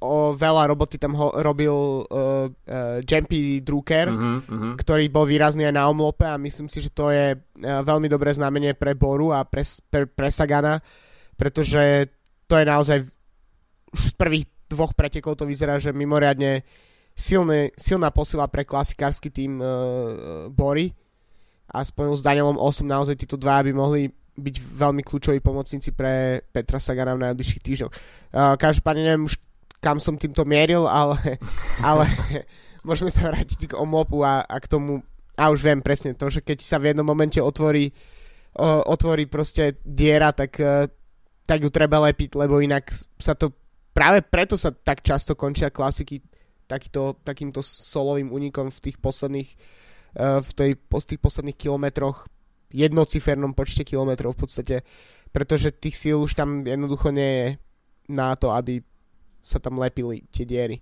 o 0.00 0.32
veľa 0.32 0.72
roboty 0.72 0.96
tam 0.96 1.12
ho, 1.12 1.28
robil 1.44 1.72
uh, 1.72 2.48
uh, 2.48 2.98
Jumpy 3.04 3.60
Drucker, 3.60 4.08
uh-huh, 4.08 4.40
uh-huh. 4.48 4.72
ktorý 4.80 5.12
bol 5.12 5.28
výrazný 5.28 5.68
aj 5.68 5.76
na 5.76 5.84
omlope 5.92 6.24
a 6.24 6.40
myslím 6.40 6.72
si, 6.72 6.80
že 6.80 6.88
to 6.88 7.12
je 7.12 7.36
uh, 7.36 7.84
veľmi 7.84 8.08
dobré 8.08 8.32
znamenie 8.32 8.72
pre 8.72 8.96
Boru 8.96 9.36
a 9.36 9.44
pre, 9.44 9.60
pre, 9.92 10.08
pre 10.08 10.32
Sagana, 10.32 10.80
pretože 11.36 12.08
to 12.48 12.56
je 12.56 12.64
naozaj 12.64 12.98
už 13.92 14.00
z 14.00 14.14
prvých 14.16 14.46
dvoch 14.72 14.96
pretekov 14.96 15.36
to 15.36 15.44
vyzerá, 15.44 15.76
že 15.76 15.92
mimoriadne 15.92 16.64
silný, 17.12 17.68
silná 17.76 18.08
posila 18.08 18.48
pre 18.48 18.64
klasikársky 18.64 19.28
tým 19.28 19.60
uh, 19.60 19.68
Bory 20.48 20.96
a 21.70 21.84
spojil 21.84 22.16
s 22.16 22.24
Danielom 22.24 22.56
8 22.56 22.88
naozaj 22.88 23.20
títo 23.20 23.36
dva 23.36 23.60
by 23.60 23.76
mohli 23.76 24.08
byť 24.40 24.56
veľmi 24.56 25.04
kľúčoví 25.04 25.44
pomocníci 25.44 25.92
pre 25.92 26.40
Petra 26.48 26.80
Sagana 26.80 27.12
v 27.12 27.28
najbližších 27.28 27.60
týždňoch. 27.60 27.92
Uh, 28.32 28.56
každopádne 28.56 29.04
neviem 29.04 29.28
už 29.28 29.36
kam 29.80 29.98
som 29.98 30.20
týmto 30.20 30.44
mieril, 30.44 30.86
ale, 30.86 31.40
ale 31.88 32.04
môžeme 32.88 33.10
sa 33.10 33.28
vrátiť 33.32 33.72
k 33.72 33.78
omlopu 33.80 34.22
a, 34.22 34.44
a 34.44 34.56
k 34.60 34.70
tomu, 34.70 35.00
a 35.34 35.48
už 35.48 35.60
viem 35.64 35.80
presne 35.80 36.14
to, 36.14 36.28
že 36.28 36.44
keď 36.44 36.60
sa 36.60 36.76
v 36.78 36.92
jednom 36.92 37.04
momente 37.04 37.40
otvorí, 37.40 37.90
uh, 38.60 38.84
otvorí 38.84 39.24
proste 39.24 39.80
diera, 39.82 40.36
tak, 40.36 40.52
uh, 40.60 40.84
tak 41.48 41.64
ju 41.64 41.70
treba 41.72 42.00
lepiť, 42.12 42.36
lebo 42.36 42.60
inak 42.60 42.92
sa 43.16 43.32
to, 43.32 43.50
práve 43.96 44.20
preto 44.20 44.60
sa 44.60 44.68
tak 44.70 45.00
často 45.00 45.32
končia 45.32 45.72
klasiky 45.72 46.20
takýto, 46.68 47.18
takýmto 47.24 47.64
solovým 47.64 48.30
únikom 48.30 48.68
v 48.68 48.78
tých 48.78 48.96
posledných 49.02 49.50
Eh, 50.10 50.42
v 50.42 50.50
tej, 50.58 50.70
po 50.74 50.98
tých 50.98 51.22
posledných 51.22 51.54
kilometroch, 51.54 52.26
jednocifernom 52.74 53.54
počte 53.54 53.86
kilometrov 53.86 54.34
v 54.34 54.40
podstate, 54.42 54.76
pretože 55.30 55.70
tých 55.70 55.94
síl 55.94 56.18
už 56.18 56.34
tam 56.34 56.66
jednoducho 56.66 57.14
nie 57.14 57.30
je 57.30 57.46
na 58.10 58.34
to, 58.34 58.50
aby 58.50 58.82
sa 59.40 59.58
tam 59.58 59.80
lepili 59.80 60.24
tie 60.30 60.44
diery. 60.44 60.80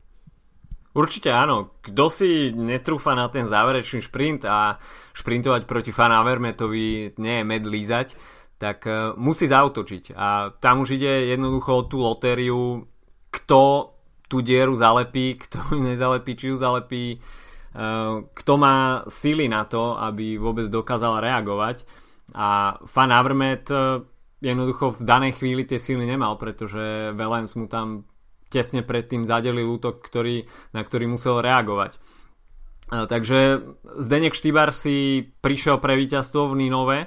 Určite 0.95 1.31
áno. 1.31 1.79
Kto 1.85 2.11
si 2.11 2.51
netrúfa 2.51 3.15
na 3.15 3.31
ten 3.31 3.47
záverečný 3.47 4.03
šprint 4.03 4.43
a 4.49 4.83
šprintovať 5.15 5.63
proti 5.69 5.95
Fana 5.95 6.19
Vermetovi 6.27 7.15
nie 7.23 7.35
je 7.39 7.45
med 7.47 7.63
lízať, 7.63 8.19
tak 8.59 8.83
uh, 8.89 9.15
musí 9.15 9.47
zautočiť. 9.47 10.19
A 10.19 10.59
tam 10.59 10.83
už 10.83 10.99
ide 10.99 11.31
jednoducho 11.31 11.71
o 11.71 11.87
tú 11.87 12.03
lotériu, 12.03 12.89
kto 13.31 13.95
tú 14.27 14.43
dieru 14.43 14.75
zalepí, 14.75 15.39
kto 15.39 15.79
ju 15.79 15.81
nezalepí, 15.87 16.35
či 16.35 16.51
ju 16.51 16.57
zalepí 16.59 17.23
Eh, 17.69 18.15
kto 18.35 18.53
má 18.57 19.05
síly 19.07 19.47
na 19.47 19.69
to, 19.69 19.95
aby 19.95 20.41
vôbec 20.41 20.67
dokázal 20.73 21.21
reagovať. 21.21 21.85
A 22.35 22.81
Fan 22.89 23.13
Avermet 23.13 23.69
eh, 23.69 24.03
jednoducho 24.41 24.99
v 24.99 25.03
danej 25.05 25.39
chvíli 25.39 25.63
tie 25.69 25.77
síly 25.77 26.09
nemal, 26.09 26.41
pretože 26.41 27.13
Velens 27.13 27.53
mu 27.55 27.69
tam 27.69 28.09
tesne 28.49 28.85
predtým 28.85 29.29
zadelil 29.29 29.69
útok, 29.69 30.01
ktorý, 30.01 30.49
na 30.73 30.85
ktorý 30.85 31.09
musel 31.09 31.41
reagovať. 31.41 31.97
Eh, 31.97 33.05
takže 33.07 33.63
Zdenek 34.01 34.33
Štýbar 34.35 34.73
si 34.73 35.29
prišiel 35.45 35.79
pre 35.79 35.97
víťazstvo 35.97 36.53
v 36.53 36.55
Ninove 36.57 36.99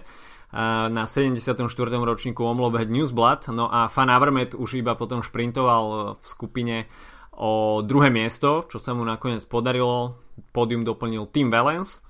na 0.51 1.07
74. 1.07 1.63
ročníku 2.03 2.43
Omlobe 2.43 2.83
Newsblad. 2.83 3.47
No 3.55 3.71
a 3.71 3.87
Fan 3.87 4.11
Avermet 4.11 4.51
už 4.51 4.83
iba 4.83 4.99
potom 4.99 5.23
šprintoval 5.23 6.19
v 6.19 6.25
skupine 6.27 6.91
o 7.31 7.79
druhé 7.79 8.11
miesto, 8.11 8.67
čo 8.67 8.75
sa 8.75 8.91
mu 8.91 9.07
nakoniec 9.07 9.47
podarilo. 9.47 10.19
Pódium 10.51 10.83
doplnil 10.83 11.31
Tim 11.31 11.47
Valens, 11.47 12.03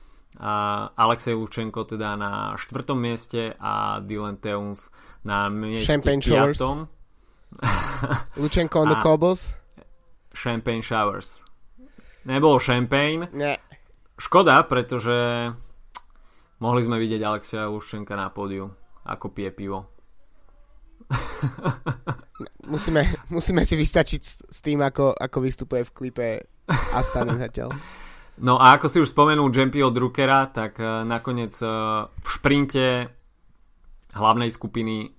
Alexej 0.96 1.36
Lučenko 1.36 1.84
teda 1.84 2.16
na 2.16 2.32
štvrtom 2.56 2.96
mieste 2.96 3.54
a 3.60 4.00
Dylan 4.00 4.40
Teuns 4.40 4.90
na 5.28 5.52
mieste 5.52 5.92
Champagne 5.92 6.24
piatom. 6.24 6.88
Lučenko 8.42 8.82
on 8.82 8.88
the 8.90 9.00
cobbles. 9.02 9.54
Champagne 10.34 10.82
Showers. 10.82 11.44
Nebolo 12.26 12.60
Champagne. 12.60 13.28
Ne. 13.34 13.58
Škoda, 14.18 14.62
pretože 14.64 15.50
mohli 16.62 16.82
sme 16.86 17.02
vidieť 17.02 17.22
Alexia 17.26 17.66
Luščenka 17.68 18.14
na 18.14 18.30
pódiu, 18.30 18.70
ako 19.04 19.34
pije 19.34 19.52
pivo. 19.52 19.90
musíme, 22.72 23.04
musíme 23.34 23.66
si 23.66 23.76
vystačiť 23.76 24.22
s, 24.22 24.34
s 24.46 24.60
tým, 24.62 24.80
ako, 24.86 25.18
ako 25.18 25.38
vystupuje 25.42 25.82
v 25.84 25.92
klipe 25.92 26.26
Astany 26.94 27.36
zatiaľ. 27.36 27.74
No 28.42 28.58
a 28.58 28.78
ako 28.80 28.88
si 28.88 28.98
už 29.04 29.12
spomenul 29.12 29.52
Jempio 29.52 29.92
Druckera, 29.92 30.48
tak 30.50 30.80
uh, 30.80 31.04
nakoniec 31.04 31.54
uh, 31.62 32.08
v 32.08 32.28
šprinte 32.30 33.12
hlavnej 34.16 34.50
skupiny 34.50 35.14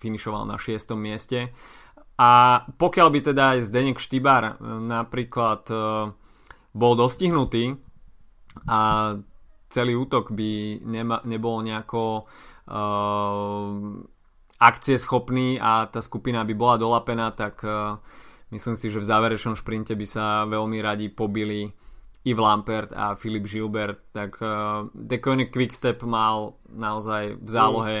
finišoval 0.00 0.48
na 0.48 0.56
6. 0.56 0.96
mieste. 0.96 1.52
A 2.20 2.64
pokiaľ 2.76 3.08
by 3.12 3.20
teda 3.32 3.44
aj 3.56 3.68
Zdenek 3.68 4.00
Štýbar 4.00 4.42
uh, 4.44 4.80
napríklad 4.80 5.62
uh, 5.72 6.12
bol 6.74 6.92
dostihnutý 6.96 7.76
a 8.66 9.14
celý 9.70 9.94
útok 9.94 10.34
by 10.34 10.82
nema, 10.82 11.22
nebol 11.24 11.62
nejako 11.62 12.26
uh, 12.66 13.70
akcieschopný 14.60 15.56
a 15.56 15.86
tá 15.88 16.02
skupina 16.04 16.44
by 16.44 16.52
bola 16.52 16.76
dolapená, 16.76 17.32
tak 17.32 17.62
uh, 17.64 17.96
myslím 18.52 18.76
si, 18.76 18.90
že 18.90 19.00
v 19.00 19.08
záverečnom 19.08 19.56
šprinte 19.56 19.94
by 19.94 20.06
sa 20.06 20.44
veľmi 20.44 20.82
radi 20.82 21.08
pobili 21.08 21.70
Yves 22.20 22.42
Lampert 22.44 22.92
a 22.92 23.16
Filip 23.16 23.48
Gilbert, 23.48 24.12
tak 24.12 24.36
uh, 24.44 24.84
Deconic 24.92 25.54
Quickstep 25.54 26.04
mal 26.04 26.60
naozaj 26.68 27.40
v 27.40 27.48
zálohe 27.48 27.96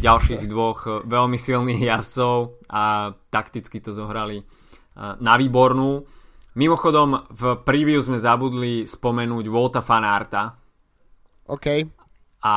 ďalších 0.00 0.44
dvoch 0.48 0.80
uh, 0.86 0.92
veľmi 1.04 1.38
silných 1.38 1.80
jazdcov 1.92 2.66
a 2.70 3.12
takticky 3.32 3.80
to 3.80 3.92
zohrali 3.92 4.40
uh, 4.40 5.16
na 5.20 5.36
výbornú. 5.36 6.04
Mimochodom, 6.56 7.28
v 7.36 7.42
preview 7.68 8.00
sme 8.00 8.16
zabudli 8.16 8.88
spomenúť 8.88 9.44
Volta 9.52 9.84
Fanarta. 9.84 10.56
OK. 11.52 11.66
A 12.40 12.54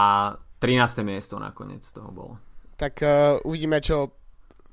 13. 0.60 1.04
miesto 1.04 1.36
nakoniec 1.36 1.84
toho 1.92 2.08
bolo 2.12 2.50
tak 2.80 3.04
uh, 3.04 3.36
uvidíme, 3.44 3.84
čo 3.84 4.08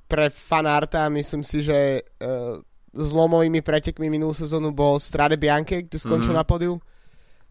pre 0.06 0.30
fanarta. 0.30 1.10
Myslím 1.10 1.42
si, 1.42 1.66
že 1.66 2.06
uh, 2.22 2.62
zlomovými 2.94 3.66
pretekmi 3.66 4.06
minulú 4.06 4.30
sezónu 4.30 4.70
bol 4.70 5.02
Strade 5.02 5.34
Bianche, 5.34 5.82
kde 5.82 5.98
skončil 5.98 6.30
mm-hmm. 6.30 6.46
na 6.46 6.46
podiu. 6.46 6.78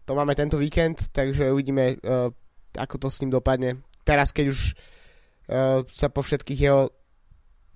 To 0.08 0.16
máme 0.16 0.32
tento 0.32 0.56
víkend, 0.56 1.12
takže 1.12 1.52
uvidíme, 1.52 2.00
uh, 2.00 2.32
ako 2.72 2.96
to 2.96 3.08
s 3.12 3.20
ním 3.20 3.36
dopadne. 3.36 3.84
Teraz, 4.00 4.32
keď 4.32 4.56
už 4.56 4.60
uh, 4.72 4.95
sa 5.90 6.08
po 6.10 6.26
všetkých 6.26 6.60
jeho 6.60 6.90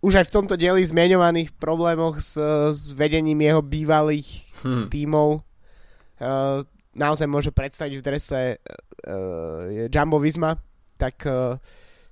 už 0.00 0.16
aj 0.16 0.26
v 0.32 0.34
tomto 0.34 0.54
dieli 0.56 0.80
zmieňovaných 0.80 1.60
problémoch 1.60 2.24
s, 2.24 2.40
s 2.72 2.82
vedením 2.96 3.44
jeho 3.44 3.60
bývalých 3.60 4.26
hmm. 4.64 4.88
tímov 4.88 5.44
uh, 5.44 6.64
naozaj 6.96 7.28
môže 7.28 7.52
predstaviť 7.52 7.94
v 8.00 8.04
drese 8.04 8.40
uh, 8.56 9.88
Jumbo 9.92 10.18
Visma, 10.18 10.56
tak 10.96 11.20
uh, 11.28 11.60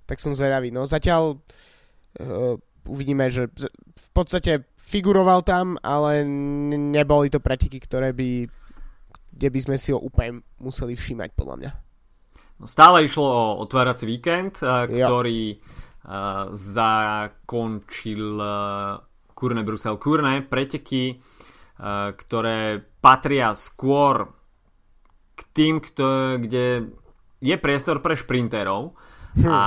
tak 0.09 0.21
som 0.21 0.33
zvedavý. 0.33 0.73
No 0.73 0.85
zatiaľ 0.89 1.37
uh, 1.37 2.55
uvidíme, 2.89 3.29
že 3.29 3.49
v 3.97 4.09
podstate 4.13 4.69
figuroval 4.77 5.45
tam, 5.45 5.77
ale 5.85 6.25
neboli 6.73 7.29
to 7.29 7.41
preteky, 7.41 7.81
ktoré 7.81 8.13
by 8.17 8.49
kde 9.39 9.49
by 9.55 9.61
sme 9.63 9.77
si 9.79 9.95
ho 9.95 10.03
úplne 10.03 10.43
museli 10.59 10.99
všímať, 10.99 11.31
podľa 11.39 11.57
mňa. 11.63 11.71
No 12.59 12.67
stále 12.67 13.07
išlo 13.07 13.27
o 13.27 13.43
otvárací 13.63 14.07
víkend, 14.07 14.59
uh, 14.63 14.91
ktorý 14.91 15.59
uh, 15.59 16.51
zakončil 16.51 18.25
uh, 18.39 18.99
Kurne 19.35 19.63
Brusel 19.63 19.97
Kurne, 20.03 20.43
preteky, 20.43 21.23
ktoré 22.19 22.83
patria 22.99 23.55
skôr 23.55 24.35
k 25.39 25.41
tým, 25.55 25.79
kde 25.79 26.91
je 27.39 27.55
priestor 27.55 28.03
pre 28.03 28.19
šprinterov 28.19 28.99
Hm. 29.39 29.47
A 29.47 29.61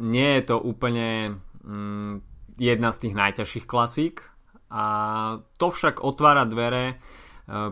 nie 0.00 0.30
je 0.40 0.42
to 0.42 0.56
úplne 0.58 1.40
mm, 1.64 2.20
jedna 2.58 2.90
z 2.90 3.00
tých 3.06 3.14
najťažších 3.14 3.66
klasík. 3.68 4.26
A 4.72 4.84
to 5.60 5.68
však 5.68 6.00
otvára 6.00 6.48
dvere 6.48 6.96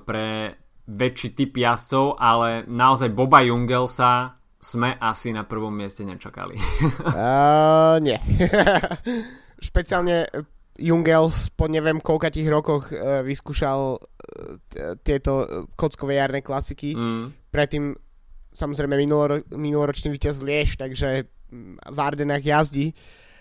pre 0.04 0.56
väčší 0.90 1.38
typ 1.38 1.54
jazdcov, 1.54 2.18
ale 2.18 2.66
naozaj 2.66 3.14
Boba 3.14 3.46
Jungelsa 3.46 4.34
sme 4.60 4.98
asi 5.00 5.32
na 5.32 5.46
prvom 5.46 5.72
mieste 5.72 6.04
nečakali. 6.04 6.58
uh, 7.16 7.96
nie. 8.02 8.18
Špeciálne 9.70 10.28
Jungels 10.80 11.52
po 11.56 11.68
neviem 11.68 12.00
koľkatých 12.00 12.48
rokoch 12.50 12.92
uh, 12.92 13.24
vyskúšal 13.24 13.96
uh, 13.96 14.00
tieto 15.00 15.66
kockové 15.78 16.20
jarné 16.20 16.44
klasiky. 16.44 16.92
Mm. 16.92 17.32
Predtým 17.48 17.96
samozrejme 18.52 18.98
minuloro, 18.98 19.40
minuloročný 19.54 20.12
víťaz 20.12 20.44
Lieš, 20.44 20.76
takže 20.76 21.24
mm, 21.48 21.86
v 21.86 21.98
Ardenách 21.98 22.44
jazdí, 22.44 22.92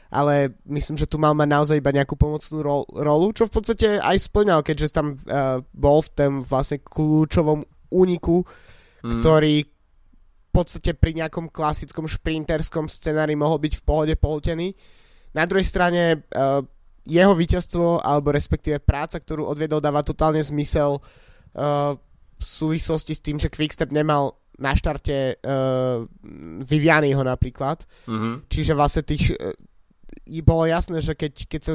ale 0.09 0.57
myslím, 0.65 0.97
že 0.97 1.05
tu 1.05 1.21
mal 1.21 1.37
mať 1.37 1.49
naozaj 1.49 1.77
iba 1.77 1.93
nejakú 1.93 2.17
pomocnú 2.17 2.65
ro- 2.65 2.89
rolu, 2.89 3.29
čo 3.29 3.45
v 3.45 3.53
podstate 3.53 3.87
aj 4.01 4.17
splňal, 4.17 4.65
keďže 4.65 4.89
tam 4.89 5.13
uh, 5.13 5.61
bol 5.69 6.01
v 6.01 6.09
tom 6.17 6.31
vlastne 6.41 6.81
kľúčovom 6.81 7.61
úniku, 7.93 8.41
mm. 9.05 9.21
ktorý 9.21 9.55
v 10.49 10.51
podstate 10.51 10.97
pri 10.97 11.13
nejakom 11.13 11.53
klasickom 11.53 12.09
šprinterskom 12.09 12.89
scenári 12.89 13.37
mohol 13.37 13.61
byť 13.61 13.73
v 13.77 13.85
pohode 13.85 14.13
pohltený. 14.17 14.73
Na 15.37 15.45
druhej 15.45 15.69
strane 15.69 16.25
uh, 16.33 16.65
jeho 17.05 17.33
víťazstvo, 17.37 18.01
alebo 18.01 18.33
respektíve 18.33 18.81
práca, 18.81 19.21
ktorú 19.21 19.45
odviedol, 19.45 19.77
dáva 19.77 20.01
totálne 20.01 20.41
zmysel 20.41 20.97
uh, 20.97 21.93
v 22.33 22.43
súvislosti 22.43 23.13
s 23.13 23.21
tým, 23.21 23.37
že 23.37 23.53
Quickstep 23.53 23.93
nemal 23.93 24.41
na 24.59 24.73
štarte 24.73 25.37
uh, 25.39 26.03
Vivianyho 26.65 27.21
napríklad. 27.21 27.85
Mm-hmm. 28.09 28.33
Čiže 28.51 28.73
vlastne 28.73 29.03
tých 29.05 29.37
bolo 30.45 30.69
jasné, 30.69 31.01
že 31.01 31.17
keď, 31.17 31.33
keď 31.49 31.61
sa 31.65 31.73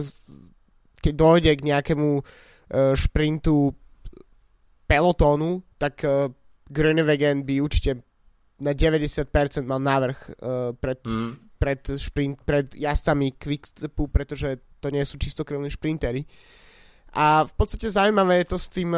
keď 1.03 1.13
dojde 1.13 1.53
k 1.59 1.67
nejakému 1.69 2.11
uh, 2.17 2.25
šprintu 2.95 3.75
pelotónu, 4.87 5.61
tak 5.77 6.01
uh, 6.07 6.31
Grönewegen 6.71 7.45
by 7.45 7.61
určite 7.61 8.01
na 8.63 8.73
90% 8.73 9.29
mal 9.67 9.83
návrh 9.83 10.19
uh, 10.41 10.73
pred, 10.79 11.01
mm. 11.03 11.61
pred, 11.61 11.81
šprint, 11.99 12.41
pred 12.47 12.73
jazdcami 12.73 13.37
Quickstepu, 13.37 14.09
pretože 14.09 14.63
to 14.81 14.89
nie 14.89 15.05
sú 15.05 15.21
čistokrvní 15.21 15.69
šprintery. 15.69 16.25
A 17.15 17.47
v 17.47 17.53
podstate 17.55 17.91
zaujímavé 17.91 18.43
je 18.43 18.49
to 18.51 18.59
s 18.59 18.67
tým, 18.67 18.91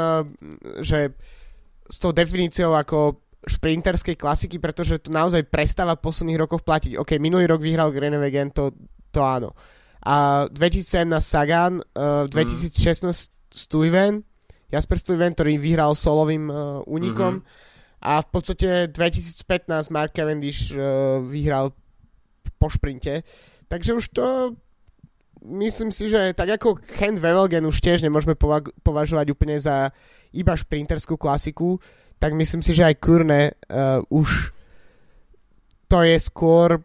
že 0.80 1.12
s 1.84 1.96
tou 2.00 2.16
definíciou 2.16 2.72
ako 2.72 3.20
šprinterskej 3.46 4.18
klasiky, 4.18 4.58
pretože 4.58 4.98
to 4.98 5.14
naozaj 5.14 5.46
prestáva 5.46 5.94
v 5.94 6.02
posledných 6.02 6.40
rokoch 6.42 6.66
platiť. 6.66 6.98
OK, 6.98 7.22
minulý 7.22 7.46
rok 7.46 7.62
vyhral 7.62 7.94
Grenewegen, 7.94 8.50
to, 8.50 8.74
to 9.16 9.24
áno. 9.24 9.56
A 10.04 10.46
2017 10.52 11.08
Sagan, 11.24 11.80
uh, 11.96 12.28
2016 12.28 13.02
mm. 13.02 13.12
Stuyven, 13.50 14.20
Jasper 14.68 14.98
Stuyven, 15.00 15.32
ktorý 15.32 15.56
vyhral 15.56 15.96
solovým 15.96 16.52
uh, 16.52 16.84
únikom 16.84 17.40
mm-hmm. 17.40 18.04
a 18.04 18.20
v 18.20 18.28
podstate 18.28 18.68
2015 18.92 19.88
Mark 19.88 20.12
Cavendish 20.12 20.76
uh, 20.76 21.24
vyhral 21.24 21.72
po 22.60 22.68
šprinte. 22.68 23.24
Takže 23.66 23.96
už 23.96 24.04
to 24.12 24.26
myslím 25.46 25.94
si, 25.94 26.10
že 26.10 26.34
tak 26.34 26.58
ako 26.58 26.82
Kent 26.82 27.22
Wevelgen 27.22 27.66
už 27.66 27.78
tiež 27.78 28.02
nemôžeme 28.02 28.34
pova- 28.34 28.66
považovať 28.82 29.26
úplne 29.30 29.56
za 29.58 29.94
iba 30.34 30.54
šprinterskú 30.58 31.14
klasiku, 31.16 31.78
tak 32.18 32.34
myslím 32.34 32.60
si, 32.60 32.74
že 32.74 32.86
aj 32.86 33.00
Kurne 33.00 33.54
uh, 33.70 34.02
už 34.10 34.52
to 35.86 36.02
je 36.02 36.18
skôr 36.18 36.82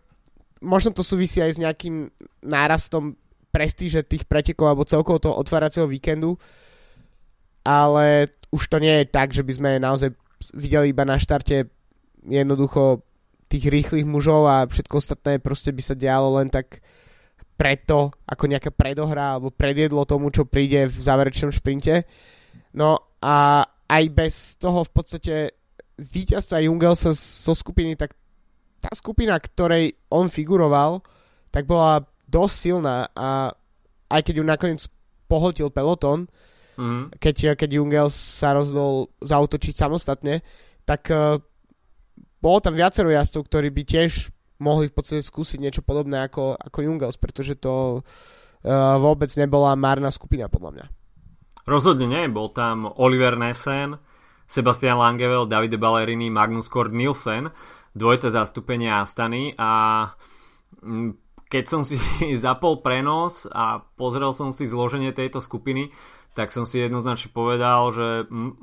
možno 0.62 0.94
to 0.94 1.04
súvisí 1.04 1.42
aj 1.42 1.58
s 1.58 1.62
nejakým 1.62 2.10
nárastom 2.46 3.18
prestíže 3.52 4.06
tých 4.08 4.24
pretekov 4.30 4.72
alebo 4.72 4.88
celkovo 4.88 5.20
toho 5.20 5.36
otváracieho 5.36 5.90
víkendu 5.90 6.40
ale 7.62 8.30
už 8.50 8.68
to 8.68 8.78
nie 8.82 9.02
je 9.02 9.06
tak, 9.08 9.34
že 9.34 9.46
by 9.46 9.54
sme 9.54 9.72
naozaj 9.78 10.10
videli 10.58 10.92
iba 10.92 11.06
na 11.06 11.22
štarte 11.22 11.70
jednoducho 12.26 13.06
tých 13.46 13.70
rýchlych 13.70 14.08
mužov 14.08 14.48
a 14.50 14.66
všetko 14.66 14.96
ostatné 14.98 15.38
proste 15.38 15.70
by 15.70 15.82
sa 15.84 15.96
dialo 15.96 16.42
len 16.42 16.50
tak 16.50 16.82
preto, 17.58 18.10
ako 18.26 18.50
nejaká 18.50 18.74
predohra 18.74 19.38
alebo 19.38 19.54
predjedlo 19.54 20.10
tomu, 20.10 20.34
čo 20.34 20.50
príde 20.50 20.90
v 20.90 20.98
záverečnom 20.98 21.54
šprinte. 21.54 22.10
No 22.74 22.98
a 23.22 23.62
aj 23.86 24.04
bez 24.10 24.34
toho 24.58 24.82
v 24.82 24.92
podstate 24.92 25.34
víťazstva 26.02 26.66
Jungelsa 26.66 27.14
zo 27.14 27.54
skupiny, 27.54 27.94
tak 27.94 28.18
tá 28.82 28.90
skupina, 28.98 29.38
ktorej 29.38 29.94
on 30.10 30.28
figuroval, 30.28 31.06
tak 31.54 31.70
bola 31.70 32.02
dosť 32.26 32.56
silná 32.58 33.06
a 33.14 33.54
aj 34.10 34.22
keď 34.26 34.34
ju 34.42 34.44
nakoniec 34.44 34.82
pohltil 35.30 35.70
peloton, 35.72 36.28
mm-hmm. 36.76 37.22
keď, 37.22 37.56
keď 37.56 37.70
Jungels 37.80 38.16
sa 38.18 38.58
rozhodol 38.58 39.14
zautočiť 39.24 39.74
samostatne, 39.76 40.44
tak 40.84 41.08
uh, 41.14 41.40
bolo 42.42 42.58
tam 42.60 42.76
viacero 42.76 43.08
jazdcov, 43.08 43.48
ktorí 43.48 43.70
by 43.70 43.84
tiež 43.86 44.34
mohli 44.60 44.90
v 44.90 44.96
podstate 44.98 45.24
skúsiť 45.24 45.62
niečo 45.62 45.82
podobné 45.86 46.26
ako, 46.26 46.58
ako 46.58 46.78
Jungels, 46.84 47.16
pretože 47.22 47.56
to 47.56 48.02
uh, 48.02 48.98
vôbec 48.98 49.30
nebola 49.38 49.78
márna 49.78 50.10
skupina 50.12 50.50
podľa 50.52 50.72
mňa. 50.76 50.86
Rozhodne 51.70 52.10
nie, 52.10 52.26
bol 52.28 52.50
tam 52.50 52.90
Oliver 52.98 53.38
Nessen, 53.38 53.96
Sebastian 54.50 55.00
Langevel, 55.00 55.48
Davide 55.48 55.78
Ballerini, 55.80 56.28
Magnus 56.28 56.68
Kort 56.68 56.92
Nielsen, 56.92 57.54
dvojité 57.96 58.32
zastúpenie 58.32 58.92
Astany 58.92 59.56
a 59.60 59.72
mm, 60.82 61.18
keď 61.52 61.64
som 61.68 61.82
si 61.84 62.00
zapol 62.46 62.80
prenos 62.80 63.46
a 63.52 63.84
pozrel 64.00 64.32
som 64.32 64.56
si 64.56 64.64
zloženie 64.64 65.12
tejto 65.12 65.44
skupiny, 65.44 65.92
tak 66.32 66.56
som 66.56 66.64
si 66.64 66.80
jednoznačne 66.80 67.28
povedal, 67.36 67.92
že 67.92 68.08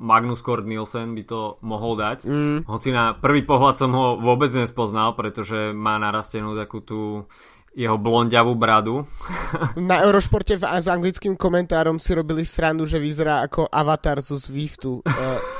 Magnus 0.01 0.41
Kort 0.41 0.65
Nielsen 0.65 1.13
by 1.13 1.23
to 1.29 1.61
mohol 1.61 1.93
dať. 1.93 2.25
Mm. 2.25 2.65
Hoci 2.65 2.89
na 2.89 3.13
prvý 3.13 3.45
pohľad 3.45 3.77
som 3.77 3.93
ho 3.93 4.17
vôbec 4.17 4.49
nespoznal, 4.57 5.13
pretože 5.13 5.69
má 5.69 6.01
narastenú 6.01 6.57
takú 6.57 6.81
tú 6.81 7.29
jeho 7.77 8.01
blondiavú 8.01 8.57
bradu. 8.57 9.05
Na 9.77 10.01
Eurošporte 10.01 10.57
v, 10.57 10.65
s 10.65 10.89
anglickým 10.89 11.37
komentárom 11.37 12.01
si 12.01 12.17
robili 12.17 12.41
srandu, 12.41 12.89
že 12.89 12.97
vyzerá 12.97 13.45
ako 13.45 13.69
avatar 13.69 14.17
zo 14.25 14.33
Zwiftu. 14.33 14.99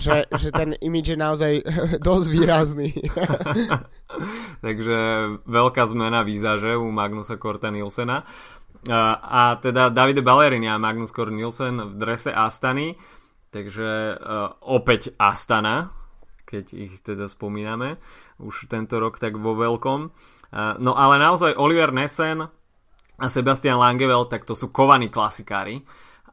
Že, 0.00 0.26
že 0.32 0.48
ten 0.54 0.74
imidž 0.80 1.14
je 1.14 1.18
naozaj 1.18 1.52
dosť 2.08 2.26
výrazný. 2.30 2.90
Takže 4.66 4.98
veľká 5.44 5.82
zmena 5.90 6.24
výzaže 6.24 6.78
u 6.78 6.88
Magnusa 6.88 7.36
Korta 7.36 7.68
Nielsena. 7.68 8.24
Uh, 8.80 9.14
a 9.20 9.60
teda 9.60 9.92
Davide 9.92 10.24
Ballerini 10.24 10.64
a 10.64 10.80
Magnus 10.80 11.12
Kort 11.12 11.34
Nielsen 11.34 11.84
v 11.84 11.94
drese 12.00 12.32
Astany. 12.32 12.96
Takže 13.52 14.16
uh, 14.16 14.56
opäť 14.64 15.12
Astana, 15.20 15.92
keď 16.48 16.64
ich 16.72 16.92
teda 17.04 17.28
spomíname 17.28 18.00
už 18.40 18.72
tento 18.72 18.96
rok 18.96 19.20
tak 19.20 19.36
vo 19.36 19.52
veľkom. 19.52 20.00
No 20.82 20.98
ale 20.98 21.22
naozaj 21.22 21.54
Oliver 21.54 21.94
Nessen 21.94 22.42
a 23.20 23.26
Sebastian 23.30 23.78
Langevel, 23.78 24.26
tak 24.26 24.42
to 24.42 24.58
sú 24.58 24.74
kovaní 24.74 25.06
klasikári 25.06 25.86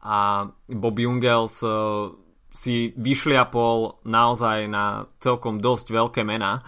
a 0.07 0.47
Bob 0.71 0.95
Jungels 0.99 1.59
e, 1.59 1.67
si 2.57 2.89
vyšliapol 2.97 4.01
naozaj 4.01 4.65
na 4.65 5.05
celkom 5.21 5.61
dosť 5.61 5.93
veľké 5.93 6.21
mená. 6.25 6.57
E, 6.57 6.61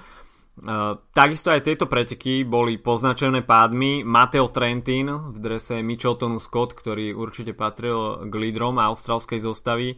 takisto 1.17 1.49
aj 1.49 1.65
tieto 1.65 1.89
preteky 1.89 2.45
boli 2.45 2.77
poznačené 2.77 3.41
pádmi. 3.41 4.05
Mateo 4.05 4.53
Trentin 4.53 5.33
v 5.33 5.37
drese 5.41 5.81
Micheltonu 5.81 6.37
Scott, 6.37 6.77
ktorý 6.77 7.17
určite 7.17 7.57
patril 7.57 8.29
k 8.29 8.33
lídrom 8.37 8.77
australskej 8.77 9.41
zostavy, 9.41 9.97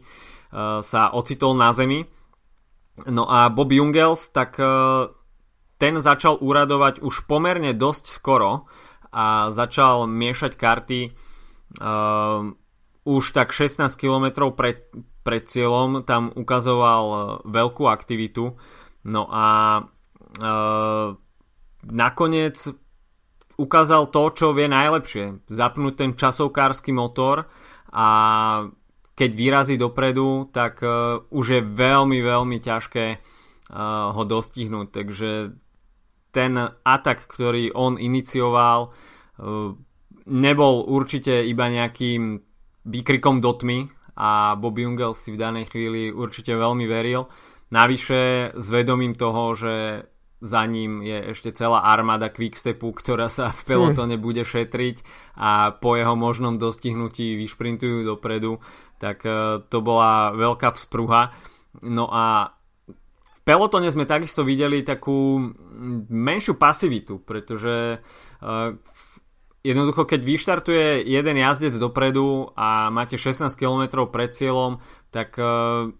sa 0.80 1.12
ocitol 1.12 1.60
na 1.60 1.76
zemi. 1.76 2.08
No 3.12 3.28
a 3.28 3.52
Bob 3.52 3.72
Jungels, 3.72 4.28
tak 4.36 4.60
ten 5.80 5.94
začal 5.96 6.36
úradovať 6.44 7.00
už 7.00 7.24
pomerne 7.24 7.72
dosť 7.72 8.04
skoro 8.04 8.68
a 9.08 9.48
začal 9.48 10.04
miešať 10.04 10.52
karty 10.60 11.00
už 13.02 13.34
tak 13.34 13.50
16 13.50 13.90
km 13.98 14.50
pred, 14.54 14.86
pred 15.26 15.42
cieľom, 15.46 16.06
tam 16.06 16.30
ukazoval 16.34 17.04
uh, 17.06 17.20
veľkú 17.46 17.90
aktivitu. 17.90 18.54
No 19.02 19.22
a 19.26 19.46
uh, 20.38 21.18
nakoniec 21.86 22.56
ukázal 23.58 24.10
to, 24.14 24.22
čo 24.34 24.46
vie 24.54 24.70
najlepšie. 24.70 25.46
Zapnúť 25.50 25.94
ten 25.98 26.10
časovkársky 26.14 26.94
motor 26.94 27.50
a 27.90 28.06
keď 29.12 29.30
vyrazí 29.34 29.74
dopredu, 29.76 30.48
tak 30.54 30.80
uh, 30.80 31.22
už 31.34 31.46
je 31.58 31.60
veľmi, 31.60 32.22
veľmi 32.22 32.58
ťažké 32.62 33.06
uh, 33.18 34.14
ho 34.14 34.22
dostihnúť. 34.22 34.88
Takže 34.94 35.30
ten 36.32 36.56
atak, 36.82 37.28
ktorý 37.28 37.76
on 37.76 38.00
inicioval, 38.00 38.88
eh, 38.88 39.76
nebol 40.26 40.74
určite 40.88 41.44
iba 41.44 41.68
nejakým 41.68 42.40
výkrikom 42.86 43.40
do 43.40 43.52
tmy 43.54 43.90
a 44.16 44.54
Bob 44.58 44.76
Jungel 44.76 45.16
si 45.16 45.32
v 45.32 45.40
danej 45.40 45.72
chvíli 45.72 46.12
určite 46.12 46.52
veľmi 46.52 46.84
veril. 46.84 47.30
Navyše 47.72 48.52
s 48.52 48.66
vedomím 48.68 49.16
toho, 49.16 49.56
že 49.56 50.04
za 50.42 50.66
ním 50.66 51.06
je 51.06 51.32
ešte 51.32 51.54
celá 51.54 51.86
armáda 51.86 52.26
Quickstepu, 52.26 52.90
ktorá 52.90 53.30
sa 53.30 53.54
v 53.54 53.62
pelotone 53.62 54.18
bude 54.18 54.42
šetriť 54.42 55.06
a 55.38 55.70
po 55.78 55.94
jeho 55.94 56.18
možnom 56.18 56.58
dostihnutí 56.58 57.38
vyšprintujú 57.38 58.02
dopredu, 58.02 58.58
tak 58.98 59.22
eh, 59.22 59.62
to 59.70 59.78
bola 59.80 60.34
veľká 60.34 60.74
vzpruha. 60.74 61.30
No 61.86 62.10
a 62.10 62.58
pelotone 63.46 63.86
sme 63.90 64.04
takisto 64.04 64.42
videli 64.42 64.82
takú 64.82 65.38
menšiu 66.10 66.60
pasivitu, 66.60 67.18
pretože 67.24 67.98
uh, 67.98 68.76
jednoducho 69.62 70.04
keď 70.04 70.20
vyštartuje 70.22 71.06
jeden 71.06 71.36
jazdec 71.38 71.74
dopredu 71.78 72.50
a 72.58 72.90
máte 72.90 73.14
16 73.14 73.50
km 73.54 74.06
pred 74.10 74.34
cieľom, 74.34 74.82
tak 75.14 75.38
uh, 75.38 75.90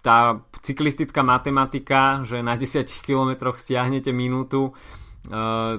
tá 0.00 0.42
cyklistická 0.64 1.22
matematika, 1.22 2.24
že 2.24 2.42
na 2.42 2.56
10 2.56 2.88
km 3.04 3.52
stiahnete 3.54 4.10
minútu, 4.10 4.72
uh, 4.72 5.78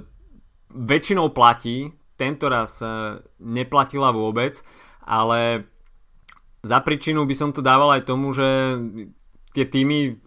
väčšinou 0.73 1.33
platí, 1.33 1.91
tento 2.15 2.47
raz 2.47 2.79
uh, 2.85 3.19
neplatila 3.41 4.13
vôbec, 4.13 4.61
ale 5.03 5.67
za 6.63 6.79
príčinu 6.79 7.27
by 7.27 7.35
som 7.35 7.49
to 7.51 7.59
dával 7.59 7.91
aj 7.91 8.07
tomu, 8.07 8.31
že 8.31 8.79
tie 9.51 9.67
týmy 9.67 10.23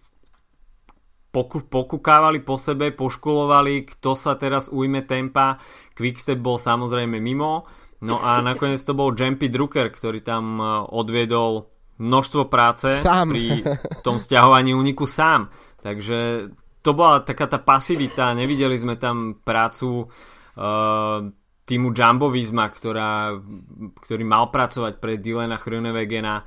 poku- 1.36 1.68
pokukávali 1.68 2.40
po 2.40 2.56
sebe, 2.56 2.92
poškulovali, 2.92 3.84
kto 3.84 4.16
sa 4.16 4.40
teraz 4.40 4.72
ujme 4.72 5.04
tempa. 5.04 5.60
Quickstep 5.96 6.36
bol 6.36 6.60
samozrejme 6.60 7.16
mimo. 7.16 7.64
No 8.04 8.20
a 8.20 8.44
nakoniec 8.44 8.84
to 8.84 8.92
bol 8.92 9.16
Jumpy 9.16 9.48
Drucker, 9.48 9.88
ktorý 9.88 10.20
tam 10.20 10.60
e, 10.60 10.64
odviedol 10.92 11.72
množstvo 11.96 12.52
práce 12.52 12.92
sám. 12.92 13.32
pri 13.32 13.64
tom 14.04 14.20
stiahovaní 14.20 14.76
úniku 14.76 15.08
sám. 15.08 15.48
Takže 15.80 16.52
to 16.84 16.90
bola 16.92 17.24
taká 17.24 17.48
tá 17.48 17.56
pasivita, 17.56 18.36
nevideli 18.36 18.76
sme 18.76 19.00
tam 19.00 19.40
prácu 19.42 20.06
uh, 20.06 21.18
týmu 21.66 21.88
Jumbo 21.90 22.30
Visma, 22.30 22.68
ktorá, 22.70 23.34
ktorý 24.06 24.22
mal 24.22 24.52
pracovať 24.54 25.02
pre 25.02 25.18
Dylana 25.18 25.58
Chrunewegena. 25.58 26.44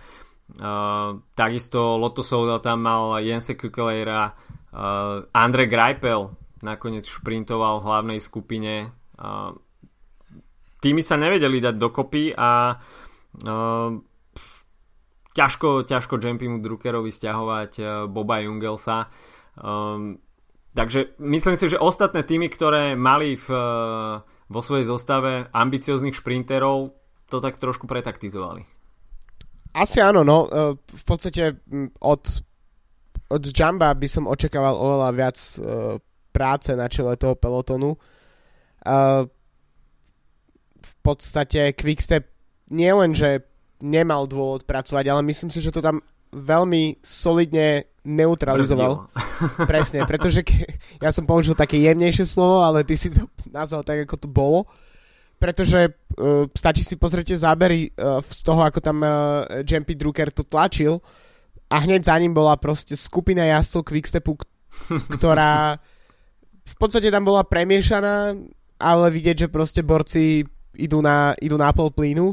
Uh, 0.54 1.20
takisto 1.34 1.98
Lotto 1.98 2.24
Soudal 2.24 2.64
tam 2.64 2.86
mal 2.88 3.20
Jense 3.20 3.58
Kukeleira, 3.58 4.32
Uh, 4.70 5.26
Andre 5.34 5.66
Greipel 5.66 6.30
nakoniec 6.62 7.10
šprintoval 7.10 7.82
v 7.82 7.88
hlavnej 7.90 8.20
skupine. 8.22 8.94
Týmy 10.80 11.04
sa 11.04 11.20
nevedeli 11.20 11.60
dať 11.60 11.76
dokopy 11.76 12.32
a 12.40 12.80
ťažko, 15.36 15.84
ťažko 15.86 16.16
Jampimu 16.18 16.64
Druckerovi 16.64 17.12
stiahovať 17.12 17.72
uh, 17.80 17.88
Boba 18.08 18.42
Jungelsa. 18.42 19.12
Um, 19.60 20.18
takže 20.74 21.20
myslím 21.20 21.56
si, 21.60 21.70
že 21.70 21.80
ostatné 21.80 22.24
týmy, 22.24 22.48
ktoré 22.48 22.96
mali 22.96 23.36
v, 23.36 23.48
uh, 23.52 24.24
vo 24.50 24.62
svojej 24.64 24.88
zostave 24.88 25.52
ambicioznych 25.52 26.16
šprinterov, 26.16 26.96
to 27.30 27.38
tak 27.44 27.62
trošku 27.62 27.86
pretaktizovali. 27.86 28.66
Asi 29.78 30.02
áno, 30.02 30.26
no. 30.26 30.50
V 30.74 31.04
podstate 31.06 31.62
od 32.02 32.24
od 33.30 33.44
Jamba 33.54 33.94
by 33.94 34.08
som 34.10 34.26
očakával 34.26 34.74
oveľa 34.74 35.10
viac 35.14 35.38
práce 36.34 36.74
na 36.74 36.90
čele 36.90 37.14
toho 37.14 37.38
pelotonu. 37.38 37.94
Uh, 37.94 38.19
v 40.80 40.94
podstate 41.02 41.74
Quickstep 41.76 42.28
nie 42.70 42.92
len, 42.94 43.12
že 43.18 43.44
nemal 43.80 44.28
dôvod 44.28 44.68
pracovať, 44.68 45.06
ale 45.08 45.22
myslím 45.32 45.50
si, 45.50 45.64
že 45.64 45.72
to 45.72 45.82
tam 45.84 46.04
veľmi 46.30 47.02
solidne 47.02 47.90
neutralizoval. 48.06 49.10
Presne, 49.72 50.06
pretože 50.06 50.46
ke, 50.46 50.78
ja 51.02 51.10
som 51.10 51.26
použil 51.26 51.58
také 51.58 51.82
jemnejšie 51.82 52.26
slovo, 52.28 52.62
ale 52.62 52.86
ty 52.86 52.94
si 53.00 53.10
to 53.10 53.26
nazval 53.50 53.82
tak, 53.82 54.06
ako 54.06 54.16
to 54.20 54.28
bolo. 54.30 54.60
Pretože 55.40 55.88
uh, 55.88 56.46
stačí 56.52 56.84
si 56.84 57.00
pozrieť 57.00 57.40
zábery 57.40 57.96
uh, 57.96 58.20
z 58.20 58.42
toho, 58.44 58.62
ako 58.62 58.80
tam 58.84 59.00
uh, 59.02 59.64
Jumpy 59.64 59.96
Drucker 59.96 60.30
to 60.36 60.44
tlačil 60.44 61.00
a 61.72 61.76
hneď 61.80 62.12
za 62.12 62.18
ním 62.20 62.36
bola 62.36 62.60
proste 62.60 63.00
skupina 63.00 63.48
jazdcov 63.48 63.88
Quickstepu, 63.88 64.36
ktorá 65.16 65.80
v 66.70 66.76
podstate 66.78 67.10
tam 67.10 67.26
bola 67.26 67.48
premiešaná, 67.48 68.36
ale 68.80 69.12
vidieť, 69.12 69.46
že 69.46 69.54
proste 69.54 69.84
borci 69.84 70.48
idú 70.80 71.04
na, 71.04 71.36
idú 71.44 71.60
na 71.60 71.70
pol 71.76 71.92
plynu 71.92 72.32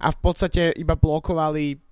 a 0.00 0.08
v 0.08 0.18
podstate 0.24 0.72
iba 0.76 0.96
blokovali 0.96 1.86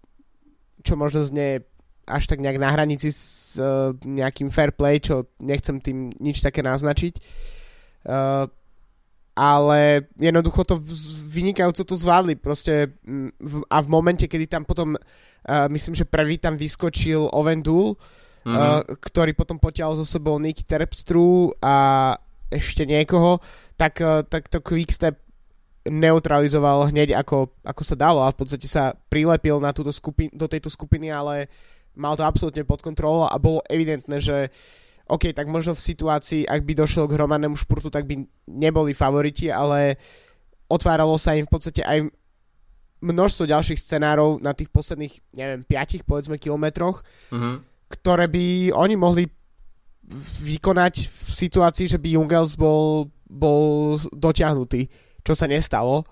čo 0.85 0.95
možno 1.01 1.25
znie 1.25 1.65
až 2.05 2.29
tak 2.29 2.45
nejak 2.45 2.61
na 2.61 2.69
hranici 2.69 3.09
s 3.09 3.57
uh, 3.57 3.97
nejakým 4.05 4.53
fair 4.53 4.77
play, 4.77 5.01
čo 5.01 5.25
nechcem 5.41 5.81
tým 5.81 6.13
nič 6.21 6.45
také 6.45 6.61
naznačiť. 6.61 7.17
Uh, 8.05 8.45
ale 9.33 10.05
jednoducho 10.21 10.63
to 10.69 10.77
vynikajúco 11.33 11.83
to 11.83 11.97
zvládli 11.97 12.37
proste 12.37 12.93
v, 13.41 13.55
a 13.67 13.81
v 13.81 13.89
momente, 13.89 14.29
kedy 14.29 14.47
tam 14.47 14.69
potom 14.69 14.95
uh, 14.95 15.67
myslím, 15.73 15.97
že 15.97 16.05
prvý 16.05 16.37
tam 16.37 16.61
vyskočil 16.61 17.33
Owen 17.33 17.65
Duel, 17.65 17.97
mm-hmm. 17.97 18.53
uh, 18.53 18.85
ktorý 19.01 19.33
potom 19.33 19.57
potiaľ 19.57 19.97
so 19.97 20.05
sebou 20.05 20.37
Nick 20.37 20.69
Terpstru 20.69 21.57
a 21.65 22.13
ešte 22.53 22.85
niekoho, 22.85 23.41
uh, 23.41 23.64
tak 23.77 24.47
to 24.51 24.59
Quickstep 24.63 25.19
neutralizoval 25.85 26.89
hneď 26.89 27.13
ako, 27.13 27.53
ako 27.61 27.83
sa 27.85 27.97
dalo 27.99 28.25
a 28.25 28.33
v 28.33 28.39
podstate 28.41 28.65
sa 28.65 28.97
prilepil 28.97 29.61
na 29.61 29.75
túto 29.77 29.93
skupin, 29.93 30.33
do 30.33 30.49
tejto 30.49 30.73
skupiny, 30.73 31.13
ale 31.13 31.53
mal 31.93 32.17
to 32.17 32.25
absolútne 32.25 32.65
pod 32.65 32.81
kontrolou 32.81 33.29
a 33.29 33.37
bolo 33.37 33.61
evidentné, 33.69 34.17
že 34.19 34.49
OK, 35.05 35.37
tak 35.37 35.53
možno 35.53 35.77
v 35.77 35.85
situácii, 35.85 36.49
ak 36.49 36.65
by 36.65 36.73
došlo 36.73 37.05
k 37.05 37.21
hromadnému 37.21 37.61
športu, 37.61 37.93
tak 37.93 38.09
by 38.09 38.25
neboli 38.49 38.97
favoriti, 38.97 39.53
ale 39.53 40.01
otváralo 40.65 41.21
sa 41.21 41.37
im 41.37 41.45
v 41.45 41.53
podstate 41.53 41.85
aj 41.85 42.09
množstvo 43.05 43.45
ďalších 43.45 43.77
scenárov 43.85 44.41
na 44.41 44.57
tých 44.57 44.73
posledných, 44.73 45.37
neviem, 45.37 45.61
5 45.69 46.09
povedzme 46.09 46.41
kilometroch, 46.41 47.05
mm-hmm. 47.29 47.55
ktoré 47.93 48.33
by 48.33 48.73
oni 48.73 48.97
mohli 48.97 49.29
vykonať 50.41 50.95
v 51.05 51.31
situácii, 51.37 51.93
že 51.93 52.01
by 52.01 52.17
Jungels 52.17 52.57
bol, 52.57 53.13
bol 53.35 53.99
dotiahnutý 54.15 54.87
čo 55.25 55.33
sa 55.33 55.49
nestalo. 55.49 56.05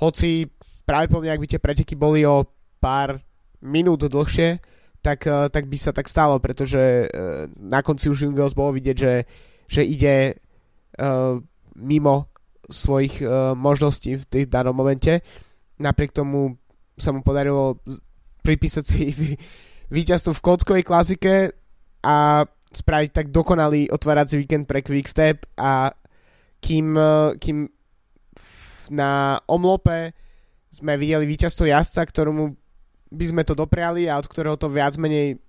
Hoci 0.00 0.48
práve 0.88 1.12
po 1.12 1.20
mňa, 1.20 1.36
ak 1.36 1.42
by 1.44 1.48
tie 1.52 1.60
preteky 1.60 1.94
boli 1.94 2.24
o 2.24 2.48
pár 2.80 3.20
minút 3.60 4.08
dlhšie, 4.08 4.58
tak, 5.04 5.28
eh, 5.28 5.46
tak 5.52 5.68
by 5.68 5.76
sa 5.76 5.92
tak 5.92 6.08
stalo, 6.10 6.40
pretože 6.42 7.06
uh, 7.06 7.46
na 7.54 7.84
konci 7.84 8.10
už 8.10 8.26
Jungels 8.26 8.56
bolo 8.58 8.74
vidieť, 8.74 8.96
že, 8.96 9.14
že 9.70 9.82
ide 9.86 10.34
uh, 10.98 11.38
mimo 11.76 12.32
svojich 12.66 13.22
možností 13.54 14.18
v 14.18 14.26
tej 14.26 14.50
danom 14.50 14.74
momente. 14.74 15.22
Napriek 15.78 16.10
tomu 16.10 16.58
sa 16.98 17.14
mu 17.14 17.22
podarilo 17.22 17.78
pripísať 18.42 18.82
si 18.82 19.14
víťazstvo 19.94 20.34
v 20.34 20.42
kockovej 20.42 20.82
klasike 20.82 21.54
a 22.02 22.42
spraviť 22.74 23.10
tak 23.14 23.26
dokonalý 23.30 23.86
otvárací 23.94 24.34
víkend 24.42 24.66
pre 24.66 24.82
Quickstep 24.82 25.46
a 25.54 25.94
kým, 26.60 26.98
kým 27.38 27.68
na 28.90 29.40
omlope 29.50 30.14
sme 30.70 31.00
videli 31.00 31.24
víťazstvo 31.24 31.66
jazdca, 31.66 32.04
ktorému 32.04 32.52
by 33.12 33.24
sme 33.32 33.42
to 33.46 33.56
dopriali 33.56 34.10
a 34.10 34.18
od 34.18 34.26
ktorého 34.28 34.58
to 34.60 34.68
viac 34.68 34.98
menej 35.00 35.40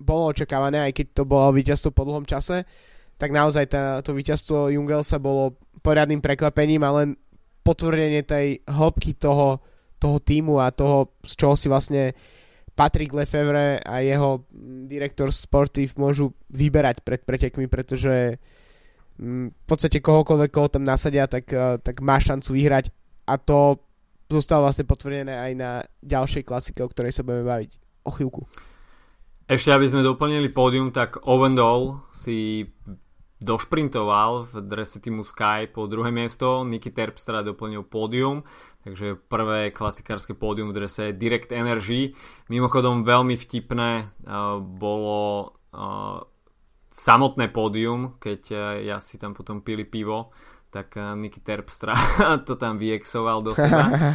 bolo 0.00 0.34
očakávané, 0.34 0.90
aj 0.90 0.92
keď 0.92 1.06
to 1.14 1.22
bolo 1.22 1.54
víťazstvo 1.54 1.94
po 1.94 2.02
dlhom 2.02 2.26
čase, 2.26 2.66
tak 3.14 3.30
naozaj 3.30 3.70
tá, 3.70 4.02
to 4.02 4.10
víťazstvo 4.10 4.74
Jungelsa 4.74 5.22
bolo 5.22 5.54
poriadnym 5.84 6.18
prekvapením 6.18 6.82
a 6.82 6.94
len 7.02 7.08
potvrdenie 7.62 8.26
tej 8.26 8.60
hĺbky 8.66 9.14
toho, 9.14 9.62
toho 10.02 10.18
týmu 10.18 10.58
a 10.58 10.74
toho, 10.74 11.14
z 11.22 11.32
čoho 11.38 11.54
si 11.54 11.70
vlastne 11.70 12.12
Patrick 12.74 13.14
Lefevre 13.14 13.78
a 13.78 14.02
jeho 14.02 14.42
direktor 14.90 15.30
sportív 15.30 15.94
môžu 15.94 16.34
vyberať 16.50 17.06
pred 17.06 17.22
pretekmi, 17.22 17.70
pretože 17.70 18.42
v 19.18 19.64
podstate 19.66 20.02
kohokoľvek, 20.02 20.50
koho 20.50 20.68
tam 20.68 20.82
nasadia, 20.82 21.30
tak, 21.30 21.46
eh, 21.54 21.78
tak 21.78 22.02
má 22.02 22.18
šancu 22.18 22.50
vyhrať 22.50 22.90
a 23.30 23.38
to 23.38 23.78
zostalo 24.26 24.66
vlastne 24.66 24.88
potvrdené 24.88 25.34
aj 25.38 25.52
na 25.54 25.70
ďalšej 26.02 26.42
klasike, 26.42 26.82
o 26.82 26.90
ktorej 26.90 27.14
sa 27.14 27.22
budeme 27.22 27.46
baviť 27.46 27.70
o 28.04 28.10
chvíľku. 28.10 28.42
Ešte 29.44 29.76
aby 29.76 29.86
sme 29.86 30.00
doplnili 30.00 30.48
pódium, 30.48 30.88
tak 30.88 31.20
Ovendol 31.28 32.00
si 32.16 32.64
došprintoval 33.44 34.48
v 34.48 34.52
drese 34.64 35.04
týmu 35.04 35.20
Sky 35.20 35.68
po 35.68 35.84
druhé 35.84 36.08
miesto, 36.08 36.64
Niky 36.64 36.88
Terpstra 36.88 37.44
doplnil 37.44 37.84
pódium, 37.84 38.40
takže 38.88 39.20
prvé 39.28 39.68
klasikárske 39.68 40.32
pódium 40.32 40.72
v 40.72 40.80
drese 40.80 41.12
Direct 41.12 41.52
Energy. 41.52 42.16
Mimochodom 42.48 43.04
veľmi 43.04 43.36
vtipné 43.36 43.90
uh, 44.24 44.56
bolo 44.64 45.52
uh, 45.76 46.24
samotné 46.94 47.50
pódium, 47.50 48.14
keď 48.22 48.40
eh, 48.54 48.58
ja 48.86 49.02
si 49.02 49.18
tam 49.18 49.34
potom 49.34 49.66
pili 49.66 49.82
pivo, 49.82 50.30
tak 50.70 50.94
eh, 50.94 51.02
Niky 51.18 51.42
Terpstra 51.42 51.98
to 52.46 52.54
tam 52.54 52.78
vyexoval 52.78 53.42
do 53.42 53.50
seba 53.50 54.14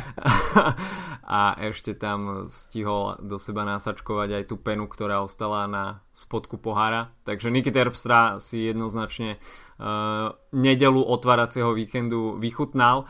a 1.40 1.60
ešte 1.60 1.92
tam 2.00 2.48
stihol 2.48 3.20
do 3.20 3.36
seba 3.36 3.68
nasačkovať 3.68 4.30
aj 4.32 4.44
tú 4.48 4.56
penu, 4.56 4.88
ktorá 4.88 5.20
ostala 5.20 5.68
na 5.68 6.00
spodku 6.16 6.56
pohára. 6.56 7.12
Takže 7.28 7.52
Niky 7.52 7.76
Terpstra 7.76 8.40
si 8.40 8.72
jednoznačne 8.72 9.38
uh, 9.38 10.34
nedelu 10.50 11.06
otváracieho 11.06 11.70
víkendu 11.78 12.34
vychutnal. 12.42 13.06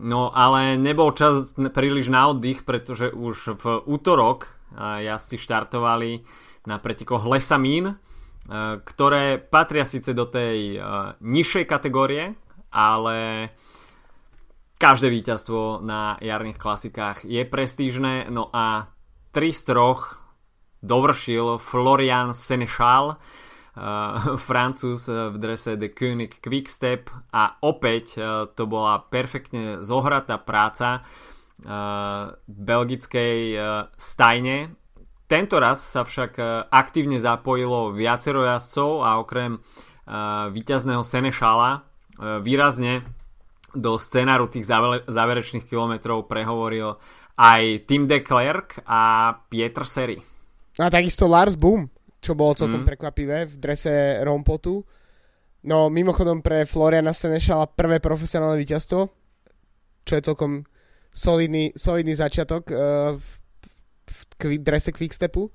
No 0.00 0.34
ale 0.34 0.74
nebol 0.74 1.14
čas 1.14 1.46
príliš 1.54 2.10
na 2.10 2.34
oddych, 2.34 2.66
pretože 2.66 3.14
už 3.14 3.54
v 3.54 3.64
útorok 3.86 4.50
uh, 4.74 4.98
jazdci 4.98 5.38
štartovali 5.38 6.26
na 6.66 6.82
pretekoch 6.82 7.22
Lesamín, 7.22 7.94
Eh, 7.94 8.09
ktoré 8.84 9.38
patria 9.38 9.86
síce 9.86 10.10
do 10.10 10.26
tej 10.26 10.74
uh, 10.74 11.14
nižšej 11.22 11.64
kategórie, 11.70 12.34
ale 12.72 13.50
každé 14.80 15.06
víťazstvo 15.12 15.84
na 15.84 16.16
jarných 16.18 16.58
klasikách 16.58 17.28
je 17.28 17.44
prestížne, 17.46 18.26
no 18.32 18.50
a 18.50 18.90
tri 19.30 19.54
z 19.54 19.70
troch 19.70 20.24
dovršil 20.82 21.60
Florian 21.62 22.34
Senechal, 22.34 23.14
uh, 23.14 24.34
Francúz 24.40 25.06
v 25.06 25.36
drese 25.38 25.78
The 25.78 25.94
König 25.94 26.42
Quickstep. 26.42 27.06
A 27.30 27.60
opäť 27.62 28.18
to 28.58 28.64
bola 28.66 28.98
perfektne 28.98 29.78
zohratá 29.78 30.42
práca 30.42 31.06
belgickej 32.48 33.52
stajne 34.00 34.79
tento 35.30 35.62
raz 35.62 35.78
sa 35.78 36.02
však 36.02 36.32
e, 36.36 36.42
aktívne 36.74 37.22
zapojilo 37.22 37.94
viacero 37.94 38.42
jazdcov 38.42 38.90
a 39.06 39.22
okrem 39.22 39.62
uh, 39.62 40.50
víťazného 40.50 41.06
Senešala 41.06 41.70
uh, 41.78 42.42
výrazne 42.42 43.06
do 43.70 43.94
scenáru 43.94 44.50
tých 44.50 44.66
záverečných 45.06 45.70
kilometrov 45.70 46.26
prehovoril 46.26 46.98
aj 47.38 47.86
Tim 47.86 48.10
de 48.10 48.18
Klerk 48.26 48.82
a 48.82 49.30
Pieter 49.46 49.86
Seri. 49.86 50.18
A 50.82 50.90
takisto 50.90 51.30
Lars 51.30 51.54
Boom, 51.54 51.86
čo 52.18 52.34
bolo 52.34 52.58
celkom 52.58 52.82
mm. 52.82 52.88
prekvapivé 52.90 53.46
v 53.46 53.54
drese 53.62 54.18
Rompotu. 54.26 54.82
No 55.62 55.86
mimochodom 55.86 56.42
pre 56.42 56.66
Floriana 56.66 57.14
Senešala 57.14 57.70
prvé 57.70 58.02
profesionálne 58.02 58.58
víťazstvo, 58.58 59.00
čo 60.02 60.12
je 60.18 60.26
celkom 60.26 60.66
solidný, 61.14 61.70
solidný 61.78 62.18
začiatok 62.18 62.66
uh, 62.74 63.14
v 63.14 63.39
drese 64.60 64.90
Quickstepu. 64.94 65.50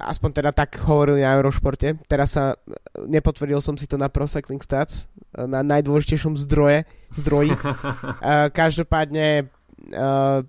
Aspoň 0.00 0.30
teda 0.32 0.50
tak 0.56 0.80
hovorili 0.80 1.20
na 1.20 1.36
Eurošporte. 1.36 2.00
Teraz 2.08 2.32
sa, 2.32 2.56
nepotvrdil 3.04 3.60
som 3.60 3.76
si 3.76 3.84
to 3.84 4.00
na 4.00 4.08
Pro 4.08 4.24
Cycling 4.24 4.64
Stats, 4.64 5.04
na 5.36 5.60
najdôležitejšom 5.60 6.40
zdroje, 6.40 6.88
zdroji. 7.20 7.52
uh, 7.60 8.48
každopádne 8.48 9.50
uh, 9.92 10.40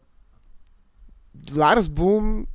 Lars 1.52 1.92
Boom 1.92 2.48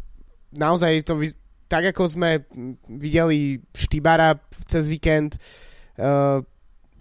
naozaj 0.57 1.05
to 1.05 1.21
tak 1.67 1.91
ako 1.91 2.07
sme 2.07 2.47
videli 2.87 3.59
Štybara 3.75 4.39
cez 4.71 4.87
víkend, 4.87 5.35
uh, 5.99 6.39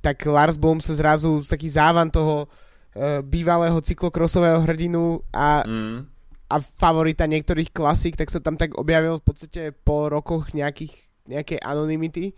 tak 0.01 0.25
Lars 0.25 0.57
Boom 0.57 0.81
sa 0.81 0.97
zrazu 0.97 1.45
taký 1.45 1.69
závan 1.69 2.09
toho 2.09 2.49
uh, 2.49 3.21
bývalého 3.21 3.77
cyklokrosového 3.79 4.59
hrdinu 4.65 5.21
a 5.31 5.63
mm 5.63 6.14
a 6.45 6.61
favorita 6.61 7.25
niektorých 7.25 7.73
klasík, 7.73 8.13
tak 8.15 8.29
sa 8.29 8.37
tam 8.37 8.53
tak 8.53 8.77
objavil 8.77 9.17
v 9.17 9.25
podstate 9.25 9.61
po 9.73 10.07
rokoch 10.13 10.53
nejakých, 10.53 10.93
nejakej 11.25 11.59
anonymity. 11.61 12.37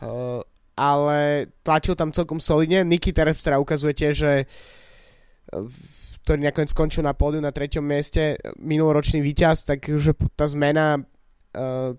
Uh, 0.00 0.40
ale 0.78 1.50
tlačil 1.66 1.98
tam 1.98 2.14
celkom 2.14 2.38
solidne. 2.38 2.86
Niky 2.86 3.10
Terpstra 3.10 3.58
ukazuje 3.58 3.92
tiež, 3.98 4.14
že 4.14 4.32
ktorý 6.22 6.44
nakoniec 6.44 6.70
skončil 6.70 7.02
na 7.02 7.16
pódiu 7.16 7.40
na 7.40 7.50
treťom 7.50 7.80
mieste, 7.80 8.36
minuloročný 8.60 9.24
víťaz, 9.24 9.64
takže 9.64 10.12
tá 10.36 10.44
zmena 10.44 11.00
uh, 11.00 11.96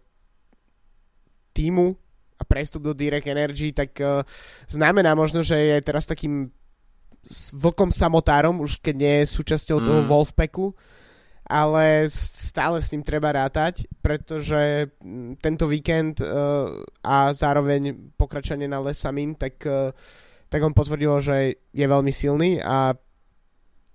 týmu 1.52 1.98
a 2.40 2.44
prestup 2.46 2.86
do 2.88 2.94
Direct 2.94 3.26
Energy, 3.26 3.74
tak 3.74 3.98
uh, 4.00 4.22
znamená 4.70 5.18
možno, 5.18 5.42
že 5.42 5.58
je 5.58 5.78
teraz 5.82 6.06
takým 6.06 6.54
vlkom 7.52 7.92
samotárom, 7.92 8.62
už 8.64 8.80
keď 8.80 8.96
nie 8.96 9.14
je 9.22 9.34
súčasťou 9.34 9.78
mm. 9.82 9.86
toho 9.86 10.02
Wolfpacku 10.08 10.66
ale 11.50 12.06
stále 12.14 12.78
s 12.78 12.94
ním 12.94 13.02
treba 13.02 13.34
rátať, 13.34 13.90
pretože 14.06 14.94
mm, 15.02 15.42
tento 15.42 15.66
víkend 15.66 16.22
uh, 16.22 16.70
a 17.02 17.34
zároveň 17.34 18.14
pokračovanie 18.14 18.70
na 18.70 18.78
Lesamin, 18.78 19.34
tak, 19.34 19.66
uh, 19.66 19.90
tak 20.46 20.62
on 20.62 20.78
potvrdil, 20.78 21.18
že 21.20 21.58
je 21.74 21.86
veľmi 21.90 22.14
silný 22.14 22.62
a 22.62 22.94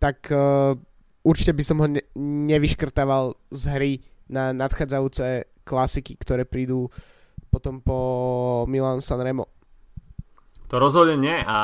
tak 0.02 0.26
uh, 0.34 0.74
určite 1.22 1.54
by 1.54 1.62
som 1.62 1.78
ho 1.78 1.86
ne- 1.86 2.02
nevyškrtával 2.18 3.38
z 3.54 3.62
hry 3.70 3.92
na 4.26 4.50
nadchádzajúce 4.50 5.46
klasiky, 5.62 6.18
ktoré 6.18 6.42
prídu 6.42 6.90
potom 7.54 7.78
po 7.78 7.98
Milan 8.66 8.98
Sanremo. 8.98 9.46
To 10.74 10.82
rozhodne 10.82 11.14
nie 11.14 11.38
a 11.38 11.58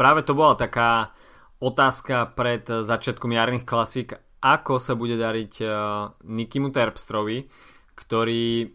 práve 0.00 0.24
to 0.24 0.32
bola 0.32 0.56
taká 0.56 1.12
otázka 1.60 2.32
pred 2.32 2.64
začiatkom 2.64 3.36
jarných 3.36 3.68
klasík, 3.68 4.16
ako 4.38 4.78
sa 4.78 4.94
bude 4.94 5.18
dariť 5.18 5.52
uh, 5.62 5.70
Nikimu 6.26 6.70
Terpstrovi, 6.70 7.46
ktorý 7.98 8.70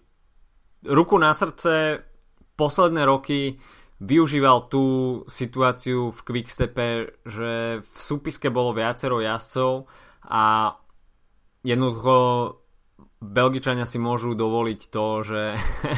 ruku 0.83 1.15
na 1.15 1.31
srdce 1.31 2.03
posledné 2.59 3.07
roky 3.07 3.57
využíval 4.03 4.67
tú 4.67 4.83
situáciu 5.31 6.11
v 6.11 6.19
Quickstepe, 6.27 6.87
že 7.23 7.79
v 7.79 7.97
súpiske 7.97 8.51
bolo 8.51 8.75
viacero 8.75 9.23
jazdcov 9.23 9.87
a 10.27 10.75
jednoducho 11.63 12.15
Belgičania 13.23 13.87
si 13.87 14.03
môžu 14.03 14.35
dovoliť 14.35 14.79
to, 14.91 15.05
že 15.23 15.41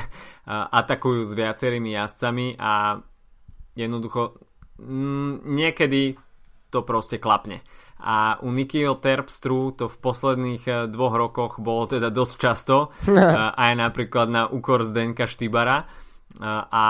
atakujú 0.82 1.26
s 1.26 1.34
viacerými 1.34 1.97
jazdcami 1.97 2.61
a 2.61 3.01
jednoducho 3.74 4.38
mm, 4.78 5.49
niekedy 5.49 6.22
to 6.70 6.86
proste 6.86 7.18
klapne. 7.18 7.66
A 8.05 8.37
u 8.45 8.53
Nikio 8.53 8.93
Terpstru 9.01 9.73
to 9.73 9.89
v 9.89 9.97
posledných 9.97 10.63
eh, 10.69 10.75
dvoch 10.85 11.17
rokoch 11.17 11.57
bolo 11.57 11.89
teda 11.89 12.13
dosť 12.13 12.35
často, 12.37 12.93
eh, 13.09 13.17
aj 13.49 13.73
napríklad 13.73 14.29
na 14.29 14.45
úkor 14.45 14.85
Zdenka 14.85 15.25
Štybara. 15.25 15.81
Eh, 15.81 16.45
a 16.69 16.85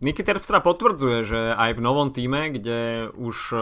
Niky 0.00 0.24
Terpstra 0.24 0.64
potvrdzuje, 0.64 1.18
že 1.28 1.40
aj 1.52 1.76
v 1.76 1.84
novom 1.84 2.08
týme, 2.08 2.48
kde 2.56 3.12
už 3.20 3.52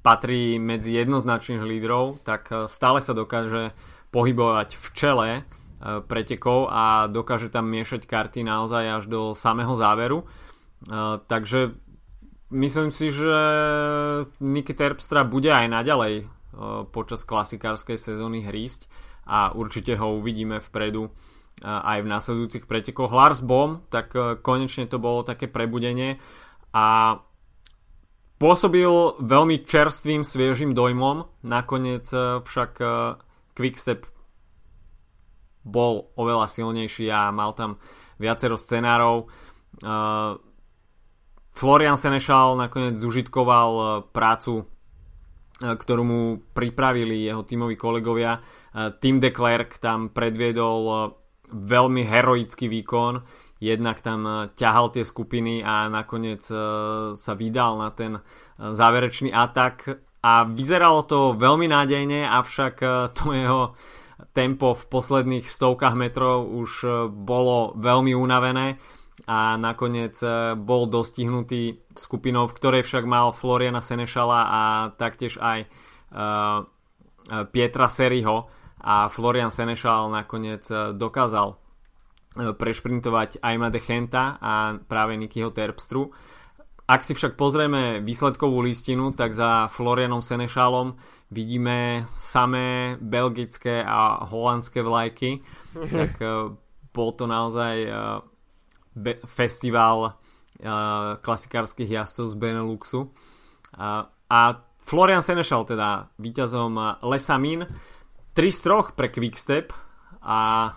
patrí 0.00 0.56
medzi 0.56 0.96
jednoznačných 0.96 1.60
lídrov, 1.60 2.24
tak 2.24 2.48
stále 2.72 3.04
sa 3.04 3.12
dokáže 3.12 3.76
pohybovať 4.16 4.80
v 4.80 4.86
čele 4.96 5.30
pretekov 6.08 6.72
a 6.72 7.04
dokáže 7.04 7.52
tam 7.52 7.68
miešať 7.68 8.08
karty 8.08 8.48
naozaj 8.48 8.84
až 8.96 9.04
do 9.12 9.20
samého 9.36 9.76
záveru. 9.76 10.24
Takže 11.28 11.76
myslím 12.52 12.92
si, 12.92 13.08
že 13.08 13.34
Niky 14.44 14.76
Terpstra 14.76 15.24
bude 15.24 15.48
aj 15.48 15.66
naďalej 15.72 16.28
počas 16.92 17.24
klasikárskej 17.24 17.96
sezóny 17.96 18.44
hrísť 18.44 18.86
a 19.24 19.56
určite 19.56 19.96
ho 19.96 20.20
uvidíme 20.20 20.60
vpredu 20.60 21.08
aj 21.64 22.04
v 22.04 22.10
nasledujúcich 22.12 22.64
pretekoch. 22.68 23.08
Lars 23.08 23.40
Bom, 23.40 23.88
tak 23.88 24.12
konečne 24.44 24.84
to 24.84 25.00
bolo 25.00 25.24
také 25.24 25.48
prebudenie 25.48 26.20
a 26.76 27.16
pôsobil 28.36 28.90
veľmi 29.22 29.62
čerstvým, 29.62 30.26
sviežým 30.26 30.74
dojmom, 30.74 31.30
nakoniec 31.46 32.04
však 32.42 32.72
Quickstep 33.54 34.04
bol 35.62 36.10
oveľa 36.18 36.50
silnejší 36.50 37.06
a 37.06 37.30
mal 37.30 37.54
tam 37.54 37.78
viacero 38.18 38.58
scenárov. 38.58 39.30
Florian 41.52 42.00
Senešal 42.00 42.56
nakoniec 42.56 42.96
zužitkoval 42.96 43.70
e, 43.76 43.84
prácu, 44.10 44.64
e, 44.64 44.64
ktorú 45.60 46.02
mu 46.02 46.20
pripravili 46.56 47.28
jeho 47.28 47.44
tímoví 47.44 47.76
kolegovia. 47.76 48.40
E, 48.40 48.40
Tim 48.98 49.20
de 49.20 49.30
Klerk 49.30 49.76
tam 49.76 50.08
predviedol 50.10 51.12
veľmi 51.52 52.08
heroický 52.08 52.64
výkon, 52.72 53.20
jednak 53.60 54.00
tam 54.00 54.48
ťahal 54.56 54.88
tie 54.88 55.04
skupiny 55.04 55.60
a 55.60 55.84
nakoniec 55.92 56.40
sa 57.12 57.32
vydal 57.36 57.76
na 57.76 57.92
ten 57.92 58.16
záverečný 58.56 59.28
atak. 59.28 60.00
A 60.24 60.48
vyzeralo 60.48 61.04
to 61.04 61.36
veľmi 61.36 61.68
nádejne, 61.68 62.24
avšak 62.24 62.74
to 63.12 63.36
jeho 63.36 63.76
tempo 64.32 64.72
v 64.72 64.84
posledných 64.88 65.44
stovkách 65.44 65.92
metrov 65.92 66.48
už 66.48 66.88
bolo 67.12 67.76
veľmi 67.76 68.16
unavené 68.16 68.80
a 69.26 69.54
nakoniec 69.54 70.18
e, 70.18 70.58
bol 70.58 70.90
dostihnutý 70.90 71.78
skupinou, 71.94 72.50
v 72.50 72.56
ktorej 72.58 72.82
však 72.82 73.04
mal 73.06 73.30
Floriana 73.30 73.78
Senešala 73.78 74.40
a 74.48 74.62
taktiež 74.96 75.38
aj 75.38 75.68
uh, 75.68 76.66
Pietra 77.54 77.86
Seriho 77.86 78.50
a 78.82 79.06
Florian 79.06 79.54
Senešal 79.54 80.10
nakoniec 80.10 80.66
dokázal 80.98 81.54
prešprintovať 82.34 83.44
Aima 83.44 83.68
de 83.68 83.78
Chenta 83.78 84.40
a 84.40 84.80
práve 84.80 85.14
Nikyho 85.20 85.52
Terpstru. 85.52 86.10
Ak 86.88 87.06
si 87.06 87.14
však 87.14 87.38
pozrieme 87.38 88.02
výsledkovú 88.02 88.58
listinu, 88.58 89.14
tak 89.14 89.36
za 89.38 89.70
Florianom 89.70 90.24
Senešalom 90.24 90.98
vidíme 91.30 92.10
samé 92.18 92.98
belgické 92.98 93.84
a 93.86 94.26
holandské 94.26 94.82
vlajky. 94.82 95.44
tak 95.96 96.18
bol 96.90 97.10
to 97.14 97.24
naozaj 97.30 97.86
be- 98.94 99.20
festival 99.24 99.98
uh, 100.04 101.18
klasikárskych 101.20 101.90
jazdcov 101.90 102.26
z 102.28 102.34
Beneluxu. 102.34 103.00
Uh, 103.72 104.06
a 104.28 104.40
Florian 104.82 105.22
Senešal 105.22 105.64
teda 105.64 106.10
víťazom 106.18 107.00
Lesamin 107.06 107.68
3 108.34 108.48
z 108.48 108.58
3 108.92 108.96
pre 108.98 109.08
Quickstep 109.12 109.70
a 110.24 110.72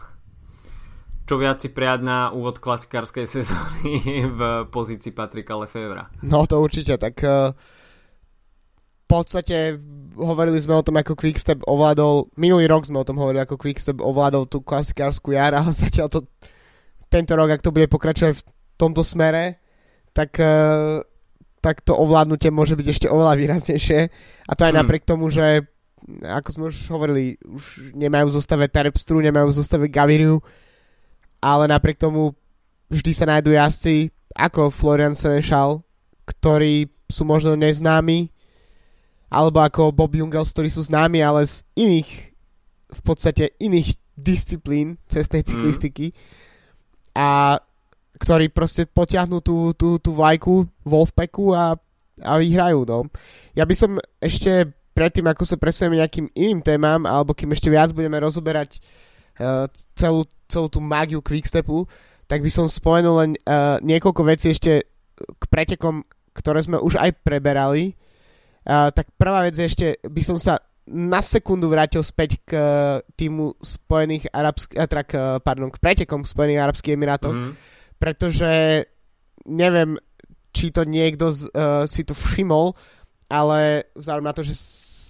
čo 1.25 1.41
viac 1.41 1.57
si 1.57 1.73
prijať 1.73 2.05
na 2.05 2.29
úvod 2.29 2.61
klasikárskej 2.61 3.25
sezóny 3.41 4.29
v 4.29 4.39
pozícii 4.69 5.11
Patrika 5.11 5.57
Lefevra. 5.57 6.11
No 6.21 6.45
to 6.45 6.61
určite, 6.61 7.01
tak 7.01 7.17
uh, 7.25 7.49
v 9.05 9.05
podstate 9.09 9.81
hovorili 10.15 10.61
sme 10.61 10.77
o 10.77 10.85
tom, 10.85 11.01
ako 11.01 11.17
Quickstep 11.17 11.65
ovládol, 11.65 12.29
minulý 12.37 12.69
rok 12.69 12.85
sme 12.85 13.01
o 13.01 13.07
tom 13.07 13.17
hovorili, 13.17 13.41
ako 13.41 13.57
Quickstep 13.57 13.99
ovládol 13.99 14.45
tú 14.47 14.61
klasikárskú 14.61 15.33
jar, 15.33 15.57
ale 15.57 15.73
zatiaľ 15.83 16.07
to 16.13 16.19
tento 17.15 17.31
rok, 17.39 17.47
ak 17.47 17.63
to 17.63 17.71
bude 17.71 17.87
pokračovať 17.87 18.33
v 18.35 18.43
tomto 18.75 18.99
smere, 19.07 19.63
tak, 20.11 20.35
uh, 20.43 20.99
tak 21.63 21.79
to 21.79 21.95
ovládnutie 21.95 22.51
môže 22.51 22.75
byť 22.75 22.87
ešte 22.91 23.07
oveľa 23.07 23.39
výraznejšie. 23.39 23.99
A 24.47 24.51
to 24.51 24.67
aj 24.67 24.71
hmm. 24.75 24.79
napriek 24.83 25.07
tomu, 25.07 25.31
že 25.31 25.63
ako 26.21 26.49
sme 26.51 26.63
už 26.69 26.77
hovorili, 26.91 27.23
už 27.41 27.95
nemajú 27.95 28.29
v 28.29 28.35
zostave 28.35 28.65
Terpstru, 28.69 29.23
nemajú 29.23 29.49
v 29.49 29.57
zostave 29.57 29.85
Gaviriu, 29.89 30.43
ale 31.41 31.65
napriek 31.71 31.97
tomu 31.97 32.35
vždy 32.91 33.11
sa 33.15 33.25
nájdú 33.25 33.55
jazdci 33.55 34.13
ako 34.35 34.69
Florian 34.69 35.17
Senešal, 35.17 35.81
ktorí 36.29 36.91
sú 37.09 37.25
možno 37.25 37.57
neznámi, 37.57 38.29
alebo 39.33 39.63
ako 39.65 39.89
Bob 39.89 40.13
Jungels, 40.13 40.53
ktorí 40.53 40.69
sú 40.69 40.85
známi, 40.85 41.25
ale 41.25 41.47
z 41.47 41.65
iných, 41.73 42.09
v 42.93 43.01
podstate 43.01 43.57
iných 43.57 43.97
disciplín 44.13 45.01
cestnej 45.09 45.41
hmm. 45.41 45.49
cyklistiky. 45.49 46.07
Mm 46.13 46.44
a 47.15 47.57
ktorí 48.19 48.51
proste 48.51 48.87
potiahnú 48.87 49.39
tú, 49.39 49.71
tú, 49.75 49.99
tú 49.99 50.15
vlajku 50.15 50.67
Wolfpacku 50.87 51.51
a, 51.51 51.75
a 52.23 52.33
vyhrajú. 52.39 52.87
No. 52.87 53.07
Ja 53.55 53.67
by 53.67 53.75
som 53.75 53.99
ešte 54.23 54.71
predtým, 54.95 55.27
ako 55.27 55.43
sa 55.43 55.59
presunieme 55.59 55.99
nejakým 55.99 56.31
iným 56.31 56.63
témam, 56.63 57.03
alebo 57.03 57.35
kým 57.35 57.51
ešte 57.51 57.67
viac 57.67 57.91
budeme 57.91 58.15
rozoberať 58.23 58.79
uh, 59.39 59.67
celú, 59.91 60.23
celú 60.47 60.71
tú 60.71 60.79
mágiu 60.79 61.19
Quickstepu, 61.19 61.83
tak 62.31 62.39
by 62.39 62.47
som 62.47 62.71
spomenul 62.71 63.15
len 63.19 63.31
uh, 63.43 63.75
niekoľko 63.83 64.21
vecí 64.23 64.55
ešte 64.55 64.87
k 65.15 65.43
pretekom, 65.51 66.07
ktoré 66.31 66.63
sme 66.63 66.79
už 66.79 66.95
aj 66.95 67.11
preberali. 67.23 67.99
Uh, 68.65 68.89
tak 68.95 69.11
prvá 69.19 69.43
vec 69.45 69.59
ešte 69.59 69.99
by 70.07 70.21
som 70.23 70.39
sa 70.39 70.57
na 70.85 71.17
sekundu 71.21 71.65
vrátil 71.65 72.05
späť 72.05 72.37
k 72.45 72.51
uh, 72.53 72.63
týmu 73.17 73.57
Spojených 73.57 74.29
Arabských, 74.29 74.77
teda 74.85 75.03
k, 75.03 75.13
pardon, 75.41 75.73
k 75.73 75.81
pretekom 75.81 76.21
Spojených 76.29 76.61
Arabských 76.61 76.93
Emirátov, 76.93 77.33
mm. 77.33 77.51
pretože 77.97 78.85
neviem, 79.49 79.97
či 80.53 80.69
to 80.69 80.85
niekto 80.85 81.33
z, 81.33 81.49
uh, 81.57 81.89
si 81.89 82.05
to 82.05 82.13
všimol, 82.13 82.77
ale 83.25 83.89
vzhľadom 83.97 84.25
na 84.29 84.33
to, 84.37 84.45
že 84.45 84.53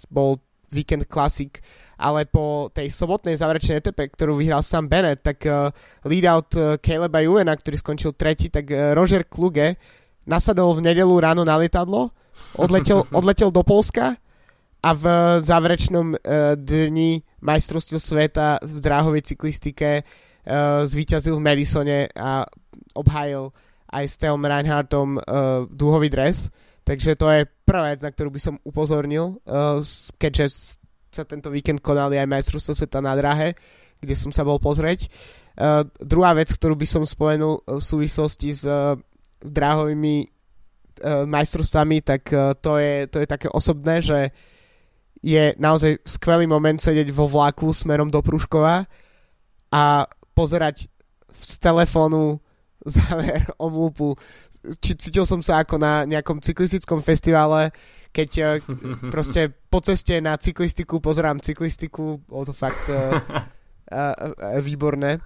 bol 0.08 0.40
Weekend 0.72 1.12
Classic, 1.12 1.60
ale 2.00 2.24
po 2.28 2.72
tej 2.72 2.92
sobotnej 2.92 3.36
záverečnej 3.36 3.80
etape, 3.80 4.12
ktorú 4.16 4.40
vyhral 4.40 4.64
Sam 4.64 4.88
Bennett, 4.88 5.28
tak 5.28 5.44
uh, 5.44 5.72
lead-out 6.08 6.56
uh, 6.56 6.80
Caleba 6.80 7.20
Juvena, 7.20 7.52
ktorý 7.52 7.76
skončil 7.80 8.12
tretí, 8.16 8.48
tak 8.48 8.72
uh, 8.72 8.96
Roger 8.96 9.28
Kluge 9.28 9.76
nasadol 10.24 10.72
v 10.80 10.88
nedelu 10.88 11.14
ráno 11.20 11.44
na 11.44 11.60
lietadlo, 11.60 12.16
odletel, 12.56 13.04
odletel 13.20 13.52
do 13.52 13.60
Polska 13.60 14.16
a 14.86 14.94
v 14.94 15.06
záverečnom 15.42 16.14
uh, 16.14 16.54
dni 16.54 17.26
majstrovstiev 17.42 17.98
sveta 17.98 18.62
v 18.62 18.78
dráhovej 18.78 19.34
cyklistike 19.34 20.06
uh, 20.06 20.86
zvíťazil 20.86 21.42
v 21.42 21.46
Madisone 21.46 22.00
a 22.14 22.46
obhájil 22.94 23.50
aj 23.90 24.06
s 24.06 24.16
Teom 24.22 24.46
Reinhardtom 24.46 25.18
uh, 25.18 25.66
dúhový 25.66 26.14
dres. 26.14 26.54
Takže 26.86 27.18
to 27.18 27.34
je 27.34 27.50
prvá 27.66 27.98
vec, 27.98 28.06
na 28.06 28.14
ktorú 28.14 28.30
by 28.30 28.38
som 28.38 28.62
upozornil, 28.62 29.42
uh, 29.50 29.82
keďže 30.22 30.78
sa 31.10 31.26
tento 31.26 31.50
víkend 31.50 31.82
konali 31.82 32.22
aj 32.22 32.30
majstrovstvo 32.30 32.78
sveta 32.78 33.02
na 33.02 33.18
dráhe, 33.18 33.58
kde 33.98 34.14
som 34.14 34.30
sa 34.30 34.46
bol 34.46 34.62
pozrieť. 34.62 35.10
Uh, 35.58 35.82
druhá 35.98 36.38
vec, 36.38 36.54
ktorú 36.54 36.78
by 36.78 36.86
som 36.86 37.02
spomenul 37.02 37.66
v 37.66 37.82
súvislosti 37.82 38.54
s, 38.54 38.70
s 39.42 39.50
dráhovými 39.50 40.16
uh, 40.22 41.26
majstrovstvami, 41.26 42.06
tak 42.06 42.30
uh, 42.30 42.54
to, 42.54 42.78
je, 42.78 43.10
to 43.10 43.18
je 43.24 43.28
také 43.32 43.50
osobné, 43.50 44.06
že 44.06 44.30
uh, 44.30 44.54
je 45.26 45.58
naozaj 45.58 46.06
skvelý 46.06 46.46
moment 46.46 46.78
sedieť 46.78 47.10
vo 47.10 47.26
vlaku 47.26 47.74
smerom 47.74 48.14
do 48.14 48.22
Pruškova 48.22 48.86
a 49.74 49.84
pozerať 50.38 50.86
z 51.34 51.56
telefónu 51.58 52.38
záver 52.86 53.50
omlupu. 53.66 54.14
Či, 54.62 54.94
cítil 55.02 55.26
som 55.26 55.42
sa 55.42 55.66
ako 55.66 55.82
na 55.82 56.06
nejakom 56.06 56.46
cyklistickom 56.46 57.02
festivale, 57.02 57.74
keď 58.14 58.30
uh, 58.38 58.50
proste 59.10 59.50
po 59.50 59.82
ceste 59.82 60.22
na 60.22 60.38
cyklistiku 60.38 61.02
pozerám 61.02 61.42
cyklistiku, 61.42 62.22
bolo 62.30 62.46
to 62.46 62.54
fakt 62.54 62.86
uh, 62.94 63.18
uh, 63.90 64.14
uh, 64.14 64.62
výborné. 64.62 65.18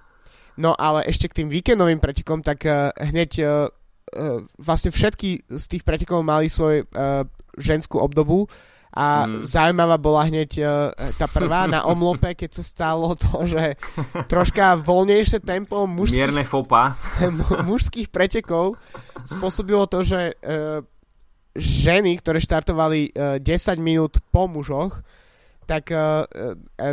No 0.59 0.75
ale 0.75 1.07
ešte 1.07 1.27
k 1.27 1.43
tým 1.43 1.49
víkendovým 1.51 1.99
pretekom, 1.99 2.39
tak 2.39 2.63
uh, 2.67 2.91
hneď 2.99 3.31
uh, 3.43 3.47
uh, 3.67 4.43
vlastne 4.59 4.95
všetky 4.95 5.47
z 5.47 5.63
tých 5.67 5.83
pretekov 5.83 6.23
mali 6.23 6.47
svoj 6.47 6.87
uh, 6.87 7.23
ženskú 7.59 7.99
obdobu 7.99 8.47
a 8.89 9.29
mm. 9.29 9.45
zaujímavá 9.45 9.97
bola 10.01 10.25
hneď 10.25 10.51
uh, 10.59 10.69
tá 11.13 11.29
prvá 11.29 11.69
na 11.69 11.85
omlope, 11.91 12.33
keď 12.33 12.49
sa 12.57 12.63
stalo 12.65 13.13
to, 13.13 13.45
že 13.45 13.77
troška 14.25 14.81
voľnejšie 14.81 15.45
tempo 15.45 15.85
mužských, 15.85 16.25
Mierne 16.25 16.45
fopa. 16.45 16.97
mužských 17.69 18.09
pretekov 18.09 18.81
spôsobilo 19.29 19.85
to, 19.85 20.01
že 20.01 20.33
uh, 20.41 20.81
ženy, 21.53 22.17
ktoré 22.17 22.41
štartovali 22.41 23.13
uh, 23.13 23.37
10 23.37 23.77
minút 23.77 24.17
po 24.33 24.49
mužoch, 24.49 25.05
tak 25.69 25.93
uh, 25.93 26.25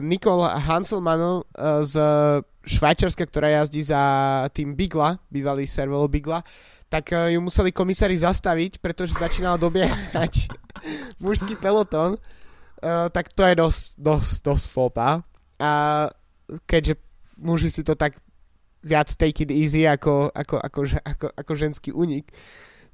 Nicole 0.04 0.52
Hanselmann 0.52 1.40
uh, 1.40 1.44
z 1.80 1.96
Švajčiarska, 2.66 3.24
ktorá 3.24 3.62
jazdí 3.62 3.80
za 3.80 4.02
tým 4.52 4.76
Bigla, 4.76 5.16
bývalý 5.32 5.64
servelo 5.64 6.04
Bigla, 6.10 6.44
tak 6.86 7.10
uh, 7.10 7.26
ju 7.30 7.42
museli 7.42 7.74
komisári 7.74 8.14
zastaviť, 8.14 8.78
pretože 8.78 9.18
začínal 9.18 9.58
dobiehať 9.58 10.50
mužský 11.24 11.58
peloton, 11.58 12.14
uh, 12.14 13.10
tak 13.10 13.34
to 13.34 13.42
je 13.42 13.54
dosť, 13.58 13.82
dosť, 13.98 14.32
dosť 14.46 14.66
fópa. 14.70 15.08
A 15.58 15.72
keďže 16.68 17.02
muži 17.42 17.68
si 17.74 17.82
to 17.82 17.98
tak 17.98 18.18
viac 18.86 19.10
take 19.18 19.42
it 19.42 19.50
easy 19.50 19.82
ako, 19.82 20.30
ako, 20.30 20.62
ako, 20.62 20.80
ako, 21.02 21.26
ako 21.34 21.52
ženský 21.58 21.90
únik. 21.90 22.30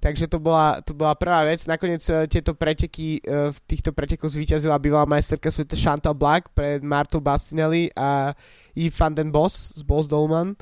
Takže 0.03 0.27
to 0.27 0.43
bola, 0.43 0.83
to 0.83 0.99
bola 0.99 1.15
prvá 1.15 1.47
vec. 1.47 1.63
Nakoniec 1.69 2.03
uh, 2.11 2.27
tieto 2.27 2.59
preteky, 2.59 3.23
v 3.23 3.59
týchto 3.71 3.95
pretekoch 3.95 4.35
zvíťazila 4.35 4.83
bývalá 4.83 5.07
majsterka 5.07 5.53
sveta 5.53 5.79
Chantal 5.79 6.17
Black 6.17 6.51
pred 6.57 6.83
Martou 6.83 7.23
Bastinelli 7.23 7.87
a 7.95 8.35
Yves 8.75 8.99
van 8.99 9.15
den 9.15 9.31
Bos 9.31 9.79
z 9.79 9.83
Boss 9.87 10.11
Dolman. 10.11 10.59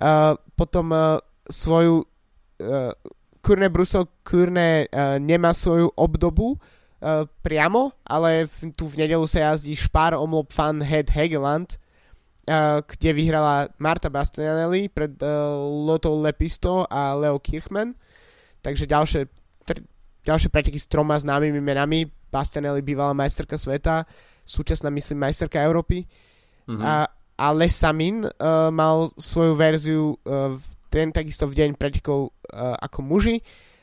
Uh, 0.00 0.34
potom 0.56 0.90
uh, 0.90 1.20
svoju 1.46 2.02
uh, 2.62 2.94
Kurne 3.42 3.66
Brusel 3.66 4.06
Kurne 4.22 4.86
uh, 4.86 5.18
nemá 5.18 5.50
svoju 5.50 5.90
obdobu 5.98 6.54
uh, 6.54 7.26
priamo, 7.42 7.90
ale 8.06 8.46
v, 8.46 8.70
tu 8.70 8.86
v 8.86 9.02
nedelu 9.02 9.26
sa 9.26 9.50
jazdí 9.50 9.74
Špár 9.74 10.14
Omlop 10.14 10.54
Fan 10.54 10.78
Head 10.78 11.10
Hegeland, 11.10 11.74
uh, 12.46 12.78
kde 12.86 13.10
vyhrala 13.10 13.66
Marta 13.82 14.06
Bastianelli 14.06 14.86
pred 14.86 15.18
uh, 15.18 15.58
Loto 15.58 16.14
Lepisto 16.14 16.86
a 16.86 17.18
Leo 17.18 17.42
Kirchman. 17.42 17.98
Takže 18.62 18.86
ďalšie, 18.86 19.26
tr- 19.66 19.86
ďalšie 20.22 20.46
preteky 20.46 20.78
s 20.78 20.86
troma 20.86 21.18
známymi 21.18 21.58
menami. 21.58 22.06
Bastianelli 22.30 22.80
bývalá 22.80 23.10
majsterka 23.10 23.58
sveta, 23.58 24.06
súčasná 24.46 24.86
myslím 24.94 25.26
majsterka 25.26 25.58
Európy. 25.60 26.06
Mm-hmm. 26.70 26.78
A, 26.78 27.10
a 27.36 27.46
Les 27.58 27.74
Samin 27.74 28.22
uh, 28.22 28.70
mal 28.70 29.10
svoju 29.18 29.58
verziu 29.58 30.14
uh, 30.14 30.54
v 30.54 30.64
ten 30.92 31.08
takisto 31.08 31.48
v 31.48 31.56
deň 31.56 31.80
pretekov 31.80 32.36
uh, 32.52 32.76
ako 32.76 33.00
muži 33.02 33.40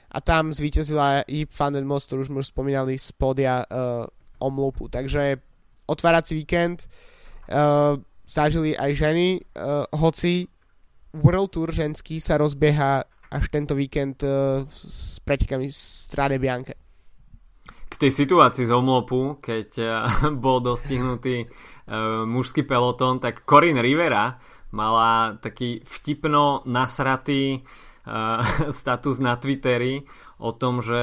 a 0.10 0.18
tam 0.22 0.50
zvíťazila 0.50 1.26
i 1.30 1.46
Van 1.46 1.74
den 1.74 1.86
Most, 1.86 2.10
ktorú 2.10 2.26
už 2.26 2.30
sme 2.34 2.42
už 2.42 2.50
spomínali 2.50 2.98
z 2.98 3.14
podia 3.14 3.62
uh, 3.62 4.06
omlupu. 4.42 4.90
Takže 4.90 5.38
otvárací 5.86 6.34
víkend 6.34 6.90
uh, 7.50 7.98
zažili 8.26 8.74
aj 8.74 8.92
ženy, 8.98 9.28
uh, 9.38 9.86
hoci 9.94 10.50
World 11.14 11.54
Tour 11.54 11.70
ženský 11.70 12.18
sa 12.22 12.38
rozbieha 12.42 13.06
až 13.30 13.44
tento 13.54 13.78
víkend 13.78 14.26
uh, 14.26 14.66
s 14.70 15.22
pretekami 15.22 15.70
Strade 15.70 16.42
Bianche. 16.42 16.74
K 17.90 17.94
tej 17.98 18.10
situácii 18.14 18.66
z 18.66 18.74
omlopu, 18.74 19.38
keď 19.38 19.70
bol 20.44 20.58
dostihnutý 20.62 21.46
uh, 21.46 22.26
mužský 22.26 22.66
peloton, 22.66 23.22
tak 23.22 23.46
Corinne 23.46 23.86
Rivera 23.86 24.42
mala 24.70 25.38
taký 25.42 25.82
vtipno 25.82 26.62
nasratý 26.70 27.66
status 28.74 29.22
na 29.22 29.38
Twitteri 29.38 30.10
o 30.40 30.56
tom, 30.56 30.82
že 30.82 31.02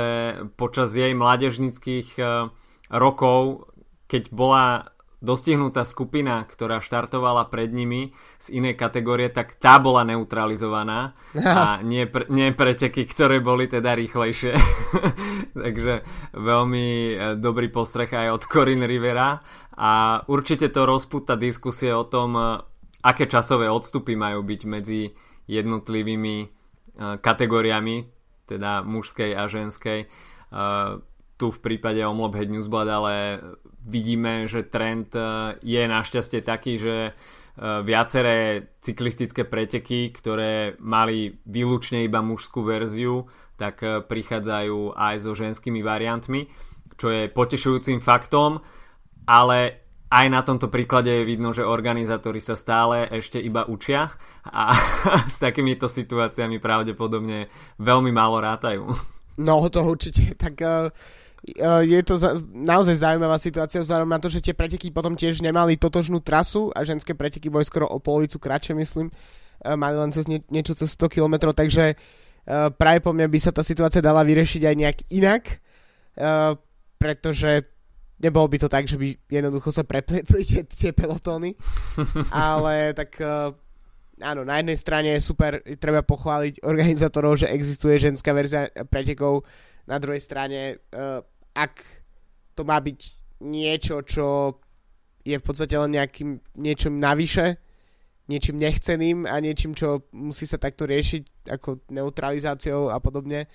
počas 0.56 0.96
jej 0.96 1.12
mládežnických 1.12 2.08
uh, 2.18 2.50
rokov, 2.90 3.68
keď 4.08 4.32
bola 4.32 4.96
dostihnutá 5.24 5.82
skupina, 5.88 6.44
ktorá 6.44 6.84
štartovala 6.84 7.48
pred 7.48 7.72
nimi 7.72 8.12
z 8.36 8.46
inej 8.52 8.76
kategórie, 8.76 9.32
tak 9.32 9.56
tá 9.56 9.80
bola 9.80 10.04
neutralizovaná 10.04 11.16
a 11.34 11.80
nie, 11.90 12.04
pre, 12.04 12.28
nie 12.28 12.52
preteky, 12.52 13.08
ktoré 13.08 13.40
boli 13.40 13.66
teda 13.66 13.96
rýchlejšie. 13.96 14.54
Takže 15.66 15.94
veľmi 16.36 16.86
eh, 16.86 17.16
dobrý 17.40 17.72
postreh 17.72 18.08
aj 18.12 18.28
od 18.38 18.42
Corinne 18.44 18.86
Rivera 18.86 19.40
a 19.76 20.22
určite 20.28 20.68
to 20.68 20.84
rozputa 20.84 21.36
diskusie 21.36 21.92
o 21.92 22.08
tom, 22.08 22.36
aké 23.04 23.28
časové 23.28 23.68
odstupy 23.68 24.16
majú 24.16 24.40
byť 24.40 24.60
medzi 24.64 25.12
jednotlivými 25.46 26.56
kategóriami, 26.98 28.08
teda 28.48 28.80
mužskej 28.82 29.36
a 29.36 29.44
ženskej. 29.46 30.08
Uh, 30.48 31.02
tu 31.36 31.52
v 31.52 31.58
prípade 31.60 32.00
Omlop 32.00 32.32
Head 32.32 32.48
Newsblad, 32.48 32.88
ale 32.88 33.14
vidíme, 33.84 34.48
že 34.48 34.64
trend 34.64 35.12
uh, 35.12 35.54
je 35.60 35.82
našťastie 35.84 36.40
taký, 36.40 36.80
že 36.80 37.12
viaceré 37.56 38.68
cyklistické 38.84 39.48
preteky, 39.48 40.12
ktoré 40.12 40.76
mali 40.76 41.40
výlučne 41.48 42.04
iba 42.04 42.20
mužskú 42.20 42.60
verziu, 42.60 43.32
tak 43.56 43.80
prichádzajú 43.80 44.92
aj 44.92 45.14
so 45.24 45.32
ženskými 45.32 45.80
variantmi, 45.80 46.52
čo 47.00 47.08
je 47.08 47.32
potešujúcim 47.32 48.04
faktom, 48.04 48.60
ale 49.24 49.85
aj 50.16 50.26
na 50.32 50.40
tomto 50.40 50.72
príklade 50.72 51.12
je 51.12 51.28
vidno, 51.28 51.52
že 51.52 51.60
organizátori 51.60 52.40
sa 52.40 52.56
stále 52.56 53.04
ešte 53.12 53.36
iba 53.36 53.68
učia 53.68 54.08
a 54.48 54.72
s 55.34 55.36
takýmito 55.36 55.84
situáciami 55.84 56.56
pravdepodobne 56.56 57.52
veľmi 57.76 58.10
málo 58.16 58.40
rátajú. 58.40 58.88
No 59.36 59.60
to 59.68 59.84
určite, 59.84 60.32
tak 60.42 60.56
uh, 60.64 60.88
je 61.84 62.00
to 62.00 62.16
za, 62.16 62.32
naozaj 62.48 62.96
zaujímavá 62.96 63.36
situácia 63.36 63.84
vzhľadom 63.84 64.08
na 64.08 64.16
to, 64.16 64.32
že 64.32 64.40
tie 64.40 64.56
preteky 64.56 64.88
potom 64.88 65.12
tiež 65.12 65.44
nemali 65.44 65.76
totožnú 65.76 66.24
trasu 66.24 66.72
a 66.72 66.80
ženské 66.88 67.12
preteky 67.12 67.52
boli 67.52 67.68
skoro 67.68 67.84
o 67.84 68.00
polovicu 68.00 68.40
kratšie, 68.40 68.72
myslím. 68.80 69.12
Uh, 69.60 69.76
mali 69.76 70.00
len 70.00 70.16
cez 70.16 70.24
nie, 70.24 70.40
niečo 70.48 70.72
cez 70.72 70.96
100 70.96 71.12
km, 71.12 71.52
takže 71.52 71.92
uh, 71.92 72.72
práve 72.72 73.04
po 73.04 73.12
mňa 73.12 73.28
by 73.28 73.38
sa 73.38 73.52
tá 73.52 73.60
situácia 73.60 74.00
dala 74.00 74.24
vyriešiť 74.24 74.62
aj 74.64 74.74
nejak 74.80 74.98
inak, 75.12 75.44
pretože 76.96 77.75
nebolo 78.20 78.48
by 78.48 78.56
to 78.60 78.68
tak, 78.68 78.88
že 78.88 78.96
by 78.96 79.12
jednoducho 79.28 79.72
sa 79.72 79.84
prepletli 79.84 80.42
tie, 80.44 80.62
tie 80.64 80.90
pelotóny, 80.96 81.52
ale 82.32 82.96
tak 82.96 83.20
uh, 83.20 83.52
áno, 84.20 84.42
na 84.44 84.60
jednej 84.60 84.78
strane 84.80 85.08
je 85.16 85.20
super, 85.20 85.60
treba 85.76 86.00
pochváliť 86.00 86.64
organizátorov, 86.64 87.44
že 87.44 87.52
existuje 87.52 88.00
ženská 88.00 88.32
verzia 88.32 88.72
pretekov, 88.88 89.44
na 89.86 90.02
druhej 90.02 90.18
strane, 90.18 90.82
uh, 90.92 91.22
ak 91.54 91.78
to 92.58 92.66
má 92.66 92.82
byť 92.82 93.00
niečo, 93.46 94.02
čo 94.02 94.58
je 95.22 95.36
v 95.38 95.46
podstate 95.46 95.78
len 95.78 95.94
nejakým 95.94 96.42
niečím 96.58 96.98
navyše, 96.98 97.58
niečím 98.26 98.58
nechceným 98.58 99.30
a 99.30 99.38
niečím, 99.38 99.78
čo 99.78 100.10
musí 100.10 100.42
sa 100.50 100.58
takto 100.58 100.90
riešiť 100.90 101.46
ako 101.54 101.86
neutralizáciou 101.94 102.90
a 102.90 102.98
podobne, 102.98 103.46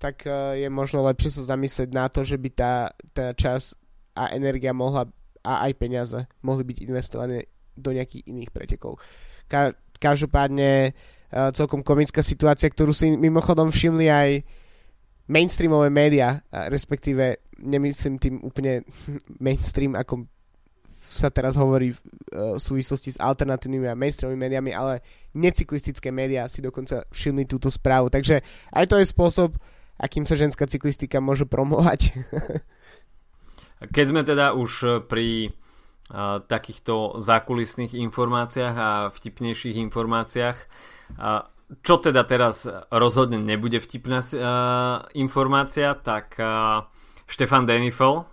tak 0.00 0.24
uh, 0.24 0.56
je 0.56 0.68
možno 0.72 1.04
lepšie 1.04 1.36
sa 1.36 1.52
zamyslieť 1.54 1.90
na 1.92 2.08
to, 2.08 2.24
že 2.24 2.40
by 2.40 2.48
tá, 2.54 2.74
tá 3.12 3.36
čas 3.36 3.76
a 4.14 4.32
energia 4.34 4.72
mohla 4.72 5.06
a 5.44 5.68
aj 5.68 5.72
peniaze 5.76 6.18
mohli 6.40 6.64
byť 6.64 6.78
investované 6.88 7.52
do 7.76 7.92
nejakých 7.92 8.24
iných 8.30 8.50
pretekov. 8.54 8.96
Ka- 9.44 9.76
každopádne 10.00 10.94
uh, 10.94 11.50
celkom 11.52 11.84
komická 11.84 12.24
situácia, 12.24 12.72
ktorú 12.72 12.96
si 12.96 13.12
mimochodom 13.12 13.68
všimli 13.68 14.06
aj 14.08 14.30
mainstreamové 15.24 15.88
médiá, 15.88 16.44
respektíve 16.52 17.44
nemyslím 17.64 18.20
tým 18.20 18.34
úplne 18.44 18.84
mainstream, 19.44 19.96
ako 19.96 20.28
sa 21.04 21.28
teraz 21.28 21.52
hovorí 21.60 21.92
v 21.92 22.00
uh, 22.00 22.56
súvislosti 22.56 23.12
s 23.12 23.20
alternatívnymi 23.20 23.92
a 23.92 23.98
mainstreamovými 23.98 24.40
médiami, 24.40 24.70
ale 24.72 25.04
necyklistické 25.36 26.08
médiá 26.08 26.48
si 26.48 26.64
dokonca 26.64 27.04
všimli 27.12 27.44
túto 27.44 27.68
správu. 27.68 28.08
Takže 28.08 28.40
aj 28.72 28.84
to 28.88 28.96
je 28.96 29.12
spôsob, 29.12 29.52
akým 30.00 30.24
sa 30.24 30.40
ženská 30.40 30.64
cyklistika 30.64 31.20
môže 31.20 31.44
promovať. 31.44 32.16
Keď 33.90 34.06
sme 34.08 34.22
teda 34.22 34.54
už 34.54 34.72
e, 34.82 34.88
pri 35.04 35.28
uh, 35.50 36.40
takýchto 36.44 37.18
zákulisných 37.20 37.92
informáciách 37.96 38.74
a 38.76 38.90
vtipnejších 39.10 39.76
informáciách, 39.90 40.58
uh, 41.18 41.48
čo 41.80 41.94
teda 41.98 42.22
teraz 42.28 42.68
rozhodne 42.92 43.40
nebude 43.40 43.80
vtipná 43.80 44.20
uh, 44.20 45.04
informácia, 45.16 45.96
tak 45.96 46.38
uh, 46.38 46.86
Štefan 47.24 47.64
Denifel, 47.64 48.28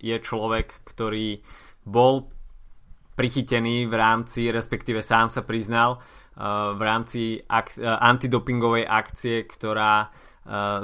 je 0.00 0.16
človek, 0.24 0.72
ktorý 0.88 1.44
bol 1.84 2.32
prichytený 3.12 3.84
v 3.84 3.92
rámci, 3.92 4.48
respektíve 4.48 5.04
sám 5.04 5.28
sa 5.28 5.44
priznal, 5.44 6.00
v 6.72 6.80
rámci 6.80 7.44
ak- 7.44 7.76
antidopingovej 7.76 8.88
akcie, 8.88 9.44
ktorá 9.44 10.08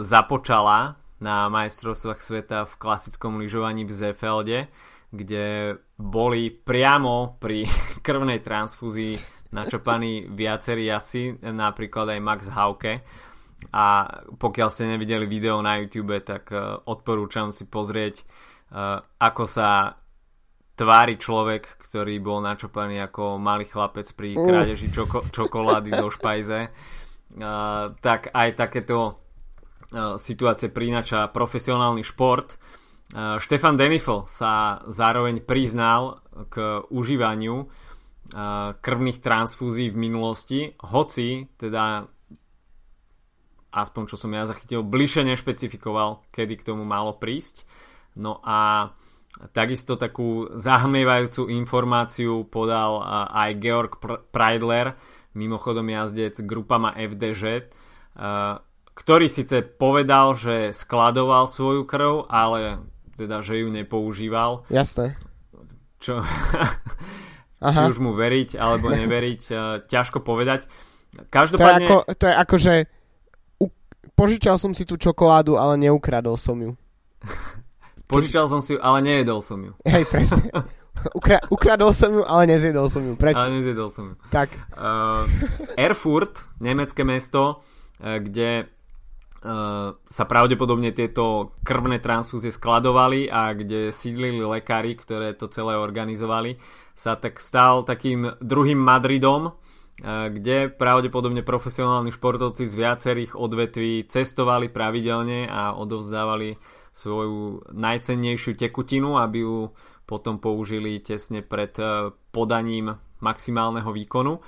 započala 0.05 1.00
na 1.21 1.53
majstrovstvách 1.53 2.21
sveta 2.21 2.64
v 2.64 2.75
klasickom 2.81 3.37
lyžovaní 3.37 3.85
v 3.85 3.93
Zefelde, 3.93 4.59
kde 5.12 5.77
boli 6.01 6.49
priamo 6.51 7.37
pri 7.37 7.68
krvnej 8.07 8.41
transfúzii 8.41 9.41
načapaní 9.53 10.31
viacerí 10.31 10.89
asi, 10.89 11.35
napríklad 11.43 12.16
aj 12.16 12.21
Max 12.23 12.41
Hauke. 12.49 13.03
A 13.77 14.09
pokiaľ 14.41 14.68
ste 14.73 14.89
nevideli 14.89 15.29
video 15.29 15.61
na 15.61 15.77
YouTube, 15.77 16.16
tak 16.25 16.49
uh, 16.49 16.81
odporúčam 16.89 17.53
si 17.53 17.68
pozrieť, 17.68 18.25
uh, 18.73 19.05
ako 19.21 19.45
sa 19.45 20.01
tvári 20.81 21.21
človek, 21.21 21.68
ktorý 21.77 22.25
bol 22.25 22.41
načapaný 22.41 23.05
ako 23.05 23.37
malý 23.37 23.68
chlapec 23.68 24.09
pri 24.16 24.33
krádeži 24.33 24.89
čoko- 24.89 25.29
čokolády 25.29 25.93
zo 25.93 26.09
špajze. 26.09 26.61
Uh, 27.37 27.93
tak 28.01 28.33
aj 28.33 28.57
takéto 28.57 29.20
situácie 29.95 30.70
prinača 30.70 31.26
profesionálny 31.30 32.07
šport. 32.07 32.57
Štefan 33.14 33.74
Denifel 33.74 34.22
sa 34.30 34.86
zároveň 34.86 35.43
priznal 35.43 36.22
k 36.47 36.86
užívaniu 36.88 37.66
krvných 38.78 39.18
transfúzií 39.18 39.91
v 39.91 39.99
minulosti, 39.99 40.61
hoci 40.78 41.51
teda 41.59 42.07
aspoň 43.70 44.03
čo 44.07 44.16
som 44.18 44.30
ja 44.34 44.47
zachytil, 44.47 44.82
bližšie 44.82 45.26
nešpecifikoval, 45.26 46.26
kedy 46.34 46.59
k 46.59 46.66
tomu 46.70 46.82
malo 46.82 47.14
prísť. 47.14 47.66
No 48.18 48.43
a 48.43 48.91
takisto 49.55 49.95
takú 49.95 50.51
zahmievajúcu 50.55 51.51
informáciu 51.55 52.47
podal 52.51 53.03
aj 53.30 53.51
Georg 53.62 53.93
Preidler, 54.34 54.99
mimochodom 55.38 55.86
jazdec 55.86 56.43
grupama 56.43 56.95
FDŽ, 56.99 57.70
ktorý 59.01 59.33
síce 59.33 59.65
povedal, 59.65 60.37
že 60.37 60.77
skladoval 60.77 61.49
svoju 61.49 61.89
krv, 61.89 62.29
ale 62.29 62.85
teda, 63.17 63.41
že 63.41 63.65
ju 63.65 63.73
nepoužíval. 63.73 64.69
Jasné. 64.69 65.17
Čo, 65.97 66.21
Aha. 67.65 67.89
či 67.89 67.93
už 67.97 67.99
mu 68.01 68.13
veriť 68.13 68.61
alebo 68.61 68.93
neveriť, 69.01 69.43
uh, 69.53 69.59
ťažko 69.89 70.21
povedať. 70.21 70.69
Každopádne... 71.33 71.65
To 71.65 71.73
je 71.73 71.89
ako, 71.89 71.97
to 72.13 72.25
je 72.29 72.35
ako 72.37 72.57
že 72.61 72.75
u, 73.57 73.67
požičal 74.13 74.57
som 74.61 74.77
si 74.77 74.85
tú 74.85 75.01
čokoládu, 75.01 75.57
ale 75.57 75.81
neukradol 75.81 76.37
som 76.37 76.61
ju. 76.61 76.77
požičal 78.13 78.53
som 78.53 78.61
si 78.61 78.77
ju, 78.77 78.79
ale 78.85 79.01
nejedol 79.01 79.41
som 79.41 79.65
ju. 79.65 79.73
Hej, 79.89 80.05
presne. 80.13 80.45
Ukra- 81.17 81.41
ukradol 81.49 81.97
som 81.97 82.13
ju, 82.13 82.21
ale 82.29 82.53
nezjedol 82.53 82.93
som 82.93 83.01
ju. 83.01 83.17
Presne. 83.17 83.49
Ale 83.49 83.65
nezjedol 83.65 83.89
som 83.89 84.13
ju. 84.13 84.15
Tak. 84.29 84.53
Uh, 84.77 85.25
Erfurt, 85.81 86.45
nemecké 86.61 87.01
mesto, 87.01 87.65
uh, 88.05 88.21
kde 88.21 88.69
sa 89.41 90.24
pravdepodobne 90.28 90.93
tieto 90.93 91.57
krvné 91.64 91.97
transfúzie 91.97 92.53
skladovali 92.53 93.32
a 93.32 93.57
kde 93.57 93.88
sídlili 93.88 94.45
lekári, 94.45 94.93
ktoré 94.93 95.32
to 95.32 95.49
celé 95.49 95.80
organizovali, 95.80 96.61
sa 96.93 97.16
tak 97.16 97.41
stal 97.41 97.80
takým 97.88 98.36
druhým 98.45 98.76
Madridom, 98.76 99.49
uh, 99.49 99.55
kde 100.28 100.68
pravdepodobne 100.68 101.41
profesionálni 101.41 102.12
športovci 102.12 102.68
z 102.68 102.74
viacerých 102.76 103.32
odvetví 103.32 104.05
cestovali 104.05 104.68
pravidelne 104.68 105.49
a 105.49 105.72
odovzdávali 105.72 106.61
svoju 106.93 107.64
najcennejšiu 107.72 108.61
tekutinu, 108.61 109.16
aby 109.16 109.41
ju 109.41 109.72
potom 110.05 110.36
použili 110.36 111.01
tesne 111.01 111.41
pred 111.41 111.72
uh, 111.80 112.12
podaním 112.28 112.93
maximálneho 113.24 113.88
výkonu. 113.88 114.45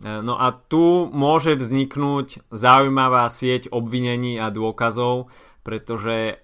E, 0.00 0.24
no 0.24 0.40
a 0.40 0.48
tu 0.56 1.08
môže 1.12 1.52
vzniknúť 1.60 2.48
zaujímavá 2.48 3.28
sieť 3.28 3.68
obvinení 3.68 4.40
a 4.40 4.48
dôkazov, 4.48 5.28
pretože 5.60 6.40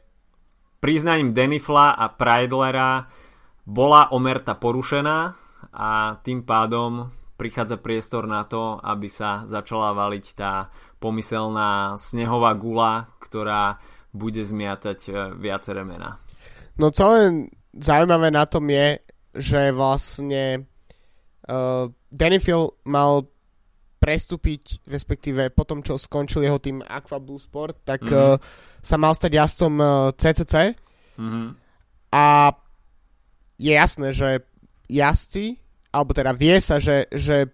priznaním 0.84 1.32
Denifla 1.32 1.96
a 1.96 2.12
Preidlera 2.12 3.08
bola 3.64 4.12
omerta 4.12 4.54
porušená 4.54 5.18
a 5.72 5.90
tým 6.20 6.44
pádom 6.44 7.08
prichádza 7.36 7.80
priestor 7.80 8.28
na 8.28 8.44
to, 8.44 8.76
aby 8.80 9.08
sa 9.08 9.48
začala 9.48 9.92
valiť 9.92 10.26
tá 10.36 10.68
pomyselná 11.00 12.00
snehová 12.00 12.56
gula, 12.56 13.12
ktorá 13.20 13.80
bude 14.12 14.44
zmiatať 14.44 14.98
e, 15.08 15.12
viaceré 15.40 15.80
mená. 15.80 16.20
No 16.76 16.92
celé 16.92 17.48
zaujímavé 17.72 18.28
na 18.28 18.44
tom 18.44 18.68
je, 18.68 19.00
že 19.36 19.72
vlastne 19.72 20.64
uh, 21.48 21.92
Denifil 22.08 22.72
mal 22.88 23.28
prestúpiť, 24.06 24.86
respektíve 24.86 25.50
po 25.50 25.66
tom, 25.66 25.82
čo 25.82 25.98
skončil 25.98 26.46
jeho 26.46 26.62
tým 26.62 26.78
Aqua 26.86 27.18
Blue 27.18 27.42
Sport, 27.42 27.82
tak 27.82 28.06
mm-hmm. 28.06 28.38
uh, 28.38 28.78
sa 28.78 28.94
mal 28.94 29.10
stať 29.10 29.34
jazdcom 29.34 29.74
uh, 29.82 30.14
CCC. 30.14 30.78
Mm-hmm. 31.18 31.46
A 32.14 32.54
je 33.58 33.72
jasné, 33.74 34.14
že 34.14 34.46
jazdci, 34.86 35.58
alebo 35.90 36.14
teda 36.14 36.30
vie 36.38 36.54
sa, 36.62 36.78
že, 36.78 37.10
že 37.10 37.50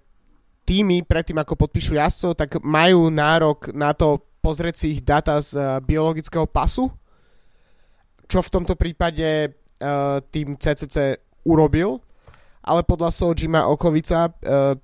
týmy 0.69 1.09
predtým, 1.09 1.41
ako 1.41 1.57
podpíšu 1.57 1.97
jazdcov, 1.97 2.37
tak 2.37 2.61
majú 2.61 3.09
nárok 3.09 3.73
na 3.73 3.97
to 3.97 4.21
pozrieť 4.45 4.75
si 4.77 4.87
ich 4.99 5.01
data 5.01 5.41
z 5.41 5.57
uh, 5.57 5.81
biologického 5.81 6.45
pasu, 6.45 6.93
čo 8.29 8.45
v 8.45 8.53
tomto 8.53 8.77
prípade 8.77 9.49
uh, 9.49 10.21
tým 10.29 10.61
CCC 10.61 11.17
urobil, 11.49 11.97
ale 12.61 12.85
podľa 12.85 13.09
slov 13.09 13.41
Jima 13.41 13.65
Okovica 13.73 14.29
uh, 14.29 14.77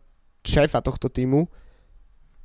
šéfa 0.49 0.81
tohto 0.81 1.13
týmu, 1.13 1.45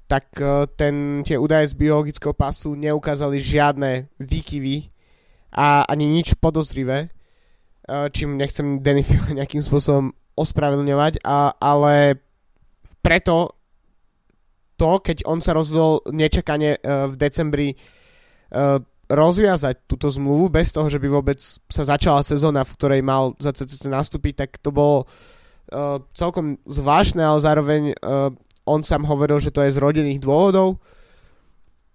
tak 0.08 0.28
e, 0.38 0.68
ten, 0.76 1.24
tie 1.24 1.40
údaje 1.40 1.72
z 1.72 1.80
biologického 1.80 2.36
pasu 2.36 2.76
neukázali 2.76 3.40
žiadne 3.40 4.12
výkyvy 4.20 4.92
a 5.56 5.88
ani 5.88 6.06
nič 6.06 6.36
podozrivé, 6.38 7.08
e, 7.08 7.10
čím 8.12 8.36
nechcem 8.36 8.84
Denny 8.84 9.08
nejakým 9.40 9.64
spôsobom 9.64 10.12
ospravedlňovať, 10.36 11.24
a, 11.24 11.56
ale 11.58 12.20
preto 13.00 13.56
to, 14.76 15.00
keď 15.00 15.24
on 15.30 15.40
sa 15.40 15.54
rozhodol 15.54 16.02
nečakane 16.10 16.82
uh, 16.82 17.06
v 17.06 17.16
decembri 17.16 17.70
rozviazať 19.10 19.90
túto 19.90 20.10
zmluvu 20.14 20.50
bez 20.50 20.70
toho, 20.74 20.90
že 20.90 21.02
by 21.02 21.10
vôbec 21.10 21.42
sa 21.42 21.84
začala 21.86 22.26
sezóna, 22.26 22.66
v 22.66 22.74
ktorej 22.78 23.02
mal 23.06 23.34
za 23.38 23.54
CCC 23.54 23.90
nastúpiť, 23.90 24.34
tak 24.46 24.62
to 24.62 24.70
bolo 24.74 25.06
uh, 25.06 25.08
celkom 26.14 26.60
zvláštne, 26.68 27.24
ale 27.24 27.40
zároveň 27.40 27.82
uh, 27.98 28.30
on 28.68 28.84
sám 28.84 29.04
hovoril, 29.08 29.40
že 29.40 29.52
to 29.52 29.64
je 29.64 29.76
z 29.76 29.82
rodinných 29.82 30.24
dôvodov 30.24 30.80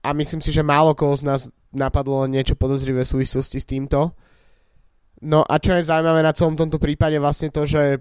a 0.05 0.13
myslím 0.13 0.41
si, 0.41 0.53
že 0.53 0.65
málo 0.65 0.93
koho 0.93 1.17
z 1.17 1.25
nás 1.25 1.41
napadlo 1.73 2.25
niečo 2.25 2.57
podozrivé 2.57 3.05
v 3.05 3.13
súvislosti 3.13 3.59
s 3.61 3.69
týmto. 3.69 4.13
No 5.21 5.43
a 5.43 5.59
čo 5.59 5.75
je 5.75 5.85
zaujímavé 5.85 6.23
na 6.23 6.33
celom 6.33 6.55
tomto 6.55 6.79
prípade 6.79 7.19
vlastne 7.19 7.51
to, 7.51 7.67
že 7.67 7.99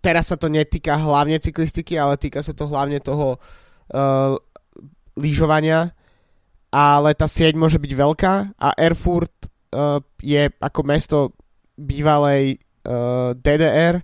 teraz 0.00 0.32
sa 0.32 0.36
to 0.40 0.48
netýka 0.48 0.96
hlavne 0.96 1.36
cyklistiky, 1.36 1.98
ale 2.00 2.16
týka 2.16 2.40
sa 2.40 2.56
to 2.56 2.66
hlavne 2.66 2.98
toho 2.98 3.36
uh, 3.36 4.34
lyžovania, 5.18 5.92
ale 6.72 7.14
tá 7.14 7.28
sieť 7.28 7.54
môže 7.54 7.78
byť 7.78 7.92
veľká 7.92 8.34
a 8.58 8.68
Erfurt 8.80 9.34
uh, 9.46 10.00
je 10.22 10.48
ako 10.58 10.80
mesto 10.82 11.18
bývalej 11.76 12.56
uh, 12.56 12.65
DDR, 13.34 13.98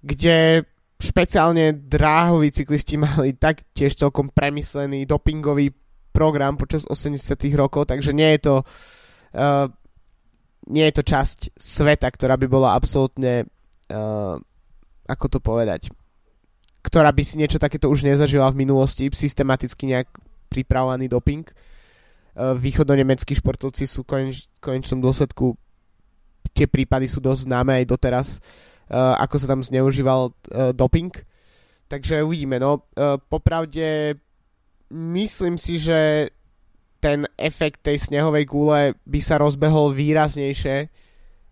kde 0.00 0.64
špeciálne 0.98 1.76
dráhoví 1.76 2.50
cyklisti 2.50 2.98
mali 2.98 3.36
tak 3.38 3.62
tiež 3.70 3.94
celkom 3.94 4.32
premyslený 4.32 5.06
dopingový 5.06 5.70
program 6.10 6.58
počas 6.58 6.82
80 6.88 7.38
rokov, 7.54 7.86
takže 7.86 8.10
nie 8.10 8.34
je 8.34 8.40
to 8.50 8.54
uh, 8.58 9.66
nie 10.68 10.84
je 10.90 10.94
to 10.98 11.02
časť 11.06 11.38
sveta, 11.54 12.10
ktorá 12.10 12.34
by 12.34 12.46
bola 12.50 12.74
absolútne 12.74 13.46
uh, 13.46 14.34
ako 15.06 15.26
to 15.30 15.38
povedať 15.38 15.94
ktorá 16.88 17.12
by 17.12 17.20
si 17.20 17.36
niečo 17.36 17.60
takéto 17.60 17.92
už 17.92 18.08
nezažila 18.08 18.48
v 18.48 18.64
minulosti, 18.64 19.12
systematicky 19.12 19.84
nejak 19.90 20.08
pripravovaný 20.48 21.12
doping. 21.12 21.44
Uh, 22.38 22.56
športovci 23.34 23.84
sú 23.84 24.08
koneč, 24.08 24.48
konečnom 24.62 25.04
dôsledku 25.04 25.58
tie 26.50 26.66
prípady 26.66 27.06
sú 27.08 27.20
dosť 27.20 27.48
známe 27.48 27.82
aj 27.82 27.84
doteraz, 27.88 28.28
uh, 28.90 29.16
ako 29.20 29.36
sa 29.38 29.46
tam 29.46 29.60
zneužíval 29.60 30.20
uh, 30.28 30.72
doping. 30.72 31.12
Takže 31.88 32.20
uvidíme. 32.20 32.60
No, 32.60 32.84
uh, 32.96 33.16
popravde 33.16 34.16
myslím 34.92 35.56
si, 35.56 35.80
že 35.80 36.30
ten 36.98 37.24
efekt 37.38 37.84
tej 37.86 38.10
snehovej 38.10 38.44
gule 38.44 38.98
by 39.06 39.20
sa 39.22 39.38
rozbehol 39.38 39.94
výraznejšie, 39.94 40.90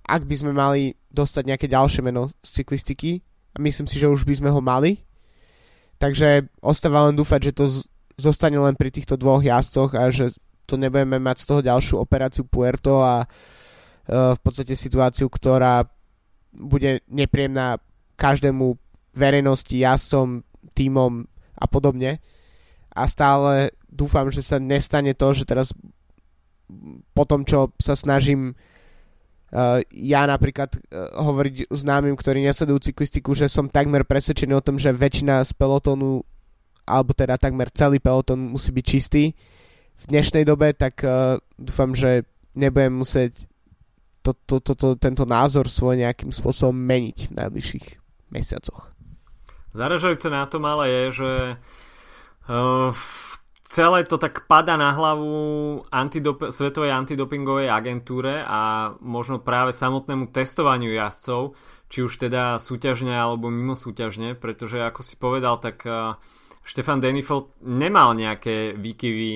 ak 0.06 0.22
by 0.26 0.34
sme 0.34 0.52
mali 0.52 0.98
dostať 1.12 1.42
nejaké 1.46 1.66
ďalšie 1.70 2.02
meno 2.02 2.34
z 2.42 2.62
cyklistiky. 2.62 3.22
A 3.56 3.62
myslím 3.62 3.88
si, 3.88 3.96
že 3.96 4.10
už 4.10 4.28
by 4.28 4.34
sme 4.36 4.50
ho 4.52 4.60
mali. 4.60 5.00
Takže 5.96 6.52
ostáva 6.60 7.08
len 7.08 7.16
dúfať, 7.16 7.50
že 7.50 7.56
to 7.56 7.64
z- 7.64 7.88
zostane 8.20 8.60
len 8.60 8.76
pri 8.76 8.92
týchto 8.92 9.16
dvoch 9.16 9.40
jazdcoch 9.40 9.96
a 9.96 10.12
že 10.12 10.36
to 10.68 10.76
nebudeme 10.76 11.16
mať 11.16 11.36
z 11.40 11.46
toho 11.48 11.60
ďalšiu 11.64 11.94
operáciu 11.96 12.44
Puerto 12.44 13.00
a 13.00 13.24
uh, 13.24 13.28
v 14.06 14.38
podstate 14.38 14.78
situáciu, 14.78 15.26
ktorá 15.26 15.82
bude 16.54 17.02
nepríjemná 17.10 17.82
každému 18.16 18.78
verejnosti, 19.12 19.76
jazdcom, 19.76 20.46
týmom 20.72 21.26
a 21.56 21.66
podobne. 21.66 22.22
A 22.92 23.02
stále 23.08 23.74
dúfam, 23.90 24.28
že 24.32 24.40
sa 24.44 24.56
nestane 24.56 25.12
to, 25.12 25.32
že 25.36 25.44
teraz 25.44 25.72
po 27.12 27.24
tom, 27.28 27.44
čo 27.44 27.72
sa 27.78 27.94
snažím 27.94 28.52
uh, 28.52 29.80
ja 29.92 30.24
napríklad 30.26 30.74
uh, 30.76 31.12
hovoriť 31.20 31.70
známym, 31.70 32.16
ktorí 32.16 32.42
nesledujú 32.44 32.90
cyklistiku, 32.90 33.32
že 33.36 33.48
som 33.48 33.70
takmer 33.70 34.04
presvedčený 34.04 34.52
o 34.56 34.64
tom, 34.64 34.76
že 34.76 34.92
väčšina 34.92 35.44
z 35.44 35.52
pelotónu 35.54 36.24
alebo 36.86 37.10
teda 37.10 37.34
takmer 37.34 37.66
celý 37.74 37.98
pelotón 37.98 38.54
musí 38.54 38.70
byť 38.70 38.84
čistý 38.86 39.34
v 39.96 40.04
dnešnej 40.06 40.46
dobe, 40.46 40.70
tak 40.70 41.02
dúfam, 41.58 41.90
že 41.98 42.22
nebudem 42.54 43.02
musieť 43.02 43.50
to, 44.26 44.34
to, 44.34 44.58
to, 44.58 44.72
to, 44.74 44.88
tento 44.98 45.22
názor 45.22 45.70
svoj 45.70 46.02
nejakým 46.02 46.34
spôsobom 46.34 46.74
meniť 46.74 47.30
v 47.30 47.36
najbližších 47.38 47.86
mesiacoch. 48.34 48.90
Zaražajúce 49.70 50.26
na 50.26 50.50
tom 50.50 50.66
ale 50.66 50.90
je, 50.90 51.04
že 51.22 51.30
uh, 52.50 52.90
celé 53.62 54.02
to 54.08 54.18
tak 54.18 54.50
pada 54.50 54.74
na 54.74 54.90
hlavu 54.90 55.30
antidop- 55.94 56.50
Svetovej 56.50 56.90
antidopingovej 56.90 57.70
agentúre 57.70 58.42
a 58.42 58.90
možno 58.98 59.38
práve 59.38 59.70
samotnému 59.70 60.34
testovaniu 60.34 60.90
jazdcov, 60.90 61.54
či 61.86 62.02
už 62.02 62.18
teda 62.18 62.58
súťažne 62.58 63.14
alebo 63.14 63.46
mimo 63.46 63.78
súťažne, 63.78 64.34
pretože 64.34 64.82
ako 64.82 65.00
si 65.06 65.14
povedal, 65.14 65.62
tak 65.62 65.86
uh, 65.86 66.18
Štefan 66.66 66.98
Denifeld 66.98 67.62
nemal 67.62 68.18
nejaké 68.18 68.74
výkyvy 68.74 69.30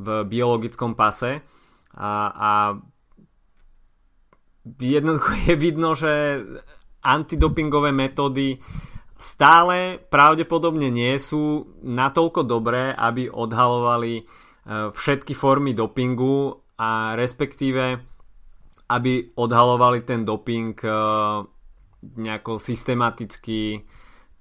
v 0.00 0.06
biologickom 0.24 0.96
pase 0.96 1.44
a, 1.92 2.10
a 2.32 2.50
jednoducho 4.64 5.32
je 5.48 5.54
vidno, 5.56 5.96
že 5.96 6.42
antidopingové 7.00 7.92
metódy 7.92 8.60
stále 9.20 10.00
pravdepodobne 10.00 10.88
nie 10.88 11.16
sú 11.20 11.76
natoľko 11.84 12.44
dobré, 12.44 12.92
aby 12.92 13.28
odhalovali 13.28 14.14
e, 14.20 14.22
všetky 14.92 15.36
formy 15.36 15.76
dopingu 15.76 16.56
a 16.80 17.12
respektíve 17.16 18.00
aby 18.90 19.30
odhalovali 19.38 20.02
ten 20.02 20.26
doping 20.26 20.74
e, 20.82 20.90
nejako 22.16 22.58
systematicky, 22.58 23.86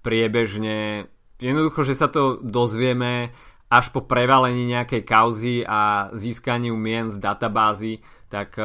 priebežne. 0.02 1.06
Jednoducho, 1.38 1.86
že 1.86 1.96
sa 1.96 2.08
to 2.08 2.42
dozvieme 2.42 3.30
až 3.70 3.94
po 3.94 4.02
prevalení 4.02 4.66
nejakej 4.74 5.04
kauzy 5.06 5.62
a 5.62 6.10
získaniu 6.16 6.74
mien 6.74 7.12
z 7.14 7.22
databázy, 7.22 8.02
tak 8.32 8.58
e, 8.58 8.64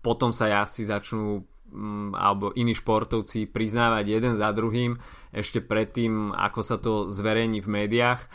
potom 0.00 0.32
sa 0.32 0.48
jazdci 0.48 0.88
začnú 0.88 1.44
mm, 1.70 2.16
alebo 2.16 2.50
iní 2.56 2.72
športovci 2.72 3.46
priznávať 3.48 4.04
jeden 4.08 4.34
za 4.34 4.50
druhým 4.50 4.96
ešte 5.30 5.60
predtým, 5.60 6.32
ako 6.32 6.60
sa 6.64 6.76
to 6.80 6.92
zverejní 7.12 7.60
v 7.60 7.68
médiách. 7.68 8.20
E, 8.24 8.28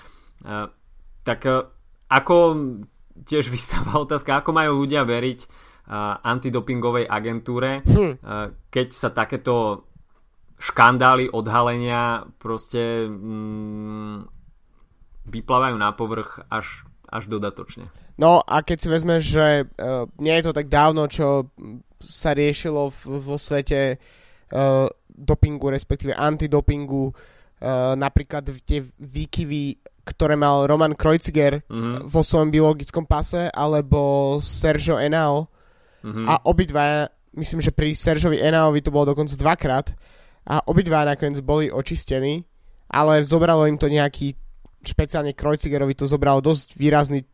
tak 1.26 1.40
e, 1.46 1.66
ako 2.10 2.36
tiež 3.26 3.50
vystáva 3.50 4.00
otázka, 4.06 4.40
ako 4.42 4.52
majú 4.54 4.86
ľudia 4.86 5.04
veriť 5.04 5.40
e, 5.42 5.48
antidopingovej 6.22 7.06
agentúre, 7.10 7.82
hm. 7.82 8.14
keď 8.70 8.88
sa 8.94 9.10
takéto 9.10 9.86
škandály, 10.56 11.28
odhalenia 11.28 12.32
proste 12.40 13.10
mm, 13.12 14.32
vyplávajú 15.28 15.76
na 15.76 15.92
povrch 15.92 16.46
až, 16.48 16.88
až 17.10 17.28
dodatočne. 17.28 17.92
No 18.16 18.40
a 18.40 18.64
keď 18.64 18.78
si 18.80 18.88
vezmeš, 18.88 19.22
že 19.28 19.48
uh, 19.68 20.08
nie 20.24 20.32
je 20.40 20.46
to 20.48 20.56
tak 20.56 20.72
dávno, 20.72 21.08
čo 21.12 21.52
sa 22.00 22.32
riešilo 22.32 22.88
v, 22.92 23.20
vo 23.20 23.36
svete 23.36 24.00
uh, 24.00 24.88
dopingu, 25.12 25.68
respektíve 25.68 26.16
antidopingu, 26.16 27.12
uh, 27.12 27.92
napríklad 28.00 28.48
tie 28.64 28.88
výkyvy, 28.88 29.84
ktoré 30.08 30.40
mal 30.40 30.64
Roman 30.64 30.96
Kreuziger 30.96 31.60
mm-hmm. 31.66 32.08
vo 32.08 32.22
svojom 32.24 32.54
biologickom 32.54 33.04
pase, 33.04 33.52
alebo 33.52 34.38
Sergio 34.40 34.96
Enao. 34.96 35.52
Mm-hmm. 36.06 36.26
A 36.30 36.34
obidva, 36.48 37.10
myslím, 37.36 37.60
že 37.60 37.76
pri 37.76 37.92
Sergiovi 37.92 38.40
Enaovi 38.40 38.80
to 38.80 38.94
bolo 38.96 39.12
dokonca 39.12 39.36
dvakrát, 39.36 39.92
a 40.46 40.62
obidva 40.70 41.10
nakoniec 41.10 41.42
boli 41.42 41.74
očistení, 41.74 42.46
ale 42.94 43.26
zobralo 43.26 43.66
im 43.66 43.82
to 43.82 43.90
nejaký, 43.90 44.38
špeciálne 44.86 45.34
Kreuzigerovi 45.34 45.98
to 45.98 46.06
zobralo 46.06 46.38
dosť 46.40 46.78
výrazný 46.78 47.26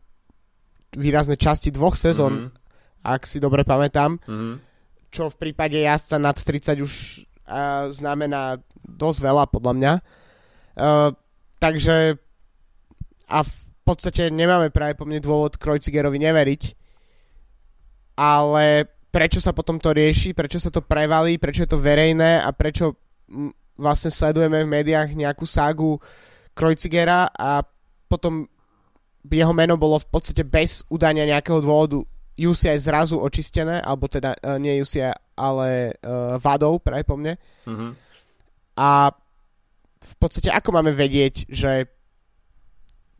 výrazné 0.96 1.36
časti 1.40 1.72
dvoch 1.72 1.96
sezón, 1.96 2.32
mm-hmm. 2.32 3.06
ak 3.06 3.22
si 3.24 3.38
dobre 3.40 3.64
pamätám. 3.64 4.20
Mm-hmm. 4.22 4.54
Čo 5.12 5.28
v 5.32 5.36
prípade 5.36 5.76
jazdca 5.76 6.16
nad 6.16 6.36
30 6.36 6.80
už 6.80 6.92
uh, 7.48 7.92
znamená 7.92 8.60
dosť 8.80 9.18
veľa, 9.20 9.44
podľa 9.48 9.72
mňa. 9.76 9.92
Uh, 10.72 11.10
takže 11.60 12.16
a 13.28 13.38
v 13.44 13.54
podstate 13.84 14.28
nemáme 14.28 14.68
práve 14.68 14.94
po 14.94 15.08
mne 15.08 15.24
dôvod 15.24 15.56
Krojcigerovi 15.56 16.20
neveriť, 16.20 16.62
ale 18.20 18.86
prečo 19.08 19.40
sa 19.40 19.56
potom 19.56 19.80
to 19.80 19.92
rieši, 19.92 20.36
prečo 20.36 20.60
sa 20.60 20.68
to 20.68 20.84
prevalí, 20.84 21.40
prečo 21.40 21.64
je 21.64 21.70
to 21.72 21.80
verejné 21.80 22.40
a 22.40 22.48
prečo 22.52 22.96
m, 23.28 23.52
vlastne 23.76 24.12
sledujeme 24.12 24.64
v 24.64 24.72
médiách 24.72 25.16
nejakú 25.16 25.48
ságu 25.48 25.96
Krojcigera 26.52 27.32
a 27.32 27.64
potom 28.08 28.44
jeho 29.30 29.54
meno 29.54 29.78
bolo 29.78 30.02
v 30.02 30.08
podstate 30.10 30.42
bez 30.42 30.82
udania 30.90 31.26
nejakého 31.26 31.62
dôvodu 31.62 32.02
UCI 32.34 32.80
zrazu 32.80 33.20
očistené, 33.20 33.78
alebo 33.78 34.08
teda 34.10 34.34
uh, 34.34 34.58
nie 34.58 34.80
UCI, 34.82 35.12
ale 35.36 35.94
uh, 36.00 36.40
vadou 36.42 36.80
práve 36.82 37.04
po 37.06 37.14
mne. 37.14 37.38
Mm-hmm. 37.68 37.90
A 38.80 39.12
v 40.02 40.14
podstate 40.18 40.50
ako 40.50 40.70
máme 40.74 40.90
vedieť, 40.90 41.46
že 41.46 41.86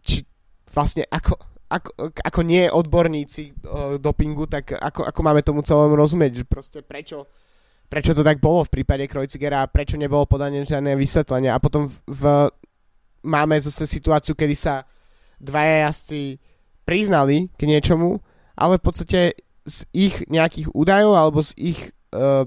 či 0.03 0.27
vlastne 0.73 1.07
ako, 1.07 1.39
ako, 1.71 1.91
ako 2.11 2.41
nie 2.43 2.67
odborníci 2.67 3.55
uh, 3.69 4.01
dopingu, 4.01 4.51
tak 4.51 4.75
ako, 4.75 5.07
ako 5.07 5.21
máme 5.23 5.45
tomu 5.47 5.63
celému 5.63 5.95
rozumieť, 5.95 6.43
že 6.43 6.45
proste 6.49 6.81
prečo, 6.83 7.29
prečo 7.87 8.17
to 8.17 8.27
tak 8.27 8.43
bolo 8.43 8.67
v 8.67 8.81
prípade 8.81 9.07
Krojcigera 9.07 9.63
a 9.63 9.71
prečo 9.71 10.01
nebolo 10.01 10.27
podané 10.27 10.65
žiadne 10.67 10.97
vysvetlenie. 10.99 11.53
A 11.53 11.63
potom 11.63 11.87
v, 11.87 11.95
v, 12.09 12.23
máme 13.29 13.61
zase 13.61 13.87
situáciu, 13.87 14.35
kedy 14.35 14.57
sa 14.57 14.83
dvaja 15.43 15.91
jazdci 15.91 16.39
priznali 16.87 17.51
k 17.59 17.67
niečomu, 17.67 18.23
ale 18.55 18.79
v 18.79 18.85
podstate 18.87 19.21
z 19.67 19.79
ich 19.95 20.23
nejakých 20.31 20.71
údajov 20.75 21.15
alebo 21.19 21.39
z 21.43 21.51
ich 21.59 21.81
uh, 22.15 22.47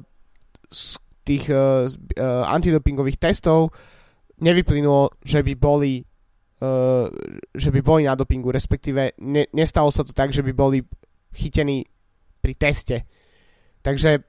z 0.72 1.00
tých 1.28 1.48
uh, 1.52 1.88
uh, 1.88 2.44
antidopingových 2.52 3.20
testov 3.20 3.72
nevyplynulo, 4.40 5.16
že 5.24 5.40
by 5.44 5.54
boli 5.56 6.04
uh, 6.64 7.08
že 7.56 7.70
by 7.72 7.80
boli 7.80 8.04
na 8.04 8.16
dopingu, 8.16 8.52
respektíve 8.52 9.16
ne, 9.24 9.48
nestalo 9.56 9.92
sa 9.92 10.04
to 10.04 10.12
tak, 10.12 10.36
že 10.36 10.44
by 10.44 10.52
boli 10.52 10.84
chytení 11.36 11.84
pri 12.40 12.54
teste. 12.56 12.98
Takže, 13.82 14.22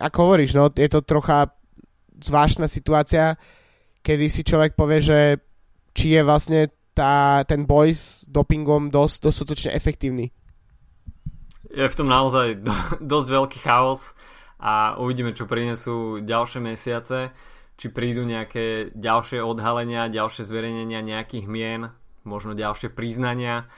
ako 0.00 0.18
hovoríš, 0.28 0.56
no, 0.56 0.68
je 0.70 0.88
to 0.90 1.02
trocha 1.02 1.50
zvláštna 2.16 2.66
situácia, 2.66 3.36
kedy 4.00 4.26
si 4.30 4.42
človek 4.46 4.78
povie, 4.78 5.00
že 5.02 5.18
či 5.96 6.16
je 6.16 6.22
vlastne 6.22 6.70
tá, 6.96 7.44
ten 7.44 7.68
boj 7.68 7.92
s 7.92 8.24
dopingom 8.24 8.88
dosť 8.88 9.16
dostatočne 9.28 9.70
efektívny. 9.76 10.32
Je 11.68 11.84
v 11.84 11.98
tom 11.98 12.08
naozaj 12.08 12.64
do, 12.64 12.72
dosť 13.12 13.28
veľký 13.28 13.58
chaos 13.60 14.16
a 14.56 14.96
uvidíme, 14.96 15.36
čo 15.36 15.44
prinesú 15.44 16.24
ďalšie 16.24 16.64
mesiace, 16.64 17.36
či 17.76 17.92
prídu 17.92 18.24
nejaké 18.24 18.96
ďalšie 18.96 19.44
odhalenia, 19.44 20.08
ďalšie 20.08 20.48
zverejnenia 20.48 21.04
nejakých 21.04 21.44
mien, 21.44 21.92
možno 22.24 22.56
ďalšie 22.56 22.88
priznania. 22.88 23.68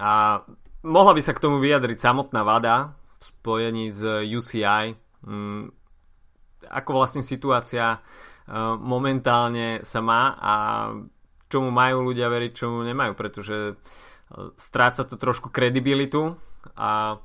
A 0.00 0.40
mohla 0.80 1.12
by 1.12 1.20
sa 1.20 1.36
k 1.36 1.44
tomu 1.44 1.60
vyjadriť 1.60 2.00
samotná 2.00 2.40
vada 2.40 2.96
v 3.20 3.22
spojení 3.28 3.92
s 3.92 4.00
UCI, 4.24 4.96
mm, 5.28 5.62
ako 6.72 6.90
vlastne 6.96 7.20
situácia 7.20 8.00
uh, 8.00 8.00
momentálne 8.80 9.84
sa 9.84 10.00
má 10.00 10.32
a 10.40 10.54
čomu 11.48 11.72
majú 11.72 12.12
ľudia 12.12 12.28
veriť, 12.28 12.52
čomu 12.52 12.84
nemajú, 12.84 13.12
pretože 13.16 13.56
e, 13.56 13.74
stráca 14.54 15.04
to 15.04 15.16
trošku 15.16 15.48
kredibilitu 15.48 16.36
a 16.76 17.20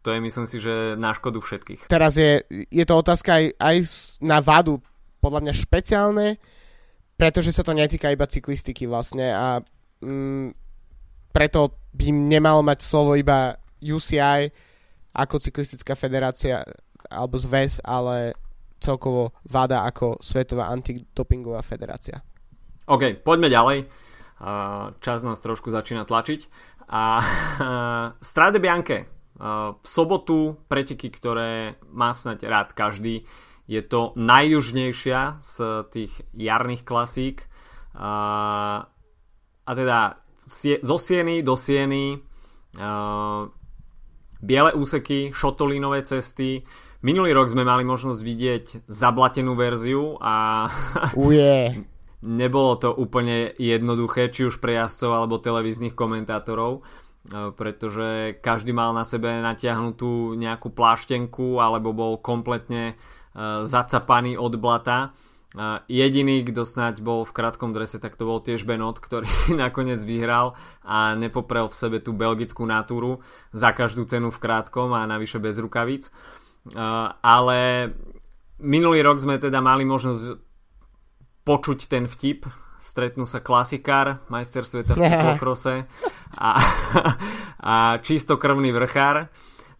to 0.00 0.16
je 0.16 0.18
myslím 0.20 0.46
si, 0.48 0.58
že 0.60 0.96
na 0.96 1.12
škodu 1.12 1.40
všetkých. 1.40 1.86
Teraz 1.86 2.16
je, 2.16 2.40
je 2.50 2.84
to 2.88 2.94
otázka 2.96 3.36
aj, 3.36 3.44
aj 3.60 3.76
na 4.24 4.40
vadu, 4.40 4.80
podľa 5.20 5.40
mňa 5.44 5.54
špeciálne, 5.54 6.28
pretože 7.20 7.52
sa 7.52 7.60
to 7.60 7.76
netýka 7.76 8.08
iba 8.08 8.24
cyklistiky 8.24 8.88
vlastne 8.88 9.28
a 9.28 9.46
mm, 10.00 10.56
preto 11.30 11.76
by 11.92 12.08
nemalo 12.10 12.64
mať 12.64 12.78
slovo 12.80 13.12
iba 13.14 13.60
UCI 13.84 14.48
ako 15.12 15.36
cyklistická 15.36 15.92
federácia 15.92 16.64
alebo 17.10 17.36
zväz, 17.36 17.84
ale 17.84 18.32
celkovo 18.80 19.36
VADA 19.44 19.84
ako 19.84 20.16
Svetová 20.24 20.72
antidopingová 20.72 21.60
federácia. 21.60 22.24
OK, 22.90 23.22
poďme 23.22 23.46
ďalej. 23.46 23.78
Čas 24.98 25.22
nás 25.22 25.38
trošku 25.38 25.70
začína 25.70 26.02
tlačiť. 26.02 26.40
A 26.90 27.22
Strade 28.18 28.58
Bianche 28.58 29.06
v 29.78 29.86
sobotu 29.86 30.58
preteky, 30.66 31.06
ktoré 31.08 31.78
má 31.86 32.10
snať 32.10 32.50
rád 32.50 32.68
každý. 32.74 33.30
Je 33.70 33.78
to 33.86 34.10
najjužnejšia 34.18 35.38
z 35.38 35.54
tých 35.94 36.12
jarných 36.34 36.82
klasík. 36.82 37.46
A, 37.94 38.90
teda 39.62 40.18
zo 40.82 40.98
Sieny 40.98 41.46
do 41.46 41.54
Sieny 41.54 42.18
biele 44.42 44.72
úseky, 44.74 45.30
šotolínové 45.30 46.02
cesty. 46.02 46.66
Minulý 47.06 47.32
rok 47.32 47.48
sme 47.54 47.64
mali 47.64 47.86
možnosť 47.86 48.20
vidieť 48.20 48.64
zablatenú 48.90 49.54
verziu 49.54 50.18
a 50.20 50.66
Uje. 51.14 51.86
nebolo 52.20 52.76
to 52.76 52.92
úplne 52.92 53.52
jednoduché, 53.56 54.28
či 54.28 54.48
už 54.48 54.60
pre 54.60 54.76
jazdcov 54.76 55.10
alebo 55.12 55.42
televíznych 55.42 55.96
komentátorov, 55.96 56.84
pretože 57.56 58.40
každý 58.40 58.72
mal 58.72 58.96
na 58.96 59.04
sebe 59.04 59.28
natiahnutú 59.44 60.36
nejakú 60.36 60.72
pláštenku 60.72 61.60
alebo 61.60 61.92
bol 61.92 62.16
kompletne 62.16 62.96
zacapaný 63.64 64.40
od 64.40 64.56
blata 64.56 65.12
jediný, 65.90 66.46
kto 66.46 66.62
snáď 66.62 67.02
bol 67.02 67.26
v 67.26 67.34
krátkom 67.34 67.74
drese, 67.74 67.98
tak 67.98 68.14
to 68.14 68.22
bol 68.22 68.38
tiež 68.38 68.62
Benot, 68.62 69.02
ktorý 69.02 69.26
nakoniec 69.62 69.98
vyhral 70.02 70.54
a 70.86 71.18
nepoprel 71.18 71.66
v 71.66 71.78
sebe 71.78 71.98
tú 71.98 72.14
belgickú 72.14 72.62
natúru 72.66 73.22
za 73.50 73.74
každú 73.74 74.06
cenu 74.06 74.30
v 74.30 74.38
krátkom 74.38 74.94
a 74.94 75.10
navyše 75.10 75.42
bez 75.42 75.58
rukavíc. 75.58 76.14
Ale 77.24 77.90
minulý 78.62 79.00
rok 79.02 79.18
sme 79.18 79.40
teda 79.40 79.58
mali 79.58 79.82
možnosť 79.82 80.49
počuť 81.44 81.88
ten 81.88 82.04
vtip, 82.06 82.48
stretnú 82.80 83.28
sa 83.28 83.44
klasikár, 83.44 84.24
majster 84.32 84.64
sveta 84.64 84.96
v 84.96 85.04
cyklokrose 85.10 85.84
a, 86.36 86.50
a 87.72 87.74
čistokrvný 88.00 88.72
vrchár 88.72 89.28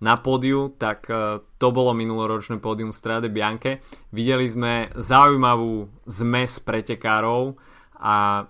na 0.01 0.17
pódiu, 0.17 0.73
tak 0.81 1.09
e, 1.13 1.45
to 1.61 1.69
bolo 1.73 1.93
minuloročné 1.93 2.57
pódium 2.57 2.93
Strade 2.93 3.29
Bianche. 3.29 3.85
Videli 4.17 4.49
sme 4.49 4.89
zaujímavú 4.97 5.93
zmes 6.09 6.57
pretekárov 6.65 7.61
a 8.01 8.49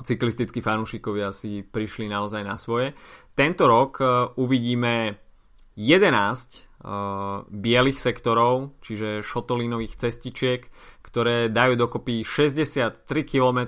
cyklistickí 0.00 0.64
fanúšikovia 0.64 1.36
si 1.36 1.60
prišli 1.60 2.08
naozaj 2.08 2.42
na 2.44 2.56
svoje. 2.56 2.96
Tento 3.36 3.68
rok 3.68 4.00
e, 4.00 4.04
uvidíme 4.40 5.20
11 5.80 5.80
uh, 6.84 6.90
e, 6.90 6.96
bielých 7.48 7.96
sektorov, 7.96 8.76
čiže 8.84 9.24
šotolínových 9.24 9.96
cestičiek, 9.96 10.66
ktoré 11.10 11.50
dajú 11.50 11.74
dokopy 11.74 12.22
63 12.22 13.02
km. 13.26 13.60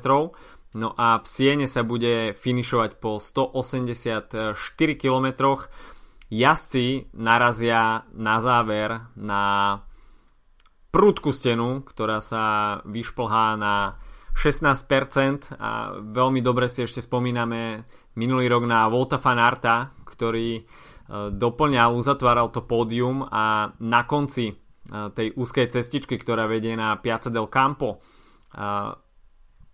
No 0.73 0.97
a 0.97 1.21
v 1.21 1.27
Siene 1.29 1.67
sa 1.69 1.85
bude 1.85 2.33
finišovať 2.33 2.97
po 2.97 3.21
184 3.21 4.57
km 4.97 5.27
jazdci 6.33 7.13
narazia 7.13 8.09
na 8.17 8.41
záver 8.41 9.05
na 9.21 9.43
prúdku 10.89 11.29
stenu, 11.33 11.85
ktorá 11.85 12.25
sa 12.25 12.45
vyšplhá 12.89 13.61
na 13.61 14.01
16% 14.33 15.61
a 15.61 16.01
veľmi 16.01 16.41
dobre 16.41 16.73
si 16.73 16.89
ešte 16.89 17.05
spomíname 17.05 17.85
minulý 18.17 18.49
rok 18.49 18.65
na 18.65 18.89
Volta 18.89 19.21
Fanarta, 19.21 19.93
ktorý 20.09 20.57
e, 20.57 20.63
doplňal, 21.37 21.93
uzatváral 21.93 22.49
to 22.49 22.65
pódium 22.65 23.29
a 23.29 23.77
na 23.77 24.09
konci 24.09 24.57
tej 24.91 25.35
úzkej 25.39 25.71
cestičky, 25.71 26.19
ktorá 26.19 26.51
vedie 26.51 26.75
na 26.75 26.99
Piazza 26.99 27.31
del 27.31 27.47
Campo, 27.47 28.03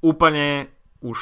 úplne 0.04 0.46
už 1.00 1.18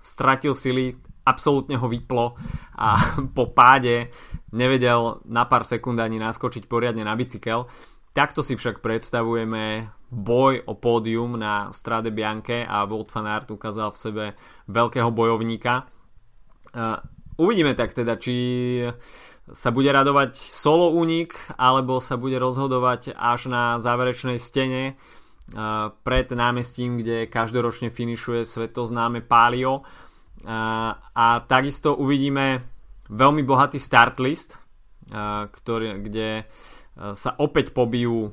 stratil 0.00 0.56
sily, 0.56 0.96
absolútne 1.24 1.76
ho 1.76 1.86
vyplo 1.86 2.34
a 2.76 2.96
po 3.36 3.52
páde 3.52 4.10
nevedel 4.50 5.22
na 5.28 5.46
pár 5.46 5.62
sekúnd 5.62 6.00
ani 6.00 6.18
naskočiť 6.18 6.66
poriadne 6.66 7.04
na 7.04 7.14
bicykel. 7.14 7.68
Takto 8.10 8.42
si 8.42 8.58
však 8.58 8.82
predstavujeme 8.82 9.86
boj 10.10 10.66
o 10.66 10.74
pódium 10.74 11.38
na 11.38 11.70
Strade 11.70 12.10
Bianche 12.10 12.66
a 12.66 12.82
Wout 12.82 13.06
van 13.14 13.30
Aert 13.30 13.54
ukázal 13.54 13.94
v 13.94 14.02
sebe 14.02 14.24
veľkého 14.66 15.14
bojovníka. 15.14 15.86
Uvidíme 17.38 17.78
tak 17.78 17.94
teda, 17.94 18.18
či 18.18 18.34
sa 19.50 19.70
bude 19.74 19.90
radovať 19.90 20.38
solo 20.38 20.94
únik, 20.94 21.34
alebo 21.58 21.98
sa 21.98 22.14
bude 22.14 22.38
rozhodovať 22.38 23.14
až 23.18 23.50
na 23.50 23.78
záverečnej 23.82 24.38
stene 24.38 24.94
pred 26.06 26.26
námestím, 26.30 27.02
kde 27.02 27.26
každoročne 27.26 27.90
finišuje 27.90 28.46
svetoznáme 28.46 29.26
Palio 29.26 29.82
a 31.14 31.26
takisto 31.50 31.98
uvidíme 31.98 32.62
veľmi 33.10 33.42
bohatý 33.42 33.82
start 33.82 34.22
list, 34.22 34.62
ktorý, 35.50 35.98
kde 36.02 36.46
sa 36.94 37.30
opäť 37.38 37.74
pobijú 37.74 38.30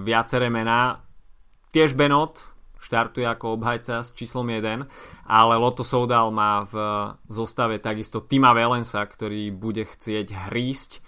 viaceré 0.00 0.48
mená. 0.48 1.04
Tiež 1.72 1.92
Benot 1.92 2.51
štartuje 2.92 3.24
ako 3.24 3.56
obhajca 3.56 4.04
s 4.04 4.12
číslom 4.12 4.52
1, 4.52 4.84
ale 5.24 5.54
Lotto 5.56 5.80
Soudal 5.80 6.28
má 6.28 6.68
v 6.68 6.76
zostave 7.24 7.80
takisto 7.80 8.20
Tima 8.20 8.52
Valensa, 8.52 9.00
ktorý 9.08 9.48
bude 9.48 9.88
chcieť 9.88 10.52
hrísť. 10.52 11.00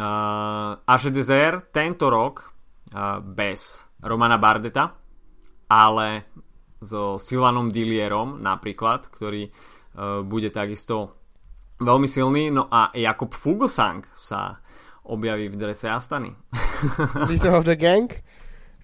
A 0.00 0.96
Dezer 1.12 1.68
tento 1.68 2.08
rok 2.08 2.48
bez 3.28 3.84
Romana 4.00 4.40
Bardeta, 4.40 4.96
ale 5.68 6.32
so 6.80 7.20
Silanom 7.20 7.68
Dillierom 7.68 8.40
napríklad, 8.40 9.12
ktorý 9.12 9.52
uh, 9.52 10.24
bude 10.24 10.48
takisto 10.48 11.20
veľmi 11.78 12.08
silný. 12.08 12.48
No 12.48 12.72
a 12.72 12.90
Jakob 12.96 13.36
Fuglsang 13.36 14.02
sa 14.16 14.64
objaví 15.06 15.52
v 15.52 15.60
drese 15.60 15.92
Astany. 15.92 16.32
Leader 17.30 17.52
of 17.54 17.68
the 17.68 17.76
gang? 17.76 18.10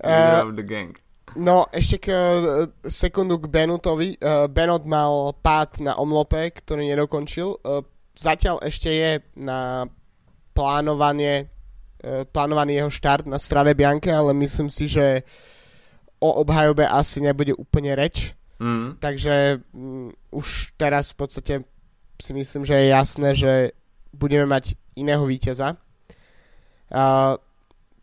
Leader 0.05 0.45
uh, 0.45 0.47
of 0.47 0.55
the 0.55 0.66
gang. 0.66 0.95
No, 1.39 1.70
ešte 1.70 1.97
k, 2.03 2.07
uh, 2.11 2.66
sekundu 2.82 3.39
k 3.39 3.47
Benutovi. 3.47 4.18
Uh, 4.18 4.51
Benot 4.51 4.82
mal 4.84 5.32
pád 5.39 5.86
na 5.86 5.95
omlope, 5.97 6.51
ktorý 6.51 6.91
nedokončil. 6.91 7.62
Uh, 7.62 7.86
zatiaľ 8.18 8.59
ešte 8.66 8.91
je 8.91 9.11
na 9.39 9.86
plánovanie 10.53 11.47
plánovaný 12.30 12.78
jeho 12.78 12.91
štart 12.95 13.26
na 13.26 13.43
Strade 13.43 13.74
Bianche, 13.74 14.14
ale 14.14 14.30
myslím 14.30 14.70
si, 14.70 14.86
že 14.86 15.26
o 16.22 16.43
obhajobe 16.43 16.86
asi 16.86 17.22
nebude 17.22 17.55
úplne 17.55 17.95
reč. 17.95 18.34
Mm. 18.59 18.99
Takže 18.99 19.62
um, 19.74 20.11
už 20.34 20.74
teraz 20.74 21.14
v 21.14 21.16
podstate 21.16 21.55
si 22.18 22.32
myslím, 22.34 22.66
že 22.66 22.74
je 22.74 22.86
jasné, 22.91 23.28
že 23.34 23.53
budeme 24.11 24.47
mať 24.51 24.74
iného 24.99 25.22
víťaza. 25.22 25.78
Uh, 26.91 27.39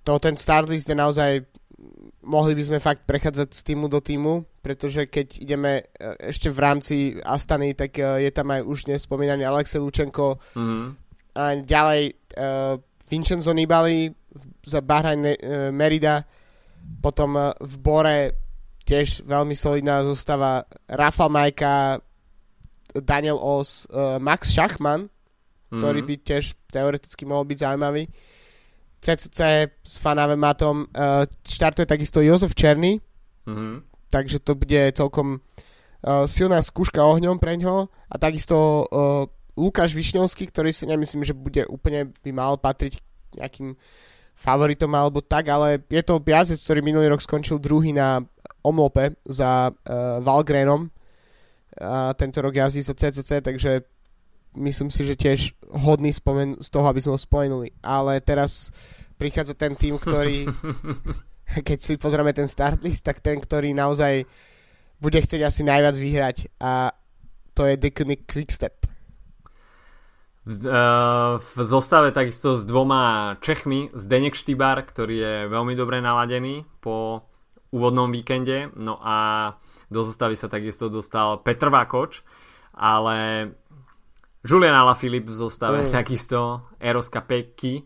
to 0.07 0.15
ten 0.19 0.37
start 0.39 0.71
list 0.71 0.87
je 0.87 0.95
naozaj 0.95 1.43
mohli 2.25 2.57
by 2.57 2.63
sme 2.65 2.79
fakt 2.81 3.05
prechádzať 3.05 3.49
z 3.53 3.61
týmu 3.61 3.85
do 3.85 4.01
týmu, 4.01 4.43
pretože 4.65 5.05
keď 5.05 5.27
ideme 5.39 5.85
uh, 5.85 6.17
ešte 6.17 6.49
v 6.49 6.59
rámci 6.59 6.95
Astany, 7.21 7.77
tak 7.77 7.95
uh, 8.01 8.17
je 8.17 8.31
tam 8.33 8.49
aj 8.49 8.65
už 8.65 8.89
nespomínaný 8.89 9.45
Alexej 9.45 9.79
Lučenko 9.79 10.41
mm. 10.57 10.85
a 11.37 11.43
ďalej 11.61 12.01
uh, 12.09 12.81
Vincenzo 13.05 13.53
Nibali 13.53 14.09
za 14.65 14.81
Bahrain 14.81 15.21
uh, 15.21 15.37
Merida 15.69 16.25
potom 17.01 17.37
v 17.57 17.75
Bore 17.81 18.17
tiež 18.85 19.25
veľmi 19.25 19.57
solidná 19.57 20.05
zostava 20.05 20.61
Rafa 20.85 21.25
Majka, 21.25 21.97
Daniel 22.93 23.41
Os, 23.41 23.89
uh, 23.89 24.21
Max 24.21 24.53
Schachmann, 24.53 25.09
mm-hmm. 25.09 25.79
ktorý 25.81 25.99
by 26.05 26.15
tiež 26.21 26.53
teoreticky 26.69 27.25
mohol 27.25 27.49
byť 27.49 27.57
zaujímavý. 27.65 28.05
CCC 29.05 29.69
s 29.85 30.01
Fanavematom 30.01 30.89
uh, 30.89 31.29
štartuje 31.45 31.85
takisto 31.85 32.25
Jozef 32.25 32.57
Černý, 32.57 32.97
mm-hmm. 33.45 34.09
takže 34.09 34.41
to 34.41 34.57
bude 34.57 34.81
celkom 34.97 35.37
uh, 35.37 36.25
silná 36.25 36.57
skúška 36.65 37.05
ohňom 37.05 37.37
pre 37.37 37.53
ňo 37.61 37.85
a 37.85 38.15
takisto 38.17 38.89
uh, 38.89 39.29
Lukáš 39.53 39.93
Višňovský, 39.93 40.49
ktorý 40.49 40.73
si 40.73 40.89
nemyslím, 40.89 41.21
že 41.21 41.37
bude 41.37 41.69
úplne 41.69 42.09
by 42.25 42.31
mal 42.33 42.57
patriť 42.57 42.97
nejakým 43.37 43.77
favoritom 44.35 44.91
alebo 44.91 45.21
tak, 45.21 45.47
ale 45.53 45.85
je 45.87 46.01
to 46.01 46.19
jazdec, 46.19 46.59
ktorý 46.59 46.79
minulý 46.81 47.07
rok 47.13 47.21
skončil 47.21 47.61
druhý 47.61 47.93
na 47.93 48.19
omlope 48.65 49.13
za 49.29 49.69
uh, 49.69 50.19
Valgrenom 50.25 50.89
a 51.75 52.15
tento 52.15 52.39
rok 52.39 52.55
jazdí 52.55 52.81
za 52.81 52.95
CCC, 52.95 53.43
takže 53.43 53.83
myslím 54.55 54.89
si, 54.89 55.05
že 55.05 55.19
tiež 55.19 55.39
hodný 55.71 56.11
spomen 56.11 56.59
z 56.59 56.67
toho, 56.71 56.87
aby 56.87 56.99
sme 57.03 57.15
ho 57.15 57.21
spomenuli. 57.21 57.75
Ale 57.83 58.19
teraz 58.23 58.71
prichádza 59.15 59.55
ten 59.55 59.75
tým, 59.75 59.99
ktorý 59.99 60.47
keď 61.67 61.77
si 61.79 61.93
pozrieme 61.95 62.33
ten 62.33 62.49
start 62.49 62.81
list, 62.81 63.05
tak 63.05 63.21
ten, 63.21 63.37
ktorý 63.37 63.71
naozaj 63.71 64.25
bude 64.99 65.19
chcieť 65.21 65.41
asi 65.45 65.61
najviac 65.61 65.95
vyhrať 65.95 66.37
a 66.57 66.95
to 67.55 67.67
je 67.69 67.79
Deconic 67.79 68.27
Quickstep. 68.27 68.87
V, 70.45 70.61
uh, 70.69 71.41
v 71.41 71.57
zostave 71.65 72.13
takisto 72.13 72.53
s 72.53 72.69
dvoma 72.69 73.33
Čechmi, 73.41 73.89
Zdenek 73.97 74.37
Štýbar, 74.37 74.77
ktorý 74.85 75.15
je 75.17 75.35
veľmi 75.49 75.73
dobre 75.73 76.03
naladený 76.05 76.69
po 76.83 77.25
úvodnom 77.73 78.13
víkende, 78.13 78.69
no 78.77 79.01
a 79.01 79.17
do 79.89 80.05
zostavy 80.05 80.37
sa 80.37 80.45
takisto 80.45 80.85
dostal 80.87 81.41
Petr 81.41 81.73
Vakoč, 81.73 82.21
ale 82.77 83.49
Julian 84.45 84.77
Alaphilippe 84.77 85.33
v 85.33 85.37
zostave, 85.41 85.81
mm. 85.81 85.89
takisto 85.89 86.69
Eros 86.77 87.09
Capecchi, 87.09 87.81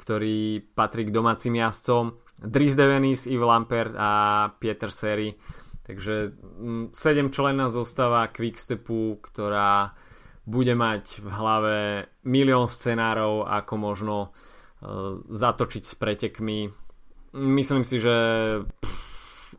ktorý 0.00 0.64
patrí 0.72 1.04
k 1.04 1.12
domácim 1.12 1.52
jazdcom, 1.52 2.16
Dries 2.40 2.72
Devenis, 2.72 3.28
Yves 3.28 3.44
Lampert 3.44 3.92
a 3.92 4.10
Pieter 4.56 4.88
Seri. 4.88 5.36
Takže 5.84 6.32
7 6.32 6.96
mm, 6.96 7.28
členná 7.28 7.68
zostava 7.68 8.24
Quickstepu, 8.32 9.20
ktorá 9.20 9.92
bude 10.48 10.72
mať 10.72 11.20
v 11.20 11.28
hlave 11.28 11.76
milión 12.24 12.64
scenárov, 12.64 13.44
ako 13.44 13.74
možno 13.76 14.16
uh, 14.24 15.20
zatočiť 15.28 15.82
s 15.84 15.92
pretekmi. 15.92 16.72
Myslím 17.36 17.84
si, 17.84 18.00
že 18.00 18.16
pff, 18.64 19.52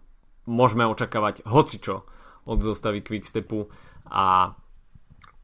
môžeme 0.50 0.90
očakávať 0.90 1.46
hocičo 1.46 2.10
od 2.50 2.58
zostavy 2.66 3.06
Quickstepu 3.06 3.70
a 4.10 4.58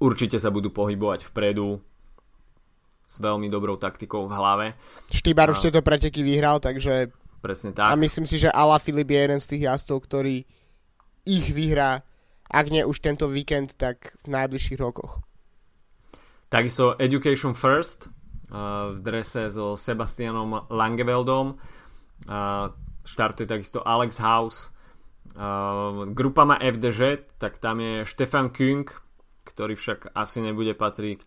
určite 0.05 0.37
sa 0.37 0.53
budú 0.53 0.69
pohybovať 0.69 1.25
vpredu 1.33 1.81
s 3.05 3.15
veľmi 3.21 3.49
dobrou 3.49 3.77
taktikou 3.77 4.29
v 4.29 4.33
hlave. 4.33 4.65
Štýbar 5.09 5.49
už 5.49 5.69
tieto 5.69 5.81
preteky 5.81 6.21
vyhral, 6.21 6.61
takže... 6.61 7.09
Presne 7.41 7.77
tak. 7.77 7.93
A 7.93 7.97
myslím 7.97 8.25
si, 8.25 8.41
že 8.41 8.49
Ala 8.49 8.81
Filip 8.81 9.05
je 9.05 9.21
jeden 9.21 9.39
z 9.41 9.49
tých 9.53 9.61
jazdcov, 9.69 9.97
ktorý 10.09 10.35
ich 11.25 11.45
vyhrá, 11.53 12.01
ak 12.49 12.65
nie 12.73 12.81
už 12.81 13.01
tento 13.01 13.29
víkend, 13.29 13.77
tak 13.77 14.17
v 14.25 14.33
najbližších 14.33 14.81
rokoch. 14.81 15.21
Takisto 16.49 16.97
Education 16.97 17.53
First 17.53 18.09
uh, 18.49 18.97
v 18.97 18.99
drese 19.01 19.49
so 19.53 19.77
Sebastianom 19.77 20.69
Langeveldom. 20.73 21.57
Uh, 22.25 22.73
štartuje 23.05 23.45
takisto 23.45 23.85
Alex 23.85 24.17
House. 24.17 24.73
Uh, 25.37 26.09
grupa 26.13 26.45
má 26.45 26.57
FDŽ, 26.57 27.29
tak 27.37 27.61
tam 27.61 27.81
je 27.81 28.05
Stefan 28.05 28.49
Küng, 28.49 28.89
ktorý 29.55 29.79
však 29.79 30.11
asi 30.11 30.43
nebude 30.43 30.75
patriť 30.75 31.19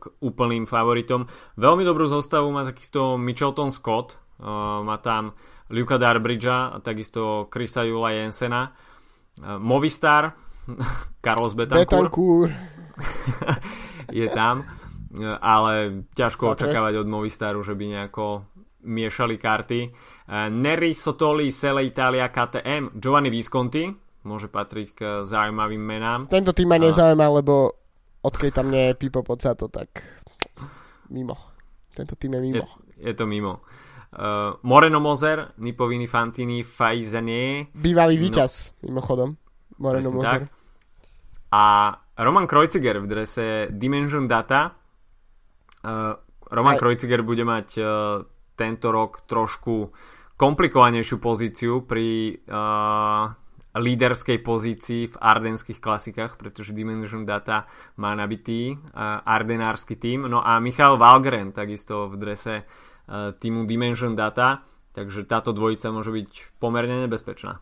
k 0.00 0.02
úplným 0.24 0.64
favoritom. 0.64 1.28
Veľmi 1.60 1.84
dobrú 1.84 2.08
zostavu 2.08 2.48
má 2.48 2.64
takisto 2.64 3.20
Michelton 3.20 3.68
Scott, 3.68 4.16
uh, 4.40 4.80
má 4.80 4.96
tam 5.04 5.36
Luka 5.68 6.00
Darbridgea 6.00 6.72
a 6.72 6.80
takisto 6.80 7.52
Krisa 7.52 7.84
Jula 7.84 8.16
Jensena. 8.16 8.72
Uh, 9.36 9.60
Movistar, 9.60 10.32
Carlos 11.24 11.52
Betancourt, 11.52 12.08
Betancourt. 12.08 12.52
je 14.24 14.32
tam, 14.32 14.64
ale 15.44 16.08
ťažko 16.16 16.56
očakávať 16.56 17.04
od 17.04 17.08
Movistaru, 17.10 17.60
že 17.60 17.76
by 17.76 17.84
nejako 17.84 18.48
miešali 18.84 19.36
karty. 19.36 19.80
Neri 20.52 20.92
Sotoli, 20.92 21.52
Sele 21.52 21.88
Italia, 21.88 22.28
KTM, 22.28 22.96
Giovanni 23.00 23.32
Visconti, 23.32 24.03
môže 24.24 24.48
patriť 24.48 24.88
k 24.96 25.00
zaujímavým 25.22 25.80
menám. 25.80 26.20
Tento 26.26 26.56
tým 26.56 26.72
ma 26.72 26.80
nezaujíma, 26.80 27.26
lebo 27.44 27.76
odkedy 28.24 28.50
tam 28.50 28.72
nie 28.72 28.90
je 28.90 28.98
Pipo 28.98 29.20
Pocato, 29.20 29.68
tak 29.68 30.00
mimo. 31.12 31.36
Tento 31.92 32.16
tým 32.16 32.36
je 32.36 32.40
mimo. 32.40 32.66
Je, 32.96 33.12
je 33.12 33.14
to 33.14 33.28
mimo. 33.28 33.62
Uh, 34.14 34.56
Moreno 34.62 34.98
Mozer, 35.02 35.54
Nipovini 35.58 36.06
Fantini, 36.06 36.62
Faizane. 36.62 37.70
Bývalý 37.74 38.16
no. 38.16 38.22
víťaz, 38.24 38.74
no, 38.82 38.90
mimochodom. 38.90 39.36
Moreno 39.78 40.10
Mozer. 40.14 40.46
Tak. 40.46 40.54
A 41.54 41.64
Roman 42.18 42.46
Kreuziger 42.46 42.98
v 43.02 43.06
drese 43.06 43.68
Dimension 43.70 44.26
Data. 44.26 44.74
Uh, 45.84 46.14
Roman 46.50 46.74
Aj. 46.74 46.80
Kreuziger 46.80 47.26
bude 47.26 47.42
mať 47.42 47.68
uh, 47.78 48.22
tento 48.54 48.94
rok 48.94 49.26
trošku 49.26 49.90
komplikovanejšiu 50.34 51.16
pozíciu 51.18 51.86
pri 51.86 52.38
uh, 52.46 53.34
líderskej 53.74 54.38
pozícii 54.38 55.10
v 55.10 55.16
ardenských 55.18 55.82
klasikách, 55.82 56.38
pretože 56.38 56.70
Dimension 56.70 57.26
Data 57.26 57.66
má 57.98 58.14
nabitý 58.14 58.70
uh, 58.70 58.78
ardenársky 59.26 59.98
tým. 59.98 60.30
No 60.30 60.46
a 60.46 60.62
Michal 60.62 60.94
Valgren 60.94 61.50
takisto 61.50 62.06
v 62.06 62.14
drese 62.14 62.54
uh, 62.62 63.34
týmu 63.34 63.66
Dimension 63.66 64.14
Data, 64.14 64.62
takže 64.94 65.26
táto 65.26 65.50
dvojica 65.50 65.90
môže 65.90 66.14
byť 66.14 66.30
pomerne 66.62 67.02
nebezpečná. 67.02 67.58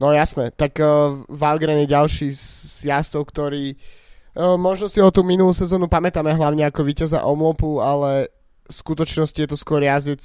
No 0.00 0.12
jasné, 0.12 0.52
tak 0.52 0.76
uh, 0.76 1.24
Valgren 1.32 1.80
je 1.84 1.88
ďalší 1.88 2.26
z 2.36 2.92
jazdcov, 2.92 3.32
ktorý 3.32 3.72
uh, 3.72 4.60
možno 4.60 4.92
si 4.92 5.00
ho 5.00 5.08
tú 5.08 5.24
minulú 5.24 5.56
sezónu 5.56 5.88
pamätáme 5.88 6.36
hlavne 6.36 6.68
ako 6.68 6.84
víťaza 6.84 7.24
Omlopu, 7.24 7.80
ale 7.80 8.28
v 8.68 8.72
skutočnosti 8.76 9.40
je 9.40 9.48
to 9.48 9.56
skôr 9.56 9.80
jazdec, 9.80 10.20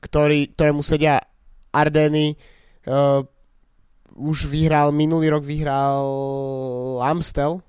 ktorý, 0.00 0.48
ktorému 0.56 0.80
sedia 0.80 1.20
Ardeny, 1.76 2.40
uh, 2.88 3.20
už 4.16 4.48
vyhral, 4.48 4.90
minulý 4.90 5.28
rok 5.28 5.44
vyhral 5.44 6.04
Amstel. 7.04 7.60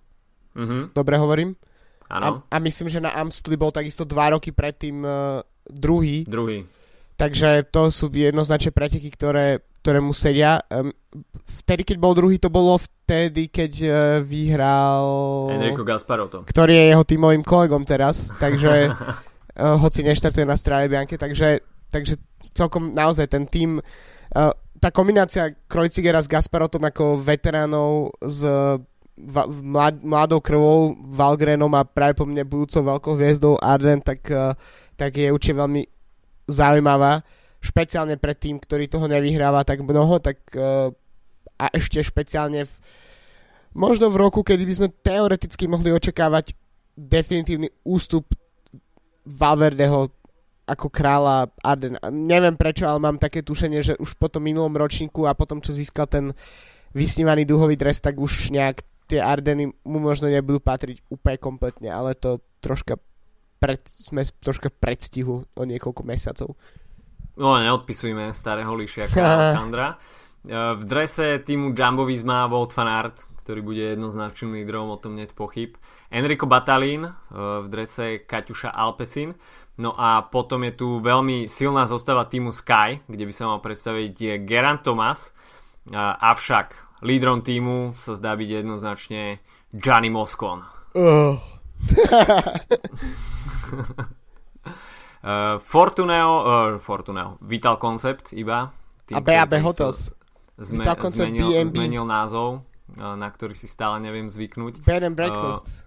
Mm-hmm. 0.56 0.82
Dobre 0.96 1.16
hovorím? 1.20 1.54
Áno. 2.08 2.48
A, 2.48 2.58
a 2.58 2.64
myslím, 2.64 2.88
že 2.88 3.04
na 3.04 3.12
Amstli 3.12 3.60
bol 3.60 3.70
takisto 3.70 4.08
dva 4.08 4.34
roky 4.34 4.56
predtým 4.56 5.04
uh, 5.04 5.44
druhý. 5.68 6.24
Druhý. 6.24 6.64
Takže 7.20 7.68
to 7.68 7.92
sú 7.92 8.08
jednoznačne 8.14 8.72
preteky, 8.72 9.12
ktoré, 9.12 9.60
ktoré 9.84 10.00
mu 10.00 10.16
sedia. 10.16 10.64
Um, 10.72 10.96
vtedy, 11.66 11.84
keď 11.84 11.98
bol 12.00 12.16
druhý, 12.16 12.40
to 12.40 12.48
bolo 12.48 12.80
vtedy, 12.80 13.52
keď 13.52 13.72
uh, 13.84 13.92
vyhral... 14.24 15.04
Enrico 15.52 15.84
Gasparotto. 15.84 16.48
Ktorý 16.48 16.74
je 16.74 16.86
jeho 16.96 17.04
tímovým 17.04 17.44
kolegom 17.44 17.84
teraz, 17.84 18.32
takže 18.40 18.88
uh, 18.88 19.76
hoci 19.84 20.08
neštartuje 20.08 20.48
na 20.48 20.56
Strade 20.56 20.88
Bianche, 20.88 21.20
takže, 21.20 21.60
takže 21.92 22.16
celkom 22.56 22.96
naozaj 22.96 23.28
ten 23.28 23.44
tým 23.52 23.84
uh, 23.84 24.54
tá 24.78 24.94
kombinácia 24.94 25.54
Krojcigera 25.66 26.22
s 26.22 26.30
Gasparotom 26.30 26.86
ako 26.86 27.22
veteránov 27.22 28.14
s 28.22 28.46
mlad, 29.66 29.98
mladou 30.06 30.40
krvou 30.40 30.94
Valgrenom 30.94 31.74
a 31.74 31.82
práve 31.82 32.14
po 32.14 32.26
mne 32.30 32.46
budúcou 32.46 32.86
veľkou 32.86 33.14
hviezdou 33.18 33.58
Arden, 33.58 34.00
tak, 34.06 34.22
eh, 34.30 34.54
tak 34.94 35.18
je 35.18 35.34
určite 35.34 35.58
veľmi 35.58 35.82
zaujímavá. 36.46 37.26
Špeciálne 37.58 38.22
pre 38.22 38.38
tým, 38.38 38.62
ktorý 38.62 38.86
toho 38.86 39.10
nevyhráva 39.10 39.66
tak 39.66 39.82
mnoho, 39.82 40.22
tak 40.22 40.38
eh, 40.54 40.94
a 41.58 41.66
ešte 41.74 41.98
špeciálne 42.06 42.70
v, 42.70 42.74
možno 43.74 44.14
v 44.14 44.22
roku, 44.22 44.46
kedy 44.46 44.62
by 44.62 44.74
sme 44.78 44.94
teoreticky 45.02 45.66
mohli 45.66 45.90
očakávať 45.90 46.54
definitívny 46.94 47.74
ústup 47.82 48.30
Valverdeho 49.26 50.14
ako 50.68 50.92
kráľa 50.92 51.48
Arden. 51.64 51.96
Neviem 52.12 52.60
prečo, 52.60 52.84
ale 52.84 53.00
mám 53.00 53.16
také 53.16 53.40
tušenie, 53.40 53.80
že 53.80 53.94
už 53.96 54.20
po 54.20 54.28
tom 54.28 54.44
minulom 54.44 54.76
ročníku 54.76 55.24
a 55.24 55.32
potom, 55.32 55.64
čo 55.64 55.72
získal 55.72 56.12
ten 56.12 56.36
vysnívaný 56.92 57.48
duhový 57.48 57.80
dres, 57.80 58.04
tak 58.04 58.20
už 58.20 58.52
nejak 58.52 58.84
tie 59.08 59.24
Ardeny 59.24 59.72
mu 59.88 59.98
možno 60.04 60.28
nebudú 60.28 60.60
patriť 60.60 61.00
úplne 61.08 61.40
kompletne, 61.40 61.90
ale 61.90 62.14
to 62.20 62.44
troška 62.60 63.00
pred, 63.58 63.80
sme 63.88 64.28
troška 64.44 64.68
predstihu 64.70 65.48
o 65.48 65.62
niekoľko 65.64 66.02
mesiacov. 66.04 66.60
No 67.40 67.56
neodpisujme 67.56 68.36
starého 68.36 68.76
lišiaka 68.76 69.16
Alexandra. 69.24 69.96
V 70.48 70.84
drese 70.84 71.44
týmu 71.44 71.76
Jumbo 71.76 72.08
Visma 72.08 72.48
Volt 72.48 72.72
van 72.76 72.88
Aert, 72.88 73.24
ktorý 73.44 73.64
bude 73.64 73.84
jednoznačným 73.96 74.64
lídrom, 74.64 74.92
o 74.92 75.00
tom 75.00 75.16
net 75.16 75.32
pochyb. 75.32 75.76
Enrico 76.12 76.48
Batalín 76.48 77.08
v 77.32 77.66
drese 77.68 78.24
Kaťuša 78.28 78.72
Alpesin. 78.72 79.36
No 79.78 79.94
a 79.94 80.26
potom 80.26 80.66
je 80.66 80.74
tu 80.74 80.98
veľmi 80.98 81.46
silná 81.46 81.86
zostava 81.86 82.26
týmu 82.26 82.50
Sky, 82.50 83.06
kde 83.06 83.30
by 83.30 83.34
sa 83.34 83.46
mal 83.46 83.62
predstaviť 83.62 84.42
Geran 84.42 84.82
Thomas, 84.82 85.38
avšak 85.94 86.98
lídrom 87.06 87.46
týmu 87.46 87.94
sa 88.02 88.18
zdá 88.18 88.34
byť 88.34 88.66
jednoznačne 88.66 89.38
Gianni 89.70 90.10
Moscon. 90.10 90.66
Uh. 90.98 91.38
Fortuneo, 95.62 96.34
uh, 96.42 96.82
Fortuneo, 96.82 97.38
Vital 97.46 97.78
Concept 97.78 98.34
iba. 98.34 98.74
Tým, 99.06 99.14
a 99.14 99.22
BAB 99.22 99.62
Hotels. 99.62 100.10
Zme, 100.58 100.82
Vital 100.82 100.98
Concept 100.98 101.30
zmenil, 101.30 101.54
BNB. 101.54 101.78
zmenil 101.78 102.06
názov, 102.08 102.66
uh, 102.98 103.14
na 103.14 103.30
ktorý 103.30 103.54
si 103.54 103.70
stále 103.70 104.02
neviem 104.02 104.26
zvyknúť. 104.26 104.82
Bed 104.82 105.06
and 105.06 105.14
Breakfast. 105.14 105.86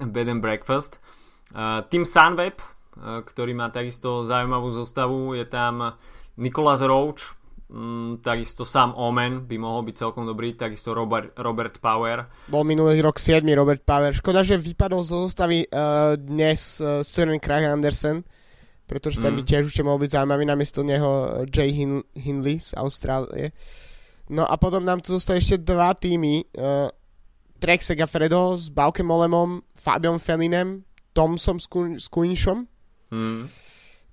Uh, 0.00 0.08
bed 0.08 0.32
and 0.32 0.40
Breakfast. 0.40 1.04
Uh, 1.52 1.84
Team 1.92 2.08
Sunweb, 2.08 2.56
E, 2.58 2.75
ktorý 2.96 3.52
má 3.52 3.68
takisto 3.68 4.24
zaujímavú 4.24 4.72
zostavu. 4.72 5.36
Je 5.36 5.44
tam 5.44 5.96
Nicholas 6.36 6.80
Roach, 6.80 7.36
mm, 7.70 8.22
takisto 8.22 8.64
Sam 8.64 8.94
Omen 8.96 9.44
by 9.44 9.56
mohol 9.58 9.88
byť 9.88 9.94
celkom 9.96 10.24
dobrý, 10.24 10.54
takisto 10.54 10.92
Robert, 10.92 11.32
Robert 11.36 11.80
Power. 11.80 12.28
Bol 12.48 12.64
minulý 12.64 13.00
rok 13.02 13.18
7. 13.18 13.42
Robert 13.56 13.82
Power. 13.82 14.12
Škoda, 14.12 14.44
že 14.44 14.60
vypadol 14.60 15.02
zo 15.04 15.26
zostavy 15.26 15.66
uh, 15.68 16.14
dnes 16.16 16.80
uh, 16.80 17.00
Søren 17.00 17.40
Krach 17.40 17.64
Andersen, 17.66 18.24
pretože 18.86 19.18
ten 19.18 19.34
mm. 19.34 19.38
by 19.38 19.42
tiež 19.44 19.62
už 19.68 19.82
mohol 19.82 20.00
byť 20.04 20.16
zaujímavý 20.16 20.44
namiesto 20.46 20.80
neho 20.86 21.42
Jay 21.50 21.72
Hin- 21.72 22.06
Hindley 22.14 22.62
z 22.62 22.76
Austrálie. 22.78 23.50
No 24.26 24.42
a 24.42 24.58
potom 24.58 24.82
nám 24.82 25.02
tu 25.02 25.14
zostali 25.14 25.38
ešte 25.38 25.62
dva 25.62 25.94
týmy. 25.94 26.46
Uh, 26.54 26.90
Trek 27.56 27.80
Segafredo 27.80 28.52
s 28.60 28.68
Baukem 28.68 29.08
Molemom, 29.08 29.64
Fabiom 29.72 30.20
Felinem, 30.20 30.84
Tomsom 31.16 31.56
s, 31.56 31.64
Kun- 31.64 31.96
s 31.96 32.04
Kuinšom 32.12 32.75
Mm. 33.10 33.46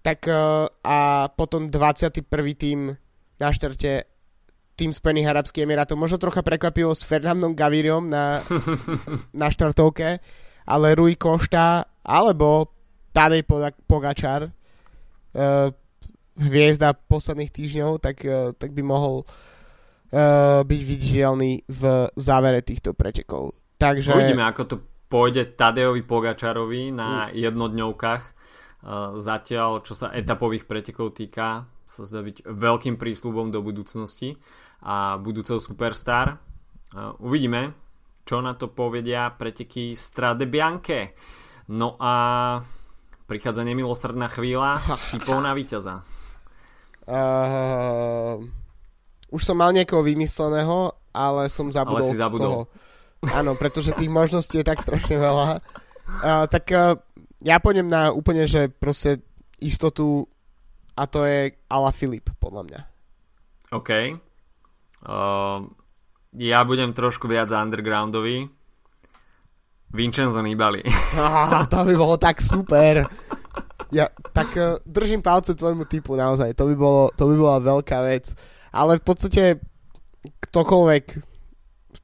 Tak 0.03 0.27
uh, 0.27 0.67
a 0.83 1.27
potom 1.31 1.71
21. 1.71 2.27
tým 2.53 2.91
na 3.39 3.49
štarte 3.49 4.07
tým 4.73 4.89
Spojených 4.89 5.29
Arabských 5.29 5.63
Emirátov. 5.69 6.01
Možno 6.01 6.17
trocha 6.17 6.41
prekvapilo 6.41 6.91
s 6.97 7.05
Fernandom 7.05 7.53
Gavirom 7.53 8.09
na, 8.09 8.41
na 9.41 9.47
štartovke, 9.53 10.17
ale 10.65 10.87
Rui 10.97 11.13
Košta 11.13 11.85
alebo 12.03 12.73
Tadej 13.13 13.45
Pogačar, 13.85 14.49
uh, 14.49 15.69
hviezda 16.33 16.97
posledných 16.97 17.53
týždňov, 17.53 18.01
tak, 18.01 18.25
uh, 18.25 18.57
tak 18.57 18.73
by 18.73 18.81
mohol 18.81 19.21
uh, 19.21 20.65
byť 20.65 20.81
viditeľný 20.81 21.61
v 21.69 21.83
závere 22.17 22.65
týchto 22.65 22.97
pretekov. 22.97 23.53
Takže... 23.77 24.17
Uvidíme, 24.17 24.49
ako 24.49 24.63
to 24.65 24.75
pôjde 25.05 25.53
Tadejovi 25.53 26.01
Pogačarovi 26.01 26.89
na 26.89 27.29
mm. 27.29 27.37
jednodňovkách. 27.37 28.23
Uh, 28.83 29.15
zatiaľ, 29.15 29.79
čo 29.79 29.95
sa 29.95 30.11
etapových 30.11 30.67
pretekov 30.67 31.15
týka, 31.15 31.63
sa 31.87 32.03
zdá 32.03 32.19
byť 32.19 32.43
veľkým 32.43 32.99
prísľubom 32.99 33.47
do 33.47 33.63
budúcnosti 33.63 34.35
a 34.83 35.15
budúceho 35.15 35.63
superstar. 35.63 36.43
Uh, 36.91 37.15
uvidíme, 37.23 37.71
čo 38.27 38.43
na 38.43 38.59
to 38.59 38.67
povedia 38.67 39.31
preteky 39.31 39.95
Strade 39.95 40.43
Bianche. 40.43 41.15
No 41.71 41.95
a 41.95 42.13
prichádza 43.23 43.63
nemilosrdná 43.63 44.27
chvíľa 44.27 44.83
typov 45.15 45.39
na 45.39 45.55
víťaza. 45.59 46.03
Uh, 47.03 48.39
už 49.31 49.41
som 49.43 49.59
mal 49.59 49.71
niekoho 49.75 50.03
vymysleného, 50.03 50.95
ale 51.11 51.47
som 51.47 51.67
zabudol, 51.71 52.03
ale 52.03 52.11
si 52.11 52.19
zabudol. 52.19 52.51
koho. 52.51 52.63
Áno, 53.31 53.55
pretože 53.55 53.95
tých 53.95 54.11
možností 54.11 54.59
je 54.59 54.67
tak 54.67 54.83
strašne 54.83 55.15
veľa. 55.15 55.63
Uh, 56.03 56.45
tak 56.51 56.67
uh, 56.75 56.99
ja 57.43 57.59
pôjdem 57.59 57.91
na 57.91 58.15
úplne, 58.15 58.47
že 58.47 58.71
proste 58.71 59.19
istotu 59.59 60.23
a 60.95 61.03
to 61.05 61.27
je 61.27 61.51
Ala 61.67 61.91
Filip, 61.91 62.31
podľa 62.39 62.63
mňa. 62.63 62.79
OK. 63.75 63.89
Uh, 65.03 65.67
ja 66.39 66.63
budem 66.63 66.95
trošku 66.95 67.27
viac 67.27 67.51
undergroundový. 67.51 68.47
Vincenzo 69.93 70.41
Nibali. 70.41 70.81
Ah, 71.13 71.69
to 71.69 71.85
by 71.85 71.93
bolo 71.93 72.17
tak 72.17 72.41
super. 72.41 73.05
Ja, 73.93 74.09
tak 74.33 74.57
uh, 74.57 74.81
držím 74.81 75.21
palce 75.21 75.53
tvojmu 75.53 75.85
typu 75.85 76.17
naozaj. 76.17 76.57
To 76.57 76.65
by, 76.65 76.75
bolo, 76.77 77.03
to 77.13 77.29
by 77.29 77.35
bola 77.37 77.57
veľká 77.61 77.99
vec. 78.01 78.33
Ale 78.73 78.97
v 78.97 79.05
podstate 79.05 79.43
ktokoľvek 80.49 81.05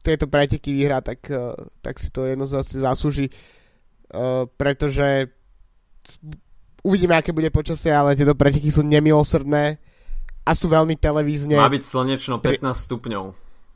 tieto 0.05 0.29
preteky 0.29 0.69
vyhrá, 0.77 1.01
tak, 1.01 1.25
uh, 1.33 1.57
tak 1.81 1.97
si 1.97 2.13
to 2.13 2.29
jednoznačne 2.29 2.85
zaslúži. 2.85 3.29
Uh, 3.29 3.58
pretože 4.57 5.29
uvidíme, 6.83 7.15
aké 7.15 7.35
bude 7.35 7.51
počasie, 7.53 7.93
ale 7.93 8.17
tieto 8.17 8.33
preteky 8.33 8.71
sú 8.71 8.81
nemilosrdné 8.81 9.77
a 10.45 10.51
sú 10.55 10.71
veľmi 10.71 10.97
televízne. 10.97 11.59
Má 11.59 11.69
byť 11.69 11.83
slnečno 11.85 12.41
15 12.41 12.65
stupňov. 12.89 13.23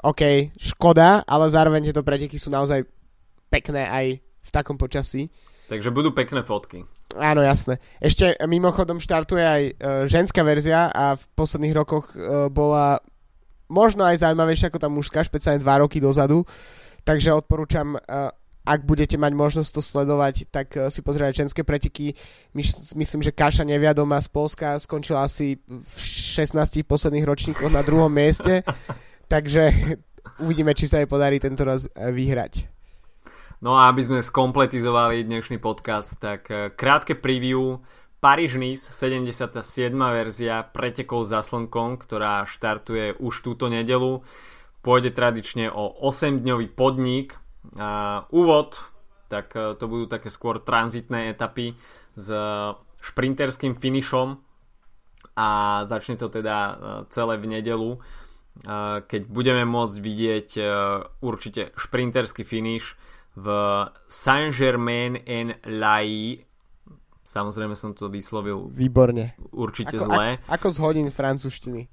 OK, 0.03 0.51
škoda, 0.59 1.23
ale 1.23 1.45
zároveň 1.47 1.91
tieto 1.91 2.03
preteky 2.03 2.35
sú 2.35 2.51
naozaj 2.51 2.83
pekné 3.47 3.87
aj 3.87 4.05
v 4.19 4.49
takom 4.51 4.75
počasí. 4.75 5.31
Takže 5.71 5.95
budú 5.95 6.11
pekné 6.11 6.43
fotky. 6.43 6.83
Áno, 7.13 7.45
jasné. 7.45 7.77
Ešte 8.01 8.33
mimochodom 8.49 8.97
štartuje 8.97 9.45
aj 9.45 9.63
uh, 9.63 9.73
ženská 10.09 10.41
verzia 10.41 10.89
a 10.89 11.13
v 11.13 11.23
posledných 11.37 11.77
rokoch 11.77 12.11
uh, 12.17 12.49
bola 12.49 12.99
možno 13.69 14.03
aj 14.03 14.25
zaujímavejšia 14.25 14.73
ako 14.73 14.81
tá 14.81 14.89
mužská, 14.89 15.21
špeciálne 15.21 15.61
dva 15.61 15.85
roky 15.85 16.01
dozadu. 16.01 16.41
Takže 17.05 17.37
odporúčam, 17.37 17.95
uh, 17.95 18.33
ak 18.63 18.87
budete 18.87 19.19
mať 19.19 19.31
možnosť 19.35 19.69
to 19.75 19.81
sledovať, 19.83 20.47
tak 20.47 20.71
uh, 20.79 20.87
si 20.87 21.03
pozrieť 21.03 21.43
ženské 21.43 21.67
preteky. 21.67 22.15
My, 22.55 22.63
myslím, 22.95 23.21
že 23.21 23.35
Kaša 23.35 23.67
Neviadoma 23.67 24.19
z 24.23 24.31
Polska 24.31 24.79
skončila 24.79 25.27
asi 25.27 25.59
v 25.67 25.95
16 25.99 26.87
posledných 26.87 27.27
ročníkoch 27.27 27.71
na 27.71 27.83
druhom 27.83 28.11
mieste. 28.11 28.63
Takže 29.33 29.71
uvidíme, 30.39 30.71
či 30.71 30.87
sa 30.87 31.03
jej 31.03 31.09
podarí 31.09 31.43
tento 31.43 31.67
raz 31.67 31.85
eh, 31.91 32.11
vyhrať. 32.11 32.71
No 33.63 33.79
a 33.79 33.87
aby 33.87 34.03
sme 34.03 34.19
skompletizovali 34.19 35.23
dnešný 35.23 35.59
podcast, 35.59 36.15
tak 36.19 36.47
eh, 36.51 36.71
krátke 36.71 37.19
preview 37.19 37.83
Paríž-Nice 38.23 38.87
77. 38.95 39.59
verzia 39.91 40.63
pretekov 40.63 41.27
za 41.27 41.43
slnkom, 41.43 41.99
ktorá 41.99 42.47
štartuje 42.47 43.19
už 43.19 43.43
túto 43.43 43.67
nedelu. 43.67 44.23
Pôjde 44.79 45.11
tradične 45.11 45.67
o 45.67 45.91
8-dňový 46.07 46.71
podnik. 46.71 47.42
A 47.79 48.23
úvod, 48.29 48.79
tak 49.31 49.55
eh, 49.55 49.73
to 49.79 49.85
budú 49.87 50.05
také 50.07 50.27
skôr 50.27 50.59
tranzitné 50.59 51.31
etapy 51.31 51.75
s 52.13 52.29
šprinterským 53.03 53.75
finišom 53.75 54.37
a 55.33 55.49
začne 55.81 56.15
to 56.15 56.29
teda 56.29 56.77
celé 57.09 57.41
v 57.41 57.57
nedelu 57.57 57.97
keď 59.09 59.21
budeme 59.33 59.65
môcť 59.65 59.97
vidieť 59.97 60.49
e, 60.61 60.63
určite 61.25 61.73
šprinterský 61.73 62.45
finish 62.45 62.93
v 63.33 63.49
Saint-Germain 64.05 65.17
en 65.25 65.57
Laye 65.65 66.45
Samozrejme 67.23 67.71
som 67.71 67.95
to 67.95 68.11
vyslovil 68.11 68.67
Výborne. 68.67 69.39
určite 69.55 69.95
ako, 69.95 70.05
zle. 70.11 70.27
A, 70.43 70.59
ako 70.59 70.67
z 70.75 70.77
hodín 70.83 71.07
francúzštiny. 71.07 71.87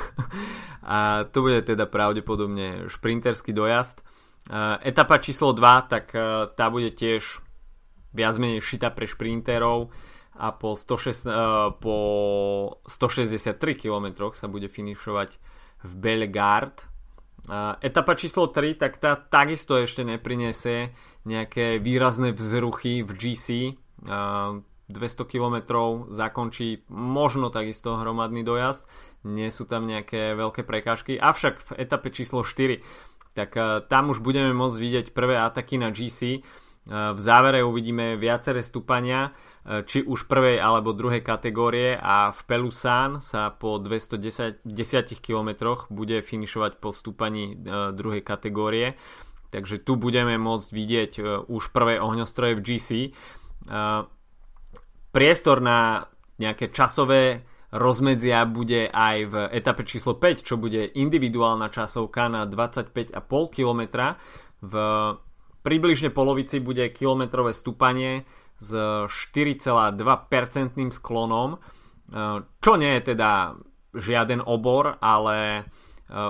a 0.96 1.28
to 1.28 1.44
bude 1.44 1.60
teda 1.68 1.84
pravdepodobne 1.84 2.88
šprinterský 2.88 3.52
dojazd. 3.52 4.00
Uh, 4.46 4.78
etapa 4.86 5.18
číslo 5.18 5.50
2, 5.50 5.90
tak 5.90 6.14
uh, 6.14 6.46
tá 6.54 6.70
bude 6.70 6.94
tiež 6.94 7.42
viac 8.14 8.38
menej 8.38 8.62
šita 8.62 8.94
pre 8.94 9.10
šprinterov 9.10 9.90
a 10.38 10.54
po, 10.54 10.78
106, 10.78 11.26
uh, 11.26 11.74
po 11.74 11.96
163 12.86 13.58
km 13.74 14.30
sa 14.38 14.46
bude 14.46 14.70
finišovať 14.70 15.30
v 15.82 15.92
Belgard. 15.98 16.86
Etapa 17.78 18.18
číslo 18.18 18.50
3, 18.50 18.74
tak 18.74 18.98
tá 18.98 19.14
takisto 19.14 19.78
ešte 19.78 20.02
neprinesie 20.02 20.90
nejaké 21.22 21.78
výrazné 21.78 22.34
vzruchy 22.34 23.06
v 23.06 23.10
GC. 23.14 23.46
200 24.02 25.30
km 25.30 25.56
zakončí 26.10 26.82
možno 26.90 27.54
takisto 27.54 28.02
hromadný 28.02 28.42
dojazd. 28.42 28.90
Nie 29.22 29.54
sú 29.54 29.62
tam 29.62 29.86
nejaké 29.86 30.34
veľké 30.34 30.66
prekážky. 30.66 31.22
Avšak 31.22 31.54
v 31.62 31.70
etape 31.86 32.10
číslo 32.10 32.42
4 32.42 32.82
tak 33.36 33.52
tam 33.92 34.08
už 34.08 34.24
budeme 34.24 34.56
môcť 34.56 34.78
vidieť 34.80 35.06
prvé 35.12 35.36
ataky 35.36 35.76
na 35.76 35.92
GC. 35.92 36.40
V 36.88 37.18
závere 37.20 37.66
uvidíme 37.66 38.16
viaceré 38.16 38.64
stúpania 38.64 39.36
Eh, 39.66 39.82
či 39.82 40.06
už 40.06 40.30
prvej 40.30 40.62
alebo 40.62 40.94
druhej 40.94 41.26
kategórie 41.26 41.98
a 41.98 42.30
v 42.30 42.40
Pelusan 42.46 43.18
sa 43.18 43.50
po 43.50 43.82
210 43.82 44.62
km 45.18 45.74
bude 45.90 46.22
finišovať 46.22 46.78
po 46.78 46.94
stúpaní 46.94 47.58
druhej 47.90 48.22
kategórie. 48.22 48.94
Takže 49.50 49.82
tu 49.82 49.98
budeme 49.98 50.38
môcť 50.38 50.68
vidieť 50.70 51.12
už 51.50 51.74
prvé 51.74 51.98
ohňostroje 51.98 52.58
v 52.58 52.64
GC. 52.66 52.88
Priestor 55.14 55.58
na 55.62 56.10
nejaké 56.36 56.70
časové 56.70 57.46
rozmedzia 57.74 58.46
bude 58.46 58.86
aj 58.86 59.16
v 59.26 59.34
etape 59.50 59.82
číslo 59.82 60.14
5, 60.14 60.46
čo 60.46 60.54
bude 60.54 60.86
individuálna 60.86 61.70
časovka 61.70 62.30
na 62.30 62.46
25,5 62.46 63.18
km. 63.50 63.82
V 64.62 64.74
približne 65.66 66.14
polovici 66.14 66.62
bude 66.62 66.86
kilometrové 66.94 67.50
stúpanie 67.50 68.22
s 68.62 68.70
4,2% 68.72 69.98
sklonom, 70.94 71.50
e, 71.54 71.58
čo 72.40 72.72
nie 72.78 72.92
je 72.96 73.02
teda 73.12 73.58
žiaden 73.92 74.40
obor, 74.46 74.96
ale 75.02 75.36
e, 75.58 75.62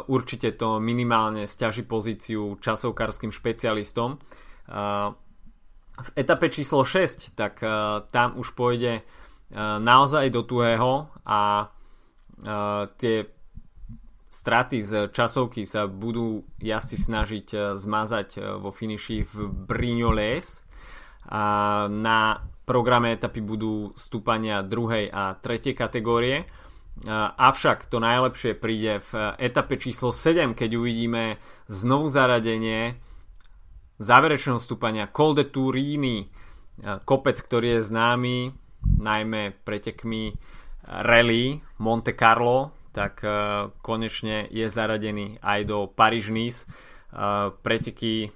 určite 0.08 0.56
to 0.56 0.80
minimálne 0.80 1.44
stiaží 1.44 1.84
pozíciu 1.84 2.56
časovkárským 2.58 3.30
špecialistom. 3.30 4.16
E, 4.16 4.18
v 5.96 6.10
etape 6.12 6.52
číslo 6.52 6.84
6, 6.84 7.32
tak 7.32 7.64
tam 8.12 8.36
už 8.36 8.52
pôjde 8.52 9.00
naozaj 9.54 10.30
do 10.34 10.42
tuhého 10.42 11.10
a 11.22 11.70
tie 12.98 13.16
straty 14.26 14.84
z 14.84 15.08
časovky 15.14 15.64
sa 15.64 15.88
budú 15.88 16.44
jazdci 16.60 16.96
snažiť 16.98 17.46
zmazať 17.78 18.60
vo 18.60 18.68
finiši 18.74 19.24
v 19.24 19.34
Brignoles 19.48 20.66
na 21.88 22.18
programe 22.66 23.14
etapy 23.14 23.40
budú 23.40 23.94
stúpania 23.94 24.60
druhej 24.66 25.08
a 25.08 25.38
tretej 25.38 25.72
kategórie. 25.72 26.44
Avšak 27.36 27.86
to 27.86 28.02
najlepšie 28.02 28.58
príde 28.58 29.04
v 29.12 29.36
etape 29.38 29.78
číslo 29.78 30.10
7, 30.10 30.56
keď 30.56 30.70
uvidíme 30.80 31.38
znovu 31.70 32.10
zaradenie 32.10 32.98
záverečného 33.96 34.60
stúpania 34.60 35.08
Col 35.08 35.32
de 35.36 35.44
Turini, 35.48 36.28
kopec, 37.08 37.40
ktorý 37.40 37.80
je 37.80 37.88
známy 37.88 38.36
najmä 38.94 39.58
pretekmi 39.66 40.32
rally 40.86 41.58
Monte 41.82 42.14
Carlo, 42.14 42.70
tak 42.94 43.20
konečne 43.82 44.46
je 44.50 44.70
zaradený 44.70 45.42
aj 45.42 45.60
do 45.66 45.90
Paríž-Nice. 45.90 46.64
Preteky 47.62 48.30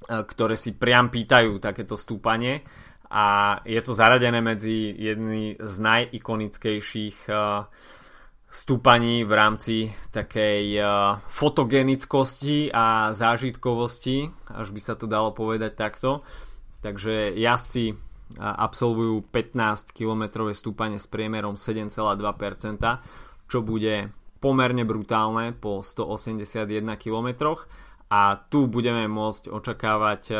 E, 0.00 0.24
ktoré 0.24 0.56
si 0.56 0.72
priam 0.72 1.12
pýtajú 1.12 1.60
takéto 1.60 2.00
stúpanie 2.00 2.64
a 3.12 3.58
je 3.68 3.80
to 3.84 3.92
zaradené 3.92 4.40
medzi 4.40 4.90
jedný 4.96 5.58
z 5.60 5.74
najikonickejších 5.82 7.26
stúpaní 8.50 9.22
v 9.26 9.32
rámci 9.34 9.76
takej 10.14 10.78
fotogenickosti 11.26 12.70
a 12.70 13.10
zážitkovosti, 13.10 14.30
až 14.54 14.68
by 14.70 14.80
sa 14.82 14.94
to 14.94 15.10
dalo 15.10 15.34
povedať 15.34 15.74
takto. 15.74 16.22
Takže 16.86 17.34
jazdci 17.34 17.98
absolvujú 18.38 19.26
15 19.26 19.90
km 19.90 20.46
stúpanie 20.54 21.02
s 21.02 21.10
priemerom 21.10 21.58
7,2%, 21.58 21.98
čo 23.50 23.58
bude 23.66 24.14
pomerne 24.38 24.86
brutálne 24.86 25.52
po 25.52 25.82
181 25.82 26.86
km 26.96 27.58
a 28.10 28.40
tu 28.50 28.66
budeme 28.66 29.06
môcť 29.06 29.52
očakávať 29.52 30.22
e, 30.30 30.36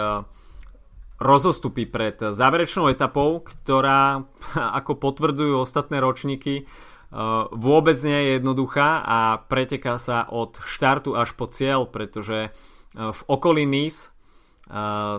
rozostupy 1.23 1.87
pred 1.87 2.19
záverečnou 2.19 2.91
etapou, 2.91 3.45
ktorá, 3.45 4.27
ako 4.79 4.99
potvrdzujú 4.99 5.55
ostatné 5.61 6.03
ročníky, 6.03 6.55
e, 6.59 6.65
vôbec 7.55 7.95
nie 8.03 8.19
je 8.19 8.29
jednoduchá 8.41 9.05
a 9.07 9.19
preteká 9.47 10.01
sa 10.03 10.27
od 10.27 10.59
štartu 10.67 11.15
až 11.15 11.37
po 11.39 11.47
cieľ, 11.47 11.87
pretože 11.87 12.49
e, 12.49 12.51
v 12.97 13.21
okolí 13.29 13.69
Nice 13.69 14.11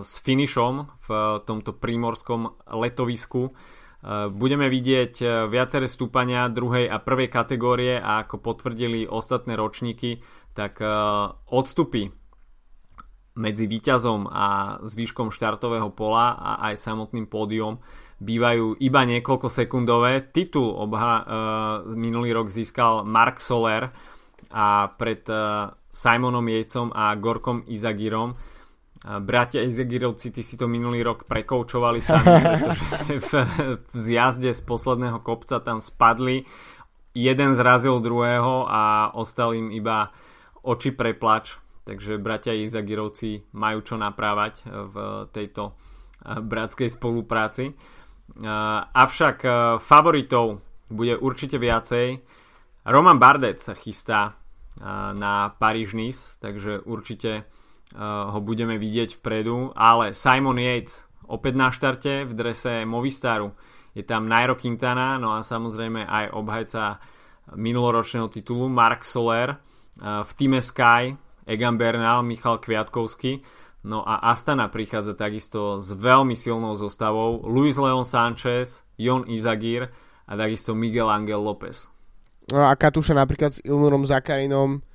s 0.00 0.12
finišom 0.24 0.74
v 1.04 1.08
tomto 1.44 1.76
prímorskom 1.76 2.72
letovisku 2.72 3.52
budeme 4.32 4.66
vidieť 4.66 5.46
viaceré 5.46 5.86
stúpania 5.86 6.50
druhej 6.50 6.90
a 6.90 6.98
prvej 6.98 7.30
kategórie 7.30 8.00
a 8.00 8.26
ako 8.26 8.42
potvrdili 8.42 9.06
ostatné 9.06 9.54
ročníky, 9.54 10.24
tak 10.56 10.82
odstupy 11.52 12.10
medzi 13.38 13.64
výťazom 13.64 14.28
a 14.28 14.76
zvyškom 14.84 15.30
štartového 15.30 15.88
pola 15.94 16.34
a 16.34 16.50
aj 16.72 16.82
samotným 16.82 17.30
pódium 17.30 17.78
bývajú 18.18 18.82
iba 18.82 19.00
niekoľko 19.06 19.48
sekundové. 19.48 20.32
Titul 20.34 20.68
obha 20.68 21.24
minulý 21.94 22.34
rok 22.34 22.50
získal 22.50 23.06
Mark 23.06 23.38
Soler 23.38 23.88
a 24.50 24.90
pred 24.98 25.24
Simonom 25.92 26.44
Jejcom 26.48 26.90
a 26.90 27.14
Gorkom 27.16 27.64
Izagirom 27.70 28.34
bratia 29.02 29.66
Izagirovci, 29.66 30.30
ty 30.30 30.46
si 30.46 30.54
to 30.54 30.70
minulý 30.70 31.02
rok 31.02 31.26
prekoučovali 31.26 31.98
sami, 31.98 32.26
pretože 32.42 32.86
v, 33.18 33.32
v 33.82 33.94
zjazde 33.98 34.54
z 34.54 34.62
posledného 34.62 35.18
kopca 35.26 35.58
tam 35.58 35.82
spadli 35.82 36.46
jeden 37.12 37.50
zrazil 37.58 37.98
druhého 37.98 38.70
a 38.70 39.12
ostal 39.14 39.58
im 39.58 39.74
iba 39.74 40.14
oči 40.62 40.94
preplač 40.94 41.62
takže 41.82 42.18
bratia 42.18 42.54
Izagirovci 42.54 43.52
majú 43.54 43.82
čo 43.82 43.98
naprávať 43.98 44.66
v 44.66 44.94
tejto 45.30 45.72
eh, 45.72 46.38
bratskej 46.38 46.88
spolupráci. 46.90 47.64
Eh, 47.70 48.80
avšak 48.86 49.36
eh, 49.44 49.52
favoritov 49.82 50.62
bude 50.92 51.18
určite 51.18 51.56
viacej. 51.58 52.20
Roman 52.82 53.16
Bardet 53.16 53.62
sa 53.62 53.72
chystá 53.78 54.34
na 55.14 55.52
Paríž-Nice, 55.52 56.42
takže 56.42 56.82
určite 56.82 57.46
ho 57.96 58.38
budeme 58.40 58.80
vidieť 58.80 59.20
vpredu, 59.20 59.72
ale 59.76 60.16
Simon 60.16 60.56
Yates 60.56 61.04
opäť 61.28 61.54
na 61.56 61.68
štarte 61.68 62.24
v 62.24 62.32
drese 62.32 62.84
Movistaru. 62.88 63.52
Je 63.92 64.04
tam 64.04 64.24
Nairo 64.24 64.56
Quintana, 64.56 65.20
no 65.20 65.36
a 65.36 65.44
samozrejme 65.44 66.08
aj 66.08 66.32
obhajca 66.32 67.00
minuloročného 67.52 68.32
titulu 68.32 68.68
Mark 68.72 69.04
Soler 69.04 69.60
v 70.00 70.30
týme 70.32 70.64
Sky 70.64 71.12
Egan 71.44 71.76
Bernal, 71.76 72.24
Michal 72.24 72.56
Kviatkovský. 72.62 73.44
No 73.82 74.06
a 74.06 74.30
Astana 74.30 74.70
prichádza 74.70 75.18
takisto 75.18 75.82
s 75.82 75.90
veľmi 75.90 76.38
silnou 76.38 76.78
zostavou. 76.78 77.42
Luis 77.50 77.74
Leon 77.74 78.06
Sanchez, 78.06 78.86
Jon 78.94 79.26
Izagir 79.26 79.90
a 80.22 80.32
takisto 80.38 80.70
Miguel 80.70 81.10
Angel 81.10 81.42
López. 81.42 81.90
No 82.54 82.62
a 82.62 82.78
Katuša 82.78 83.18
napríklad 83.18 83.58
s 83.58 83.62
Ilnurom 83.66 84.06
Zakarinom, 84.06 84.86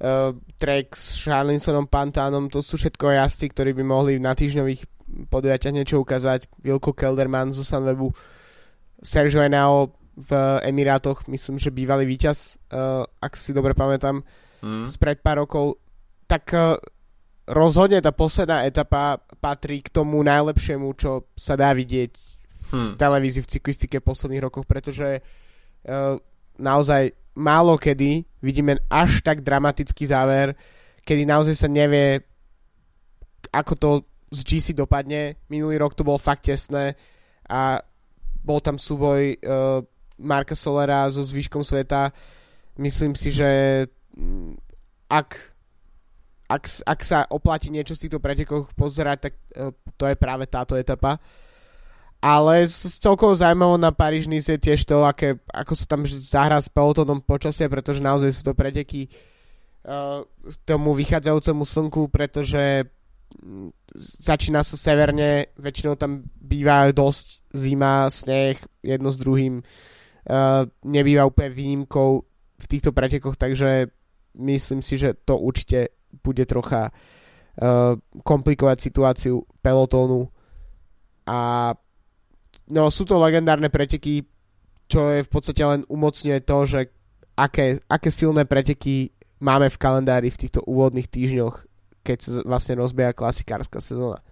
uh, 0.00 0.32
Trek 0.56 0.96
s 0.96 1.22
Charlinsonom 1.24 1.86
Pantánom, 1.86 2.48
to 2.48 2.64
sú 2.64 2.80
všetko 2.80 3.12
jazdci, 3.12 3.46
ktorí 3.52 3.70
by 3.76 3.84
mohli 3.84 4.12
na 4.16 4.32
týždňových 4.32 4.82
podujatiach 5.28 5.74
niečo 5.74 6.00
ukázať. 6.00 6.48
Vilko 6.60 6.96
Kelderman 6.96 7.52
zo 7.52 7.62
Sunwebu, 7.62 8.12
Sergio 9.00 9.44
Henao 9.44 9.92
v 10.16 10.32
Emirátoch, 10.66 11.24
myslím, 11.30 11.56
že 11.56 11.72
bývalý 11.72 12.04
víťaz, 12.04 12.60
uh, 12.72 13.04
ak 13.20 13.36
si 13.36 13.56
dobre 13.56 13.72
pamätám 13.72 14.20
mm. 14.60 14.84
spred 14.88 15.24
pár 15.24 15.44
rokov, 15.44 15.80
tak 16.28 16.44
uh, 16.52 16.76
rozhodne 17.50 17.98
tá 17.98 18.14
posledná 18.14 18.62
etapa 18.64 19.18
patrí 19.42 19.82
k 19.82 19.90
tomu 19.90 20.22
najlepšiemu, 20.22 20.86
čo 20.94 21.26
sa 21.34 21.58
dá 21.58 21.74
vidieť 21.74 22.12
hmm. 22.70 22.94
v 22.94 22.96
televízii, 22.96 23.42
v 23.42 23.50
cyklistike 23.58 23.96
v 23.98 24.06
posledných 24.06 24.44
rokoch, 24.46 24.64
pretože 24.64 25.18
uh, 25.18 26.14
naozaj 26.60 27.10
málo 27.34 27.74
kedy 27.74 28.29
vidíme 28.42 28.80
až 28.88 29.20
tak 29.20 29.44
dramatický 29.44 30.08
záver, 30.08 30.56
kedy 31.04 31.28
naozaj 31.28 31.56
sa 31.56 31.68
nevie, 31.68 32.24
ako 33.52 33.72
to 33.76 33.90
z 34.30 34.40
GC 34.44 34.66
dopadne. 34.76 35.36
Minulý 35.48 35.80
rok 35.80 35.94
to 35.94 36.06
bolo 36.06 36.16
fakt 36.16 36.48
tesné 36.48 36.96
a 37.50 37.80
bol 38.40 38.60
tam 38.62 38.80
súboj 38.80 39.36
uh, 39.44 39.84
Marka 40.20 40.56
Solera 40.56 41.08
so 41.12 41.20
zvyškom 41.20 41.64
sveta. 41.64 42.12
Myslím 42.80 43.12
si, 43.12 43.34
že 43.34 43.84
ak, 45.10 45.28
ak, 46.48 46.62
ak 46.86 47.00
sa 47.04 47.28
oplatí 47.28 47.68
niečo 47.68 47.92
z 47.92 48.08
týchto 48.08 48.22
pretekov 48.22 48.72
pozerať, 48.72 49.18
tak 49.28 49.34
uh, 49.58 49.74
to 49.98 50.08
je 50.08 50.16
práve 50.16 50.48
táto 50.48 50.78
etapa. 50.78 51.20
Ale 52.20 52.68
celkovo 53.00 53.32
zaujímavé 53.32 53.80
na 53.80 53.96
Paríž 53.96 54.28
je 54.28 54.60
tiež 54.60 54.84
to, 54.84 55.08
aké, 55.08 55.40
ako 55.56 55.72
sa 55.72 55.88
tam 55.88 56.04
zahrá 56.04 56.60
s 56.60 56.68
pelotónom 56.68 57.24
počasia, 57.24 57.64
pretože 57.72 58.04
naozaj 58.04 58.36
sú 58.36 58.42
to 58.44 58.52
preteky 58.52 59.08
uh, 59.88 60.20
tomu 60.68 60.92
vychádzajúcemu 61.00 61.64
slnku, 61.64 62.12
pretože 62.12 62.84
mm, 63.40 63.72
začína 64.20 64.60
sa 64.60 64.76
severne, 64.76 65.48
väčšinou 65.56 65.96
tam 65.96 66.28
býva 66.36 66.92
dosť 66.92 67.56
zima, 67.56 68.04
sneh, 68.12 68.60
jedno 68.84 69.08
s 69.08 69.16
druhým. 69.16 69.64
Uh, 70.28 70.68
nebýva 70.84 71.24
úplne 71.24 71.56
výnimkou 71.56 72.10
v 72.60 72.66
týchto 72.68 72.92
pretekoch, 72.92 73.40
takže 73.40 73.88
myslím 74.36 74.84
si, 74.84 75.00
že 75.00 75.16
to 75.24 75.40
určite 75.40 75.96
bude 76.20 76.44
trocha 76.44 76.92
uh, 76.92 77.96
komplikovať 78.20 78.76
situáciu 78.76 79.40
pelotónu 79.64 80.28
a 81.24 81.72
no 82.70 82.88
sú 82.88 83.04
to 83.04 83.18
legendárne 83.18 83.68
preteky, 83.68 84.24
čo 84.86 85.10
je 85.10 85.26
v 85.26 85.30
podstate 85.30 85.62
len 85.62 85.82
umocňuje 85.86 86.38
to, 86.42 86.58
že 86.66 86.80
aké, 87.34 87.82
aké 87.86 88.10
silné 88.10 88.46
preteky 88.46 89.14
máme 89.42 89.68
v 89.68 89.80
kalendári 89.80 90.28
v 90.30 90.40
týchto 90.46 90.60
úvodných 90.64 91.10
týždňoch, 91.10 91.56
keď 92.06 92.16
sa 92.18 92.30
vlastne 92.46 92.78
rozbieha 92.78 93.14
klasikárska 93.14 93.82
sezóna. 93.82 94.22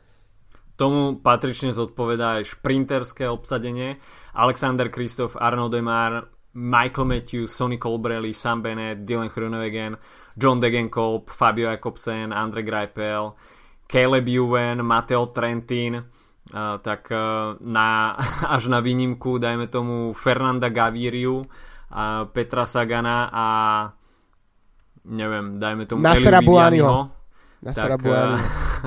Tomu 0.79 1.19
patrične 1.19 1.75
zodpovedá 1.75 2.39
aj 2.39 2.55
šprinterské 2.55 3.27
obsadenie. 3.27 3.99
Alexander 4.39 4.87
Kristof, 4.87 5.35
Arnaud 5.35 5.75
Demar, 5.75 6.31
Michael 6.55 7.07
Matthews, 7.07 7.51
Sonny 7.51 7.83
Colbrelli, 7.83 8.31
Sam 8.31 8.63
Bennett, 8.63 9.03
Dylan 9.03 9.27
Groenewegen, 9.27 9.99
John 10.39 10.63
Degenkolb, 10.63 11.31
Fabio 11.35 11.75
Jakobsen, 11.75 12.31
Andre 12.31 12.63
Greipel, 12.63 13.35
Caleb 13.91 14.29
Ewan, 14.29 14.87
Matteo 14.87 15.27
Trentin, 15.35 15.99
tak 16.55 17.13
uh, 17.13 17.61
na, 17.61 18.17
až 18.57 18.73
na 18.73 18.81
výnimku 18.81 19.37
dajme 19.37 19.69
tomu 19.69 20.17
Fernanda 20.17 20.73
Gaviriu, 20.73 21.45
uh, 21.45 22.25
Petra 22.33 22.65
Sagana 22.65 23.29
a 23.29 23.47
neviem, 25.05 25.61
dajme 25.61 25.85
tomu 25.85 26.01
Nasera 26.01 26.41
Bulaniho. 26.41 27.13
tak, 27.61 28.01
uh, 28.05 28.41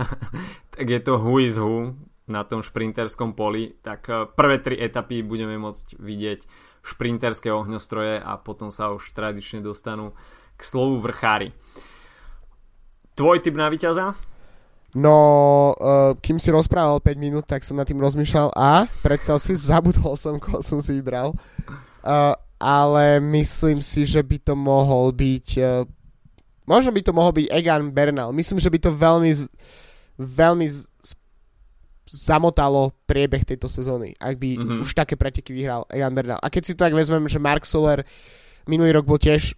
tak 0.74 0.86
je 0.90 1.00
to 1.02 1.22
who 1.22 1.38
is 1.38 1.58
who 1.58 1.94
na 2.26 2.48
tom 2.48 2.64
šprinterskom 2.64 3.36
poli, 3.36 3.76
tak 3.84 4.08
uh, 4.10 4.26
prvé 4.26 4.58
tri 4.64 4.76
etapy 4.80 5.22
budeme 5.22 5.60
môcť 5.60 6.00
vidieť 6.00 6.40
šprinterské 6.82 7.54
ohňostroje 7.54 8.18
a 8.18 8.42
potom 8.42 8.74
sa 8.74 8.90
už 8.90 9.14
tradične 9.14 9.62
dostanú 9.62 10.18
k 10.58 10.62
slovu 10.66 10.98
vrchári. 10.98 11.54
Tvoj 13.14 13.44
typ 13.44 13.54
na 13.54 13.70
víťaza? 13.70 14.18
No, 14.92 15.16
uh, 15.80 16.12
kým 16.20 16.36
si 16.36 16.52
rozprával 16.52 17.00
5 17.00 17.16
minút, 17.16 17.48
tak 17.48 17.64
som 17.64 17.80
nad 17.80 17.88
tým 17.88 18.04
rozmýšľal 18.04 18.52
a 18.52 18.92
predsa 19.00 19.40
si 19.40 19.56
zabudol 19.72 20.20
som, 20.20 20.36
koho 20.36 20.60
som 20.60 20.84
si 20.84 21.00
vybral. 21.00 21.32
Uh, 22.04 22.36
ale 22.60 23.24
myslím 23.24 23.80
si, 23.80 24.04
že 24.06 24.22
by 24.22 24.38
to 24.44 24.54
mohol 24.54 25.10
byť 25.16 25.48
uh, 25.64 25.88
možno 26.70 26.94
by 26.94 27.02
to 27.02 27.12
mohol 27.16 27.34
byť 27.34 27.48
Egan 27.50 27.90
Bernal. 27.90 28.30
Myslím, 28.32 28.62
že 28.62 28.70
by 28.70 28.80
to 28.80 28.92
veľmi 28.94 29.32
veľmi 30.22 30.68
zamotalo 32.12 32.92
priebeh 33.08 33.48
tejto 33.48 33.72
sezóny, 33.72 34.12
ak 34.20 34.36
by 34.36 34.50
mm-hmm. 34.60 34.80
už 34.84 34.92
také 34.92 35.16
preteky 35.16 35.56
vyhral 35.56 35.88
Egan 35.88 36.12
Bernal. 36.12 36.40
A 36.44 36.52
keď 36.52 36.62
si 36.68 36.74
to 36.76 36.84
tak 36.84 36.94
vezmem, 36.94 37.24
že 37.32 37.40
Mark 37.40 37.64
Soler 37.64 38.04
minulý 38.68 38.92
rok 38.92 39.08
bol 39.08 39.18
tiež 39.18 39.56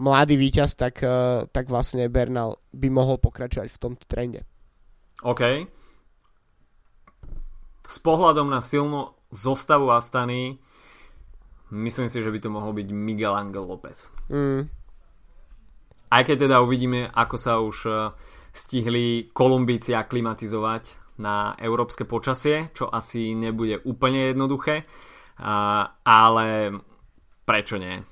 mladý 0.00 0.40
víťaz, 0.40 0.74
tak, 0.74 1.04
uh, 1.04 1.44
tak 1.52 1.68
vlastne 1.68 2.08
Bernal 2.08 2.56
by 2.72 2.88
mohol 2.88 3.20
pokračovať 3.20 3.68
v 3.68 3.80
tomto 3.80 4.04
trende. 4.08 4.42
OK. 5.22 5.42
S 7.86 7.98
pohľadom 8.00 8.48
na 8.50 8.60
silnú 8.62 9.14
zostavu 9.30 9.90
Astany 9.90 10.60
Myslím 11.72 12.12
si, 12.12 12.20
že 12.20 12.28
by 12.28 12.36
to 12.36 12.52
mohol 12.52 12.76
byť 12.76 12.92
Miguel 12.92 13.32
Angel 13.32 13.64
López. 13.64 14.12
Mm. 14.28 14.68
Aj 16.12 16.22
keď 16.28 16.44
teda 16.44 16.60
uvidíme, 16.60 17.08
ako 17.08 17.36
sa 17.40 17.64
už 17.64 17.76
e, 17.88 17.92
stihli 18.52 19.32
Kolumbíci 19.32 19.96
aklimatizovať 19.96 21.16
na 21.16 21.56
európske 21.56 22.04
počasie, 22.04 22.68
čo 22.76 22.92
asi 22.92 23.32
nebude 23.32 23.80
úplne 23.88 24.32
jednoduché, 24.32 24.84
ale 26.04 26.46
prečo 27.48 27.80
nie? 27.80 28.04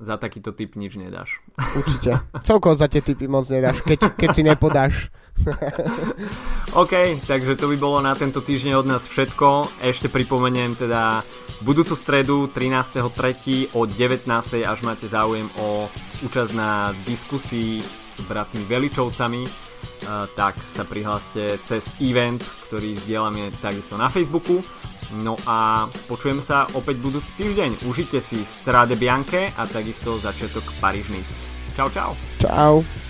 Za 0.00 0.18
takýto 0.18 0.50
typ 0.50 0.74
nič 0.74 0.98
nedáš. 0.98 1.38
Určite. 1.78 2.26
Celkovo 2.42 2.74
za 2.74 2.90
tie 2.90 3.04
typy 3.04 3.30
moc 3.30 3.46
nedáš, 3.46 3.86
keď, 3.86 4.18
keď 4.18 4.28
si 4.34 4.42
nepodáš. 4.42 4.94
OK, 6.82 7.22
takže 7.24 7.56
to 7.56 7.70
by 7.72 7.76
bolo 7.76 7.98
na 8.04 8.12
tento 8.14 8.44
týždeň 8.44 8.72
od 8.76 8.86
nás 8.86 9.08
všetko. 9.08 9.80
Ešte 9.84 10.12
pripomeniem 10.12 10.76
teda 10.76 11.24
budúcu 11.64 11.94
stredu 11.96 12.48
13.3. 12.52 13.74
o 13.76 13.84
19. 13.84 14.26
až 14.64 14.78
máte 14.84 15.06
záujem 15.08 15.48
o 15.60 15.88
účasť 16.24 16.52
na 16.56 16.92
diskusii 17.04 17.80
s 17.84 18.20
bratmi 18.24 18.64
Veličovcami 18.68 19.70
tak 20.34 20.56
sa 20.64 20.82
prihláste 20.84 21.60
cez 21.64 21.92
event, 22.00 22.40
ktorý 22.68 22.96
zdieľame 22.96 23.52
takisto 23.60 24.00
na 24.00 24.08
Facebooku. 24.08 24.64
No 25.20 25.34
a 25.44 25.90
počujeme 26.06 26.40
sa 26.40 26.70
opäť 26.78 27.02
budúci 27.02 27.34
týždeň. 27.36 27.84
Užite 27.84 28.22
si 28.22 28.46
Strade 28.46 28.94
Bianche 28.94 29.50
a 29.58 29.66
takisto 29.66 30.16
začiatok 30.16 30.64
Paríž 30.78 31.10
Nice. 31.10 31.44
Čau, 31.74 31.90
čau. 31.90 32.12
Čau. 32.38 33.09